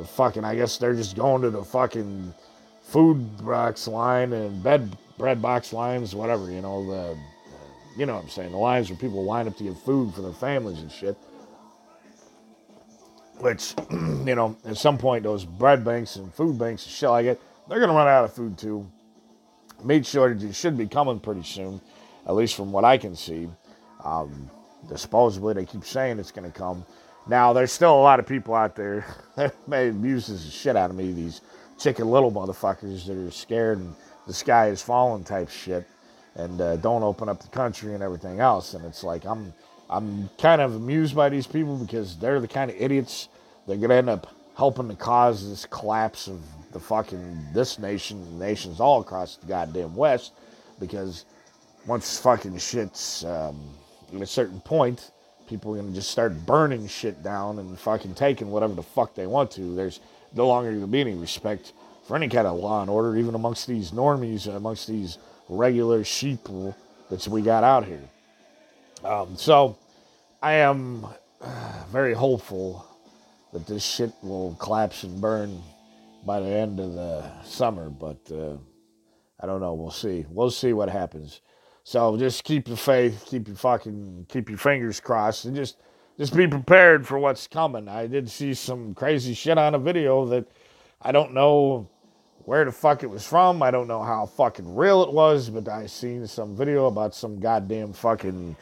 the 0.00 0.06
fucking 0.06 0.44
I 0.44 0.54
guess 0.54 0.78
they're 0.78 0.94
just 0.94 1.14
going 1.14 1.42
to 1.42 1.50
the 1.50 1.62
fucking 1.62 2.32
food 2.82 3.44
box 3.44 3.86
line 3.86 4.32
and 4.32 4.62
bed 4.62 4.96
bread 5.18 5.42
box 5.42 5.72
lines, 5.72 6.14
whatever 6.14 6.50
you 6.50 6.62
know 6.62 6.86
the. 6.86 7.18
You 7.96 8.06
know 8.06 8.14
what 8.14 8.22
I'm 8.22 8.30
saying? 8.30 8.52
The 8.52 8.56
lines 8.56 8.88
where 8.88 8.96
people 8.96 9.24
line 9.24 9.48
up 9.48 9.56
to 9.56 9.64
get 9.64 9.76
food 9.76 10.14
for 10.14 10.22
their 10.22 10.32
families 10.32 10.78
and 10.78 10.90
shit. 10.90 11.16
Which, 13.40 13.74
you 13.90 14.34
know, 14.34 14.56
at 14.64 14.76
some 14.76 14.96
point, 14.96 15.24
those 15.24 15.44
bread 15.44 15.84
banks 15.84 16.16
and 16.16 16.32
food 16.32 16.56
banks 16.56 16.84
and 16.84 16.92
shit 16.92 17.10
like 17.10 17.26
it, 17.26 17.40
they're 17.68 17.78
going 17.78 17.90
to 17.90 17.96
run 17.96 18.06
out 18.06 18.24
of 18.24 18.32
food 18.32 18.56
too. 18.56 18.88
Meat 19.84 20.06
shortages 20.06 20.56
should 20.56 20.78
be 20.78 20.86
coming 20.86 21.18
pretty 21.18 21.42
soon, 21.42 21.80
at 22.26 22.34
least 22.34 22.54
from 22.54 22.70
what 22.70 22.84
I 22.84 22.96
can 22.96 23.16
see. 23.16 23.48
Um, 24.04 24.48
supposedly, 24.94 25.52
they 25.52 25.66
keep 25.66 25.84
saying 25.84 26.20
it's 26.20 26.30
going 26.30 26.50
to 26.50 26.56
come. 26.56 26.86
Now, 27.30 27.52
there's 27.52 27.70
still 27.70 27.94
a 27.94 28.02
lot 28.02 28.18
of 28.18 28.26
people 28.26 28.56
out 28.56 28.74
there 28.74 29.06
that 29.36 29.54
may 29.68 29.88
abuse 29.88 30.26
the 30.26 30.36
shit 30.36 30.74
out 30.74 30.90
of 30.90 30.96
me, 30.96 31.12
these 31.12 31.42
chicken 31.78 32.10
little 32.10 32.32
motherfuckers 32.32 33.06
that 33.06 33.16
are 33.16 33.30
scared 33.30 33.78
and 33.78 33.94
the 34.26 34.34
sky 34.34 34.66
is 34.68 34.82
falling 34.82 35.22
type 35.22 35.48
shit 35.48 35.86
and 36.34 36.60
uh, 36.60 36.74
don't 36.76 37.04
open 37.04 37.28
up 37.28 37.40
the 37.40 37.48
country 37.48 37.94
and 37.94 38.02
everything 38.02 38.40
else. 38.40 38.74
And 38.74 38.84
it's 38.84 39.04
like, 39.04 39.24
I'm, 39.24 39.54
I'm 39.88 40.28
kind 40.38 40.60
of 40.60 40.74
amused 40.74 41.14
by 41.14 41.28
these 41.28 41.46
people 41.46 41.76
because 41.76 42.16
they're 42.16 42.40
the 42.40 42.48
kind 42.48 42.68
of 42.68 42.76
idiots 42.76 43.28
that 43.68 43.80
to 43.80 43.92
end 43.92 44.10
up 44.10 44.34
helping 44.56 44.88
to 44.88 44.96
cause 44.96 45.48
this 45.48 45.66
collapse 45.66 46.26
of 46.26 46.40
the 46.72 46.80
fucking 46.80 47.46
this 47.54 47.78
nation, 47.78 48.40
nations 48.40 48.80
all 48.80 49.00
across 49.00 49.36
the 49.36 49.46
goddamn 49.46 49.94
West, 49.94 50.32
because 50.80 51.26
once 51.86 52.18
fucking 52.18 52.58
shit's 52.58 53.24
um, 53.24 53.56
at 54.12 54.20
a 54.20 54.26
certain 54.26 54.60
point, 54.60 55.12
people 55.50 55.74
are 55.74 55.76
gonna 55.76 55.92
just 55.92 56.10
start 56.10 56.46
burning 56.46 56.86
shit 56.86 57.22
down 57.22 57.58
and 57.58 57.78
fucking 57.78 58.14
taking 58.14 58.50
whatever 58.50 58.72
the 58.72 58.82
fuck 58.82 59.14
they 59.14 59.26
want 59.26 59.50
to. 59.50 59.74
There's 59.74 59.98
no 60.32 60.46
longer 60.46 60.72
gonna 60.72 60.86
be 60.86 61.00
any 61.00 61.14
respect 61.14 61.72
for 62.06 62.16
any 62.16 62.28
kind 62.28 62.46
of 62.46 62.56
law 62.56 62.80
and 62.80 62.88
order, 62.88 63.16
even 63.16 63.34
amongst 63.34 63.66
these 63.66 63.90
normies, 63.90 64.46
and 64.46 64.56
amongst 64.56 64.86
these 64.86 65.18
regular 65.48 66.02
sheeple 66.04 66.74
that 67.10 67.26
we 67.26 67.42
got 67.42 67.64
out 67.64 67.84
here. 67.84 68.08
Um, 69.04 69.36
so 69.36 69.76
I 70.40 70.52
am 70.54 71.04
uh, 71.40 71.84
very 71.90 72.14
hopeful 72.14 72.86
that 73.52 73.66
this 73.66 73.84
shit 73.84 74.12
will 74.22 74.54
collapse 74.54 75.02
and 75.02 75.20
burn 75.20 75.60
by 76.24 76.38
the 76.38 76.46
end 76.46 76.78
of 76.78 76.94
the 76.94 77.42
summer, 77.42 77.90
but 77.90 78.20
uh, 78.30 78.56
I 79.40 79.46
don't 79.46 79.60
know. 79.60 79.74
We'll 79.74 79.90
see. 79.90 80.26
We'll 80.28 80.50
see 80.50 80.72
what 80.72 80.88
happens. 80.88 81.40
So 81.84 82.16
just 82.16 82.44
keep 82.44 82.68
your 82.68 82.76
faith, 82.76 83.24
keep 83.26 83.48
your 83.48 83.56
fucking, 83.56 84.26
keep 84.28 84.48
your 84.48 84.58
fingers 84.58 85.00
crossed, 85.00 85.44
and 85.44 85.56
just 85.56 85.76
just 86.18 86.36
be 86.36 86.46
prepared 86.46 87.06
for 87.06 87.18
what's 87.18 87.46
coming. 87.46 87.88
I 87.88 88.06
did 88.06 88.30
see 88.30 88.52
some 88.52 88.94
crazy 88.94 89.32
shit 89.32 89.56
on 89.56 89.74
a 89.74 89.78
video 89.78 90.26
that 90.26 90.46
I 91.00 91.12
don't 91.12 91.32
know 91.32 91.88
where 92.44 92.64
the 92.64 92.72
fuck 92.72 93.02
it 93.02 93.06
was 93.08 93.26
from. 93.26 93.62
I 93.62 93.70
don't 93.70 93.88
know 93.88 94.02
how 94.02 94.26
fucking 94.26 94.76
real 94.76 95.02
it 95.02 95.12
was, 95.12 95.48
but 95.48 95.68
I 95.68 95.86
seen 95.86 96.26
some 96.26 96.54
video 96.54 96.86
about 96.86 97.14
some 97.14 97.40
goddamn 97.40 97.92
fucking 97.92 98.56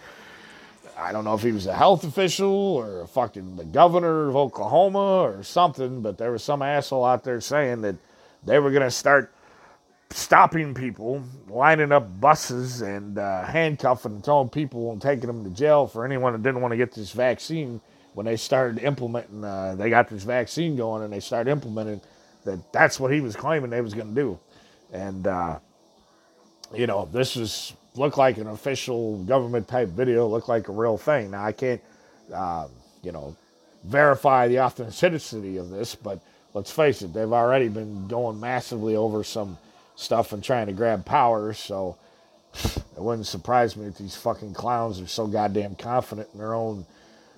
I 0.99 1.13
don't 1.13 1.25
know 1.25 1.35
if 1.35 1.43
he 1.43 1.53
was 1.53 1.67
a 1.67 1.75
health 1.75 2.03
official 2.03 2.51
or 2.51 3.07
fucking 3.07 3.57
the 3.57 3.65
governor 3.65 4.29
of 4.29 4.37
Oklahoma 4.37 5.23
or 5.23 5.45
something, 5.45 6.03
but 6.03 6.19
there 6.19 6.33
was 6.33 6.43
some 6.43 6.61
asshole 6.61 7.05
out 7.05 7.23
there 7.23 7.41
saying 7.41 7.83
that 7.83 7.95
they 8.45 8.59
were 8.59 8.71
to 8.83 8.91
start 8.91 9.33
stopping 10.11 10.75
people, 10.75 11.23
lining 11.49 11.93
up 11.93 12.21
buses 12.21 12.81
and 12.81 13.19
uh, 13.19 13.45
handcuffing 13.45 14.13
and 14.13 14.25
throwing 14.25 14.49
people 14.49 14.93
and 14.93 15.03
taking 15.03 15.27
them 15.27 15.45
to 15.45 15.51
jail 15.51 15.87
for 15.87 16.05
anyone 16.05 16.33
that 16.33 16.43
didn't 16.43 16.61
want 16.61 16.73
to 16.73 16.77
get 16.77 16.93
this 16.93 17.13
vaccine. 17.13 17.81
When 18.15 18.27
they 18.27 18.37
started 18.37 18.83
implementing, 18.83 19.45
uh, 19.45 19.77
they 19.77 19.91
got 19.91 20.09
this 20.09 20.25
vaccine 20.25 20.77
going 20.77 21.05
and 21.05 21.13
they 21.13 21.21
started 21.21 21.51
implementing 21.51 22.01
that. 22.45 22.73
That's 22.73 22.99
what 22.99 23.13
he 23.13 23.21
was 23.21 23.37
claiming 23.37 23.71
they 23.71 23.81
was 23.81 23.95
going 23.95 24.09
to 24.09 24.15
do, 24.15 24.41
and 24.93 25.27
uh, 25.27 25.59
you 26.75 26.89
know 26.89 27.09
this 27.13 27.37
was 27.37 27.75
looked 27.95 28.19
like 28.19 28.39
an 28.39 28.49
official 28.49 29.23
government 29.25 29.69
type 29.69 29.89
video, 29.91 30.27
looked 30.27 30.49
like 30.49 30.69
a 30.69 30.73
real 30.73 30.99
thing. 30.99 31.31
Now 31.31 31.45
I 31.45 31.53
can't, 31.53 31.81
uh, 32.33 32.69
you 33.03 33.13
know, 33.13 33.37
verify 33.85 34.49
the 34.49 34.61
authenticity 34.61 35.57
of 35.59 35.71
this, 35.71 35.95
but 35.95 36.21
let's 36.55 36.71
face 36.73 37.03
it, 37.03 37.13
they've 37.13 37.33
already 37.33 37.69
been 37.69 38.09
going 38.09 38.41
massively 38.41 38.97
over 38.97 39.23
some 39.23 39.59
stuff 39.99 40.33
and 40.33 40.43
trying 40.43 40.67
to 40.67 40.73
grab 40.73 41.05
power. 41.05 41.53
So 41.53 41.97
it 42.55 43.03
wouldn't 43.03 43.27
surprise 43.27 43.77
me 43.77 43.87
if 43.87 43.99
these 43.99 44.15
fucking 44.15 44.55
clowns 44.55 45.01
are 45.01 45.07
so 45.09 45.27
goddamn 45.27 45.75
confident 45.75 46.29
in 46.33 46.39
their 46.39 46.55
own 46.55 46.87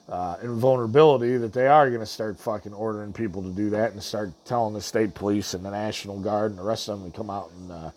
uh, 0.08 0.36
invulnerability 0.42 1.36
that 1.38 1.52
they 1.52 1.66
are 1.66 1.88
going 1.88 2.00
to 2.00 2.06
start 2.06 2.38
fucking 2.38 2.74
ordering 2.74 3.12
people 3.12 3.42
to 3.42 3.50
do 3.50 3.70
that 3.70 3.92
and 3.92 4.02
start 4.02 4.30
telling 4.44 4.74
the 4.74 4.80
state 4.80 5.14
police 5.14 5.54
and 5.54 5.64
the 5.64 5.70
National 5.70 6.20
Guard 6.20 6.50
and 6.50 6.58
the 6.58 6.64
rest 6.64 6.88
of 6.88 7.00
them 7.00 7.10
to 7.10 7.16
come 7.16 7.30
out 7.30 7.50
and 7.52 7.72
uh, 7.72 7.90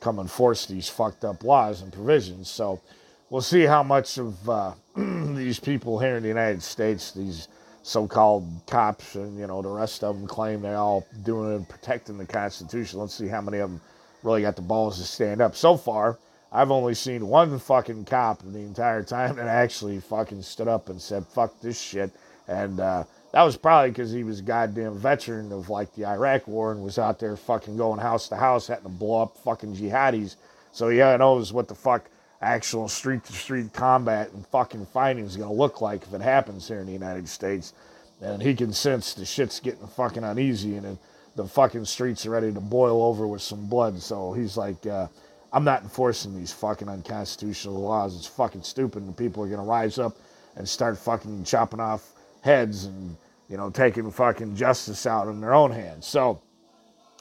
come 0.00 0.18
enforce 0.18 0.64
these 0.64 0.88
fucked 0.88 1.24
up 1.24 1.44
laws 1.44 1.82
and 1.82 1.92
provisions. 1.92 2.48
So 2.48 2.80
we'll 3.28 3.42
see 3.42 3.64
how 3.64 3.82
much 3.82 4.16
of 4.16 4.48
uh, 4.48 4.72
these 4.96 5.58
people 5.58 5.98
here 5.98 6.16
in 6.16 6.22
the 6.22 6.28
United 6.28 6.62
States, 6.62 7.10
these 7.10 7.48
so-called 7.82 8.48
cops 8.66 9.14
and 9.14 9.38
you 9.38 9.46
know 9.46 9.62
the 9.62 9.68
rest 9.68 10.02
of 10.02 10.16
them 10.16 10.26
claim 10.26 10.62
they're 10.62 10.76
all 10.76 11.06
doing 11.22 11.54
and 11.54 11.68
protecting 11.68 12.16
the 12.18 12.26
Constitution. 12.26 12.98
Let's 12.98 13.14
see 13.14 13.28
how 13.28 13.40
many 13.40 13.58
of 13.58 13.70
them 13.70 13.80
really 14.26 14.42
got 14.42 14.56
the 14.56 14.62
balls 14.62 14.98
to 14.98 15.04
stand 15.04 15.40
up. 15.40 15.56
So 15.56 15.76
far, 15.76 16.18
I've 16.52 16.70
only 16.70 16.94
seen 16.94 17.28
one 17.28 17.58
fucking 17.58 18.04
cop 18.04 18.42
the 18.42 18.58
entire 18.58 19.02
time 19.02 19.36
that 19.36 19.46
actually 19.46 20.00
fucking 20.00 20.42
stood 20.42 20.68
up 20.68 20.88
and 20.88 21.00
said 21.00 21.26
"fuck 21.26 21.60
this 21.60 21.80
shit," 21.80 22.10
and 22.48 22.80
uh, 22.80 23.04
that 23.32 23.42
was 23.42 23.56
probably 23.56 23.90
because 23.90 24.12
he 24.12 24.24
was 24.24 24.40
a 24.40 24.42
goddamn 24.42 24.98
veteran 24.98 25.52
of 25.52 25.70
like 25.70 25.94
the 25.94 26.06
Iraq 26.06 26.46
War 26.46 26.72
and 26.72 26.82
was 26.82 26.98
out 26.98 27.18
there 27.18 27.36
fucking 27.36 27.76
going 27.76 28.00
house 28.00 28.28
to 28.28 28.36
house, 28.36 28.66
having 28.66 28.84
to 28.84 28.90
blow 28.90 29.22
up 29.22 29.36
fucking 29.38 29.76
jihadis. 29.76 30.36
So 30.72 30.88
yeah, 30.88 31.16
knows 31.16 31.52
what 31.52 31.68
the 31.68 31.74
fuck 31.74 32.10
actual 32.42 32.88
street 32.88 33.24
to 33.24 33.32
street 33.32 33.72
combat 33.72 34.30
and 34.32 34.46
fucking 34.48 34.86
fighting 34.86 35.24
is 35.24 35.36
going 35.36 35.48
to 35.48 35.54
look 35.54 35.80
like 35.80 36.02
if 36.02 36.12
it 36.12 36.20
happens 36.20 36.68
here 36.68 36.80
in 36.80 36.86
the 36.86 36.92
United 36.92 37.28
States. 37.28 37.72
And 38.20 38.42
he 38.42 38.54
can 38.54 38.72
sense 38.72 39.14
the 39.14 39.24
shit's 39.26 39.60
getting 39.60 39.86
fucking 39.86 40.24
uneasy 40.24 40.76
and 40.76 40.98
the 41.36 41.46
fucking 41.46 41.84
streets 41.84 42.26
are 42.26 42.30
ready 42.30 42.52
to 42.52 42.60
boil 42.60 43.02
over 43.02 43.26
with 43.26 43.42
some 43.42 43.66
blood. 43.66 44.00
So 44.00 44.32
he's 44.32 44.56
like, 44.56 44.84
uh, 44.86 45.06
I'm 45.52 45.64
not 45.64 45.82
enforcing 45.82 46.34
these 46.34 46.52
fucking 46.52 46.88
unconstitutional 46.88 47.80
laws. 47.80 48.16
It's 48.16 48.26
fucking 48.26 48.62
stupid. 48.62 49.02
And 49.02 49.16
people 49.16 49.44
are 49.44 49.48
to 49.48 49.56
rise 49.58 49.98
up 49.98 50.16
and 50.56 50.68
start 50.68 50.98
fucking 50.98 51.44
chopping 51.44 51.80
off 51.80 52.12
heads 52.40 52.86
and, 52.86 53.16
you 53.48 53.56
know, 53.56 53.70
taking 53.70 54.10
fucking 54.10 54.56
justice 54.56 55.06
out 55.06 55.28
in 55.28 55.40
their 55.40 55.54
own 55.54 55.70
hands. 55.70 56.06
So, 56.06 56.40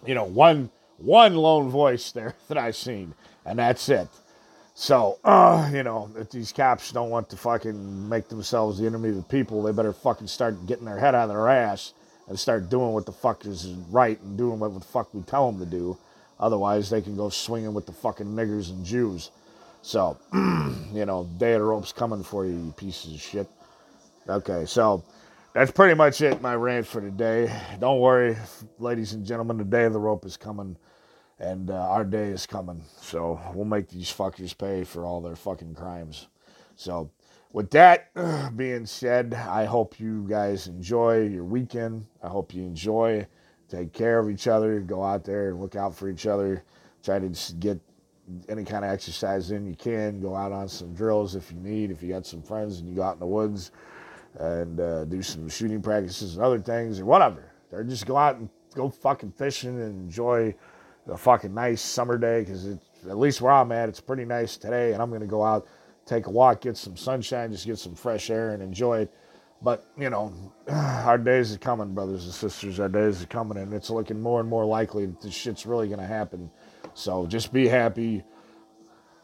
you 0.05 0.15
know, 0.15 0.23
one 0.23 0.69
one 0.97 1.35
lone 1.35 1.69
voice 1.69 2.11
there 2.13 2.35
that 2.47 2.57
I've 2.57 2.75
seen, 2.75 3.13
and 3.45 3.59
that's 3.59 3.89
it. 3.89 4.07
So, 4.77 5.19
uh, 5.23 5.69
you 5.73 5.83
know, 5.83 6.09
if 6.17 6.29
these 6.29 6.51
cops 6.51 6.91
don't 6.91 7.09
want 7.09 7.29
to 7.29 7.37
fucking 7.37 8.09
make 8.09 8.27
themselves 8.27 8.79
the 8.79 8.87
enemy 8.87 9.09
of 9.09 9.15
the 9.15 9.23
people, 9.23 9.61
they 9.63 9.71
better 9.71 9.93
fucking 9.93 10.27
start 10.27 10.65
getting 10.65 10.85
their 10.85 10.99
head 10.99 11.15
out 11.15 11.23
of 11.23 11.29
their 11.29 11.47
ass 11.47 11.93
and 12.27 12.39
start 12.39 12.69
doing 12.69 12.91
what 12.93 13.05
the 13.05 13.11
fuck 13.11 13.45
is 13.45 13.67
right 13.89 14.19
and 14.21 14.37
doing 14.37 14.59
what 14.59 14.73
the 14.73 14.79
fuck 14.79 15.13
we 15.13 15.21
tell 15.21 15.51
them 15.51 15.59
to 15.59 15.65
do. 15.65 15.97
Otherwise, 16.39 16.89
they 16.89 17.01
can 17.01 17.15
go 17.15 17.29
swinging 17.29 17.73
with 17.73 17.85
the 17.85 17.91
fucking 17.91 18.27
niggers 18.27 18.69
and 18.69 18.85
Jews. 18.85 19.31
So, 19.81 20.17
you 20.33 21.05
know, 21.05 21.29
day 21.37 21.53
of 21.53 21.59
the 21.59 21.65
rope's 21.65 21.91
coming 21.91 22.23
for 22.23 22.45
you, 22.45 22.51
you 22.53 22.73
pieces 22.75 23.13
of 23.13 23.21
shit. 23.21 23.47
Okay, 24.27 24.65
so 24.65 25.03
that's 25.53 25.71
pretty 25.71 25.93
much 25.93 26.21
it, 26.21 26.41
my 26.41 26.55
rant 26.55 26.87
for 26.87 26.99
today. 26.99 27.53
Don't 27.79 27.99
worry, 27.99 28.35
ladies 28.79 29.13
and 29.13 29.25
gentlemen, 29.25 29.57
the 29.57 29.63
day 29.63 29.85
of 29.85 29.93
the 29.93 29.99
rope 29.99 30.25
is 30.25 30.35
coming 30.35 30.75
and 31.39 31.69
uh, 31.69 31.75
our 31.75 32.03
day 32.03 32.29
is 32.29 32.45
coming. 32.45 32.81
So 33.01 33.39
we'll 33.53 33.65
make 33.65 33.89
these 33.89 34.11
fuckers 34.11 34.57
pay 34.57 34.83
for 34.83 35.05
all 35.05 35.21
their 35.21 35.35
fucking 35.35 35.75
crimes. 35.75 36.27
So, 36.75 37.11
with 37.55 37.69
that 37.69 38.11
being 38.57 38.85
said, 38.85 39.33
I 39.33 39.63
hope 39.63 39.97
you 39.97 40.25
guys 40.27 40.67
enjoy 40.67 41.21
your 41.21 41.45
weekend. 41.45 42.05
I 42.21 42.27
hope 42.27 42.53
you 42.53 42.63
enjoy, 42.63 43.25
take 43.69 43.93
care 43.93 44.19
of 44.19 44.29
each 44.29 44.49
other, 44.49 44.81
go 44.81 45.01
out 45.01 45.23
there 45.23 45.51
and 45.51 45.61
look 45.61 45.77
out 45.77 45.95
for 45.95 46.09
each 46.09 46.27
other. 46.27 46.65
Try 47.01 47.19
to 47.19 47.53
get 47.59 47.79
any 48.49 48.65
kind 48.65 48.83
of 48.83 48.91
exercise 48.91 49.51
in 49.51 49.65
you 49.65 49.73
can. 49.73 50.19
Go 50.19 50.35
out 50.35 50.51
on 50.51 50.67
some 50.67 50.93
drills 50.93 51.37
if 51.37 51.49
you 51.49 51.57
need. 51.57 51.91
If 51.91 52.03
you 52.03 52.09
got 52.09 52.25
some 52.25 52.41
friends 52.41 52.81
and 52.81 52.89
you 52.89 52.95
go 52.95 53.03
out 53.03 53.13
in 53.13 53.19
the 53.21 53.25
woods 53.25 53.71
and 54.37 54.81
uh, 54.81 55.05
do 55.05 55.21
some 55.21 55.47
shooting 55.47 55.81
practices 55.81 56.35
and 56.35 56.43
other 56.43 56.59
things 56.59 56.99
or 56.99 57.05
whatever. 57.05 57.53
Or 57.71 57.85
just 57.85 58.05
go 58.05 58.17
out 58.17 58.35
and 58.35 58.49
go 58.73 58.89
fucking 58.89 59.31
fishing 59.31 59.79
and 59.79 60.03
enjoy 60.03 60.53
the 61.07 61.15
fucking 61.15 61.53
nice 61.53 61.81
summer 61.81 62.17
day 62.17 62.41
because 62.41 62.67
at 62.67 63.17
least 63.17 63.39
where 63.39 63.53
I'm 63.53 63.71
at, 63.71 63.87
it's 63.87 64.01
pretty 64.01 64.25
nice 64.25 64.57
today, 64.57 64.91
and 64.91 65.01
I'm 65.01 65.09
gonna 65.09 65.25
go 65.25 65.41
out, 65.41 65.67
take 66.05 66.27
a 66.27 66.31
walk, 66.31 66.61
get 66.61 66.77
some 66.77 66.95
sunshine, 66.95 67.51
just 67.51 67.65
get 67.65 67.79
some 67.79 67.95
fresh 67.95 68.29
air, 68.29 68.53
and 68.53 68.61
enjoy 68.61 68.99
it. 68.99 69.13
But 69.61 69.85
you 69.97 70.09
know, 70.09 70.33
our 70.67 71.17
days 71.17 71.53
are 71.53 71.57
coming, 71.57 71.93
brothers 71.93 72.25
and 72.25 72.33
sisters. 72.33 72.79
Our 72.79 72.89
days 72.89 73.23
are 73.23 73.27
coming, 73.27 73.57
and 73.57 73.73
it's 73.73 73.89
looking 73.89 74.21
more 74.21 74.39
and 74.39 74.49
more 74.49 74.65
likely 74.65 75.05
that 75.05 75.21
this 75.21 75.33
shit's 75.33 75.65
really 75.65 75.87
gonna 75.87 76.07
happen. 76.07 76.49
So 76.93 77.25
just 77.25 77.51
be 77.51 77.67
happy 77.67 78.23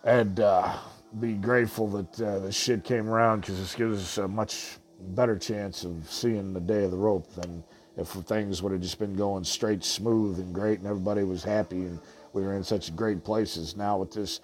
and 0.03 0.39
uh, 0.39 0.77
be 1.19 1.33
grateful 1.33 1.87
that 1.89 2.21
uh, 2.21 2.51
shit 2.51 2.83
came 2.83 3.09
around 3.09 3.41
because 3.41 3.59
this 3.59 3.75
gives 3.75 4.01
us 4.01 4.17
a 4.17 4.27
much 4.27 4.77
better 4.99 5.37
chance 5.37 5.83
of 5.83 6.09
seeing 6.09 6.53
the 6.53 6.59
day 6.59 6.83
of 6.83 6.91
the 6.91 6.97
rope 6.97 7.31
than 7.33 7.63
if 7.97 8.09
things 8.09 8.61
would 8.61 8.71
have 8.71 8.81
just 8.81 8.99
been 8.99 9.15
going 9.15 9.43
straight 9.43 9.83
smooth 9.83 10.39
and 10.39 10.53
great 10.53 10.79
and 10.79 10.87
everybody 10.87 11.23
was 11.23 11.43
happy 11.43 11.81
and 11.81 11.99
we 12.33 12.41
were 12.41 12.55
in 12.55 12.63
such 12.63 12.95
great 12.95 13.23
places. 13.23 13.75
Now 13.75 13.97
with 13.97 14.11
this 14.11 14.39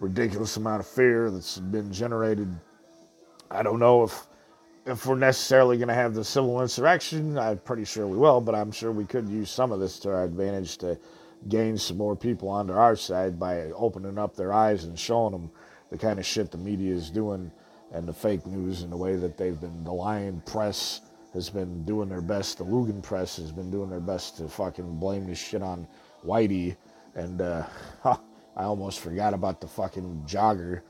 ridiculous 0.00 0.56
amount 0.56 0.80
of 0.80 0.86
fear 0.86 1.30
that's 1.30 1.58
been 1.58 1.92
generated, 1.92 2.48
I 3.50 3.62
don't 3.62 3.78
know 3.78 4.04
if 4.04 4.26
if 4.86 5.04
we're 5.04 5.16
necessarily 5.16 5.76
going 5.76 5.88
to 5.88 5.94
have 5.94 6.14
the 6.14 6.24
civil 6.24 6.62
insurrection. 6.62 7.38
I'm 7.38 7.58
pretty 7.58 7.84
sure 7.84 8.06
we 8.06 8.16
will, 8.16 8.40
but 8.40 8.54
I'm 8.54 8.72
sure 8.72 8.90
we 8.90 9.04
could 9.04 9.28
use 9.28 9.50
some 9.50 9.70
of 9.70 9.80
this 9.80 9.98
to 10.00 10.10
our 10.10 10.24
advantage 10.24 10.78
to 10.78 10.98
gain 11.48 11.76
some 11.76 11.98
more 11.98 12.16
people 12.16 12.48
onto 12.48 12.72
our 12.72 12.96
side 12.96 13.38
by 13.38 13.70
opening 13.72 14.18
up 14.18 14.34
their 14.34 14.52
eyes 14.52 14.84
and 14.84 14.98
showing 14.98 15.32
them 15.32 15.50
the 15.90 15.98
kind 15.98 16.18
of 16.18 16.24
shit 16.24 16.50
the 16.50 16.58
media 16.58 16.94
is 16.94 17.10
doing 17.10 17.52
and 17.92 18.08
the 18.08 18.12
fake 18.12 18.46
news 18.46 18.82
and 18.82 18.90
the 18.90 18.96
way 18.96 19.16
that 19.16 19.36
they've 19.36 19.60
been 19.60 19.84
the 19.84 19.92
lying 19.92 20.42
press 20.46 21.02
has 21.34 21.50
been 21.50 21.84
doing 21.84 22.08
their 22.08 22.22
best. 22.22 22.58
The 22.58 22.64
Lügenpresse 22.64 23.36
has 23.36 23.52
been 23.52 23.70
doing 23.70 23.90
their 23.90 24.00
best 24.00 24.38
to 24.38 24.48
fucking 24.48 24.98
blame 24.98 25.26
this 25.26 25.38
shit 25.38 25.62
on 25.62 25.86
Whitey. 26.24 26.76
And 27.14 27.40
uh, 27.40 27.66
I 28.58 28.64
almost 28.64 29.00
forgot 29.00 29.34
about 29.34 29.60
the 29.60 29.68
fucking 29.68 30.24
jogger. 30.26 30.82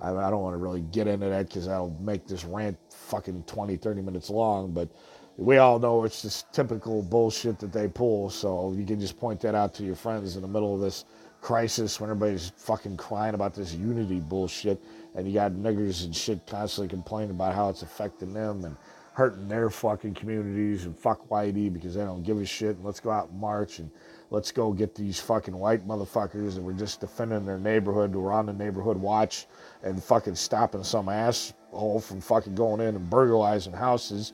I, 0.00 0.10
I 0.10 0.30
don't 0.30 0.42
want 0.42 0.52
to 0.52 0.58
really 0.58 0.82
get 0.82 1.06
into 1.06 1.28
that 1.30 1.48
because 1.48 1.66
that'll 1.66 1.96
make 2.00 2.26
this 2.26 2.44
rant 2.44 2.76
fucking 2.90 3.44
20, 3.46 3.76
30 3.76 4.02
minutes 4.02 4.28
long. 4.28 4.72
But 4.72 4.90
we 5.38 5.56
all 5.56 5.78
know 5.78 6.04
it's 6.04 6.22
just 6.22 6.52
typical 6.52 7.02
bullshit 7.02 7.58
that 7.60 7.72
they 7.72 7.88
pull. 7.88 8.28
So 8.28 8.74
you 8.76 8.84
can 8.84 9.00
just 9.00 9.18
point 9.18 9.40
that 9.40 9.54
out 9.54 9.74
to 9.76 9.82
your 9.82 9.96
friends 9.96 10.36
in 10.36 10.42
the 10.42 10.48
middle 10.48 10.74
of 10.74 10.82
this 10.82 11.06
crisis 11.40 11.98
when 11.98 12.10
everybody's 12.10 12.52
fucking 12.56 12.98
crying 12.98 13.34
about 13.34 13.54
this 13.54 13.72
unity 13.72 14.20
bullshit. 14.20 14.82
And 15.14 15.26
you 15.26 15.32
got 15.32 15.52
niggers 15.52 16.04
and 16.04 16.14
shit 16.14 16.46
constantly 16.46 16.88
complaining 16.88 17.30
about 17.30 17.54
how 17.54 17.70
it's 17.70 17.82
affecting 17.82 18.34
them. 18.34 18.64
And 18.64 18.76
hurting 19.14 19.46
their 19.46 19.70
fucking 19.70 20.12
communities 20.12 20.84
and 20.86 20.98
fuck 20.98 21.28
Whitey 21.28 21.72
because 21.72 21.94
they 21.94 22.02
don't 22.02 22.24
give 22.24 22.38
a 22.38 22.44
shit. 22.44 22.76
And 22.76 22.84
let's 22.84 23.00
go 23.00 23.10
out 23.10 23.30
and 23.30 23.40
march 23.40 23.78
and 23.78 23.90
let's 24.34 24.52
go 24.52 24.72
get 24.72 24.94
these 24.94 25.20
fucking 25.20 25.56
white 25.56 25.86
motherfuckers 25.86 26.54
that 26.54 26.62
were 26.62 26.72
just 26.72 27.00
defending 27.00 27.46
their 27.46 27.58
neighborhood 27.58 28.12
who 28.12 28.20
were 28.20 28.32
on 28.32 28.46
the 28.46 28.52
neighborhood 28.52 28.96
watch 28.96 29.46
and 29.82 30.02
fucking 30.02 30.34
stopping 30.34 30.82
some 30.82 31.08
asshole 31.08 32.00
from 32.00 32.20
fucking 32.20 32.54
going 32.54 32.80
in 32.80 32.96
and 32.96 33.08
burglarizing 33.08 33.72
houses. 33.72 34.32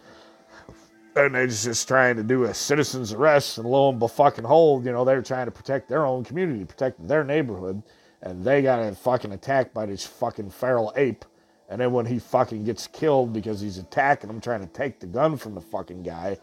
And 1.16 1.35
they're 1.35 1.47
just 1.47 1.86
trying 1.86 2.16
to 2.16 2.22
do 2.22 2.44
a 2.44 2.55
citizen's 2.55 3.12
arrest 3.12 3.59
and 3.59 3.68
lo 3.68 3.90
and 3.90 4.10
fucking 4.10 4.44
hold, 4.44 4.86
you 4.86 4.93
know, 4.93 5.05
they're 5.05 5.22
trying 5.22 5.47
to 5.47 5.51
protect 5.51 5.89
their 5.89 6.06
own 6.06 6.24
community, 6.24 6.64
protect 6.64 7.06
their 7.06 7.24
neighborhood. 7.24 7.82
And 8.22 8.44
they 8.44 8.62
got 8.62 8.97
fucking 8.97 9.32
attacked 9.32 9.74
by 9.74 9.86
this 9.86 10.06
fucking 10.06 10.51
feral 10.51 10.93
ape 10.97 11.24
and 11.70 11.81
then 11.81 11.93
when 11.93 12.05
he 12.05 12.18
fucking 12.18 12.64
gets 12.64 12.89
killed 12.89 13.32
because 13.32 13.60
he's 13.60 13.78
attacking 13.78 14.27
them, 14.27 14.40
trying 14.40 14.60
to 14.60 14.66
take 14.66 14.98
the 14.98 15.06
gun 15.06 15.36
from 15.36 15.55
the 15.55 15.60
fucking 15.60 16.02
guy, 16.02 16.36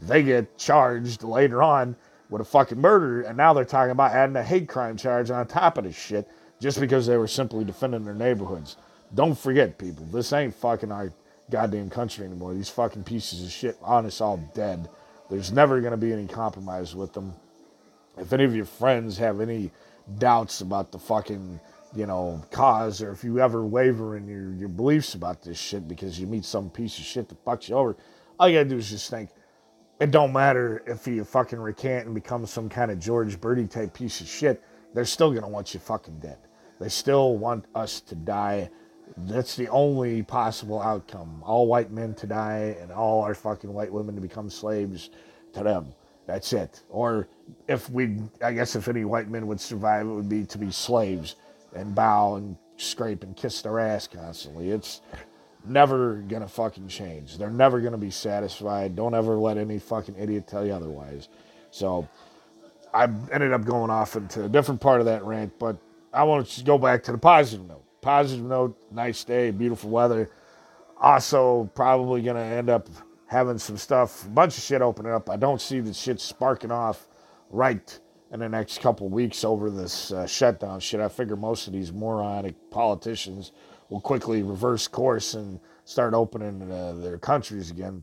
they 0.00 0.24
get 0.24 0.58
charged 0.58 1.22
later 1.22 1.62
on 1.62 1.94
with 2.32 2.42
a 2.42 2.46
fucking 2.46 2.80
murder. 2.80 3.22
And 3.22 3.36
now 3.36 3.54
they're 3.54 3.64
talking 3.66 3.92
about 3.92 4.12
adding 4.12 4.36
a 4.36 4.44
hate 4.44 4.68
crime 4.68 4.96
charge 4.96 5.30
on 5.30 5.46
top 5.46 5.78
of 5.78 5.84
this 5.84 5.96
shit 5.96 6.28
just 6.60 6.80
because 6.80 7.06
they 7.06 7.18
were 7.18 7.28
simply 7.28 7.64
defending 7.64 8.04
their 8.04 8.14
neighborhoods. 8.14 8.76
Don't 9.14 9.38
forget, 9.38 9.78
people, 9.78 10.06
this 10.06 10.32
ain't 10.32 10.54
fucking 10.54 10.92
our 10.92 11.12
goddamn 11.50 11.90
country 11.90 12.26
anymore. 12.26 12.54
These 12.54 12.70
fucking 12.70 13.04
pieces 13.04 13.44
of 13.44 13.52
shit 13.52 13.78
on 13.82 14.06
us 14.06 14.20
all 14.20 14.38
dead. 14.54 14.88
There's 15.30 15.52
never 15.52 15.80
going 15.80 15.92
to 15.92 15.98
be 15.98 16.12
any 16.12 16.26
compromise 16.28 16.96
with 16.96 17.14
them. 17.14 17.34
if 18.18 18.32
any 18.32 18.44
of 18.44 18.56
your 18.56 18.66
friends 18.66 19.18
have 19.18 19.40
any 19.40 19.72
doubts 20.18 20.62
about 20.62 20.92
the 20.92 20.98
fucking 20.98 21.60
you 21.96 22.06
know 22.06 22.42
cause 22.50 23.02
or 23.02 23.12
if 23.12 23.24
you 23.24 23.40
ever 23.40 23.64
waver 23.64 24.16
in 24.16 24.28
your, 24.28 24.52
your 24.54 24.68
beliefs 24.68 25.14
about 25.14 25.42
this 25.42 25.58
shit 25.58 25.88
because 25.88 26.20
you 26.20 26.26
meet 26.26 26.44
some 26.44 26.70
piece 26.70 26.98
of 26.98 27.04
shit 27.04 27.28
that 27.28 27.44
fucks 27.44 27.68
you 27.68 27.76
over 27.76 27.96
all 28.40 28.48
you 28.48 28.58
gotta 28.58 28.68
do 28.68 28.78
is 28.78 28.90
just 28.90 29.10
think 29.10 29.30
it 30.02 30.10
don't 30.10 30.32
matter 30.32 30.82
if 30.86 31.06
you 31.06 31.24
fucking 31.24 31.60
recant 31.60 32.06
and 32.06 32.14
become 32.14 32.46
some 32.46 32.68
kind 32.68 32.90
of 32.90 32.98
george 32.98 33.40
birdie 33.40 33.66
type 33.66 33.94
piece 33.94 34.20
of 34.20 34.28
shit 34.28 34.62
they're 34.94 35.04
still 35.04 35.32
gonna 35.32 35.48
want 35.48 35.74
you 35.74 35.80
fucking 35.80 36.18
dead 36.18 36.38
they 36.80 36.88
still 36.88 37.36
want 37.36 37.64
us 37.74 38.00
to 38.00 38.14
die 38.14 38.68
that's 39.18 39.56
the 39.56 39.68
only 39.68 40.22
possible 40.22 40.80
outcome 40.80 41.42
all 41.44 41.66
white 41.66 41.90
men 41.90 42.14
to 42.14 42.26
die 42.26 42.76
and 42.80 42.90
all 42.90 43.22
our 43.22 43.34
fucking 43.34 43.72
white 43.72 43.92
women 43.92 44.14
to 44.14 44.20
become 44.20 44.50
slaves 44.50 45.10
to 45.52 45.62
them 45.62 45.94
that's 46.26 46.52
it. 46.52 46.82
Or 46.88 47.28
if 47.68 47.90
we, 47.90 48.18
I 48.42 48.52
guess, 48.52 48.76
if 48.76 48.88
any 48.88 49.04
white 49.04 49.28
men 49.28 49.46
would 49.46 49.60
survive, 49.60 50.06
it 50.06 50.10
would 50.10 50.28
be 50.28 50.44
to 50.46 50.58
be 50.58 50.70
slaves 50.70 51.36
and 51.74 51.94
bow 51.94 52.36
and 52.36 52.56
scrape 52.76 53.22
and 53.22 53.36
kiss 53.36 53.62
their 53.62 53.78
ass 53.78 54.06
constantly. 54.06 54.70
It's 54.70 55.00
never 55.64 56.16
gonna 56.16 56.48
fucking 56.48 56.88
change. 56.88 57.38
They're 57.38 57.50
never 57.50 57.80
gonna 57.80 57.98
be 57.98 58.10
satisfied. 58.10 58.96
Don't 58.96 59.14
ever 59.14 59.36
let 59.36 59.58
any 59.58 59.78
fucking 59.78 60.16
idiot 60.18 60.46
tell 60.46 60.66
you 60.66 60.72
otherwise. 60.72 61.28
So 61.70 62.08
I 62.92 63.04
ended 63.04 63.52
up 63.52 63.64
going 63.64 63.90
off 63.90 64.16
into 64.16 64.44
a 64.44 64.48
different 64.48 64.80
part 64.80 65.00
of 65.00 65.06
that 65.06 65.24
rant, 65.24 65.58
but 65.58 65.76
I 66.12 66.24
want 66.24 66.46
to 66.46 66.64
go 66.64 66.78
back 66.78 67.02
to 67.04 67.12
the 67.12 67.18
positive 67.18 67.66
note. 67.66 67.84
Positive 68.00 68.44
note, 68.44 68.76
nice 68.90 69.24
day, 69.24 69.50
beautiful 69.50 69.90
weather. 69.90 70.30
Also, 71.00 71.70
probably 71.74 72.22
gonna 72.22 72.40
end 72.40 72.68
up 72.70 72.88
having 73.26 73.58
some 73.58 73.78
stuff, 73.78 74.26
a 74.26 74.28
bunch 74.28 74.58
of 74.58 74.62
shit 74.62 74.82
opening 74.82 75.12
up. 75.12 75.30
I 75.30 75.36
don't 75.36 75.60
see 75.60 75.80
the 75.80 75.94
shit 75.94 76.20
sparking 76.20 76.70
off 76.70 77.08
right 77.50 77.98
in 78.30 78.40
the 78.40 78.48
next 78.48 78.80
couple 78.80 79.08
weeks 79.08 79.44
over 79.44 79.70
this 79.70 80.12
uh, 80.12 80.26
shutdown 80.26 80.80
shit. 80.80 81.00
I 81.00 81.08
figure 81.08 81.36
most 81.36 81.66
of 81.66 81.72
these 81.72 81.92
moronic 81.92 82.54
politicians 82.70 83.52
will 83.92 84.00
quickly 84.00 84.42
reverse 84.42 84.88
course 84.88 85.34
and 85.34 85.60
start 85.84 86.14
opening 86.14 86.70
uh, 86.72 86.94
their 86.94 87.18
countries 87.18 87.70
again. 87.70 88.02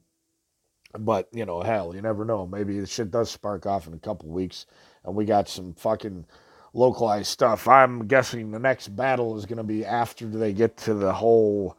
But, 0.97 1.29
you 1.33 1.45
know, 1.45 1.61
hell, 1.61 1.95
you 1.95 2.01
never 2.01 2.25
know. 2.25 2.47
Maybe 2.47 2.79
the 2.79 2.87
shit 2.87 3.11
does 3.11 3.31
spark 3.31 3.65
off 3.65 3.87
in 3.87 3.93
a 3.93 3.99
couple 3.99 4.29
weeks 4.29 4.67
and 5.03 5.15
we 5.15 5.25
got 5.25 5.49
some 5.49 5.73
fucking 5.73 6.25
localized 6.73 7.27
stuff. 7.27 7.67
I'm 7.67 8.07
guessing 8.07 8.51
the 8.51 8.59
next 8.59 8.89
battle 8.89 9.37
is 9.37 9.45
going 9.45 9.57
to 9.57 9.63
be 9.63 9.85
after 9.85 10.27
they 10.27 10.53
get 10.53 10.77
to 10.77 10.93
the 10.93 11.13
whole 11.13 11.77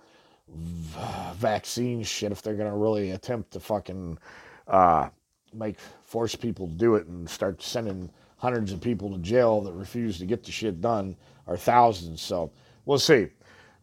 vaccine 1.35 2.03
shit 2.03 2.33
if 2.33 2.43
they're 2.43 2.57
gonna 2.57 2.77
really 2.77 3.13
attempt 3.13 3.53
to 3.53 3.61
fucking 3.61 4.19
uh, 4.67 5.09
make 5.55 5.79
force 6.05 6.35
people 6.35 6.67
to 6.67 6.75
do 6.75 6.97
it 6.97 7.07
and 7.07 7.29
start 7.29 7.63
sending 7.63 8.11
hundreds 8.37 8.73
of 8.73 8.81
people 8.81 9.11
to 9.13 9.19
jail 9.19 9.61
that 9.61 9.73
refuse 9.73 10.19
to 10.19 10.27
get 10.27 10.45
the 10.45 10.51
shit 10.51 10.81
done 10.81 11.17
or 11.47 11.57
thousands. 11.57 12.21
So 12.21 12.51
we'll 12.85 12.99
see. 12.99 13.29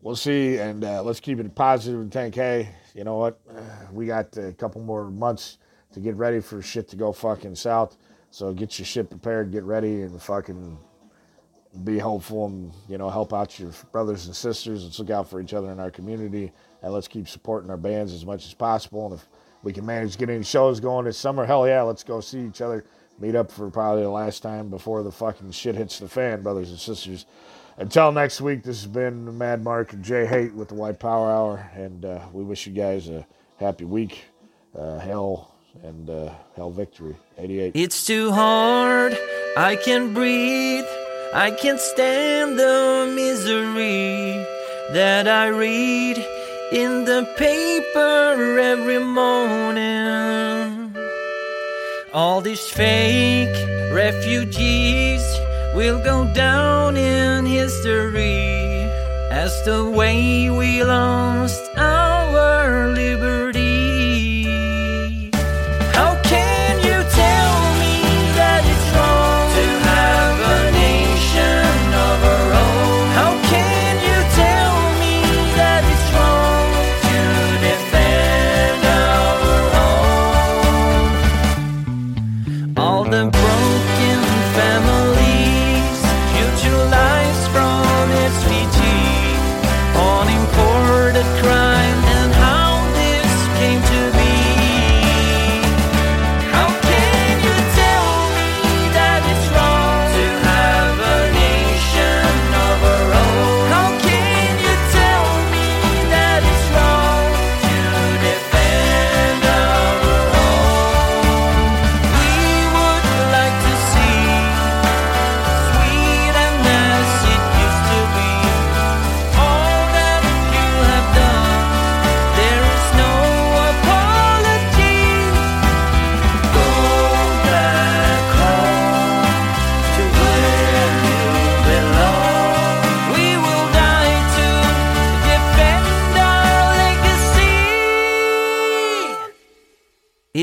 We'll 0.02 0.15
see, 0.15 0.57
and 0.57 0.84
uh, 0.84 1.02
let's 1.02 1.19
keep 1.19 1.40
it 1.40 1.56
positive 1.56 1.99
and 1.99 2.11
think, 2.11 2.36
hey, 2.36 2.69
you 2.94 3.03
know 3.03 3.18
what? 3.18 3.40
Uh, 3.49 3.61
we 3.91 4.06
got 4.06 4.36
a 4.38 4.53
couple 4.53 4.82
more 4.82 5.10
months 5.10 5.57
to 5.94 5.99
get 5.99 6.15
ready 6.15 6.40
for 6.40 6.61
shit 6.61 6.88
to 6.90 6.95
go 6.95 7.11
fucking 7.11 7.56
south. 7.56 7.98
So 8.30 8.53
get 8.53 8.78
your 8.78 8.86
shit 8.86 9.10
prepared, 9.10 9.52
get 9.52 9.64
ready, 9.64 10.03
and 10.03 10.22
fucking 10.22 10.78
be 11.84 11.99
hopeful 11.99 12.48
and 12.48 12.72
you 12.90 12.98
know 12.98 13.10
help 13.10 13.34
out 13.34 13.60
your 13.60 13.72
brothers 13.91 14.26
and 14.28 14.36
sisters. 14.36 14.84
Let's 14.84 14.99
look 14.99 15.10
out 15.10 15.30
for 15.30 15.41
each 15.41 15.53
other 15.53 15.72
in 15.72 15.80
our 15.80 15.91
community, 15.91 16.52
and 16.82 16.94
let's 16.94 17.07
keep 17.07 17.28
supporting 17.28 17.69
our 17.69 17.78
bands 17.78 18.14
as 18.14 18.26
much 18.26 18.45
as 18.45 18.53
possible. 18.53 19.06
And 19.07 19.15
if 19.15 19.28
we 19.64 19.74
can 19.74 19.86
manage 19.86 20.14
to 20.14 20.18
get 20.19 20.30
any 20.30 20.44
shows 20.44 20.80
going 20.80 21.06
this 21.06 21.18
summer, 21.18 21.45
hell 21.45 21.68
yeah, 21.68 21.82
let's 21.82 22.03
go 22.03 22.19
see 22.19 22.45
each 22.45 22.61
other. 22.61 22.86
Meet 23.19 23.36
up 23.36 23.52
for 23.52 23.72
probably 23.72 24.03
the 24.03 24.10
last 24.10 24.44
time 24.44 24.69
before 24.69 25.02
the 25.02 25.11
fucking 25.11 25.49
shit 25.52 25.74
hits 25.74 25.98
the 25.98 26.07
fan, 26.07 26.44
brothers 26.44 26.69
and 26.69 26.80
sisters. 26.80 27.26
Until 27.80 28.12
next 28.12 28.41
week, 28.41 28.64
this 28.64 28.82
has 28.82 28.91
been 28.91 29.38
Mad 29.38 29.64
Mark 29.64 29.94
and 29.94 30.04
Jay 30.04 30.26
Hate 30.26 30.52
with 30.52 30.70
the 30.70 30.74
White 30.74 30.99
Power 30.99 31.30
Hour, 31.30 31.70
and 31.76 32.04
uh, 32.06 32.22
we 32.34 32.44
wish 32.44 32.66
you 32.66 32.74
guys 32.74 33.08
a 33.08 33.24
happy 33.58 33.86
week, 33.86 34.26
uh, 34.76 34.98
hell, 34.98 35.54
and 35.84 36.10
uh, 36.10 36.34
hell 36.56 36.72
victory. 36.72 37.16
88. 37.38 37.76
It's 37.76 38.04
too 38.04 38.32
hard, 38.32 39.16
I 39.56 39.76
can't 39.76 40.12
breathe. 40.12 40.86
I 41.36 41.52
can't 41.52 41.80
stand 41.80 42.58
the 42.58 43.14
misery 43.14 44.44
that 44.94 45.28
I 45.28 45.49
read 45.49 46.18
in 46.72 47.06
the 47.06 47.32
paper 47.38 48.58
every 48.58 48.98
morning. 48.98 50.95
All 52.12 52.41
these 52.41 52.68
fake 52.68 53.94
refugees 53.94 55.22
will 55.73 55.99
go 55.99 56.26
down 56.34 56.98
in 56.98 57.45
history 57.45 58.89
as 59.31 59.52
the 59.65 59.89
way 59.89 60.49
we 60.49 60.84
lost 60.84 61.61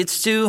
It's 0.05 0.21
too 0.21 0.44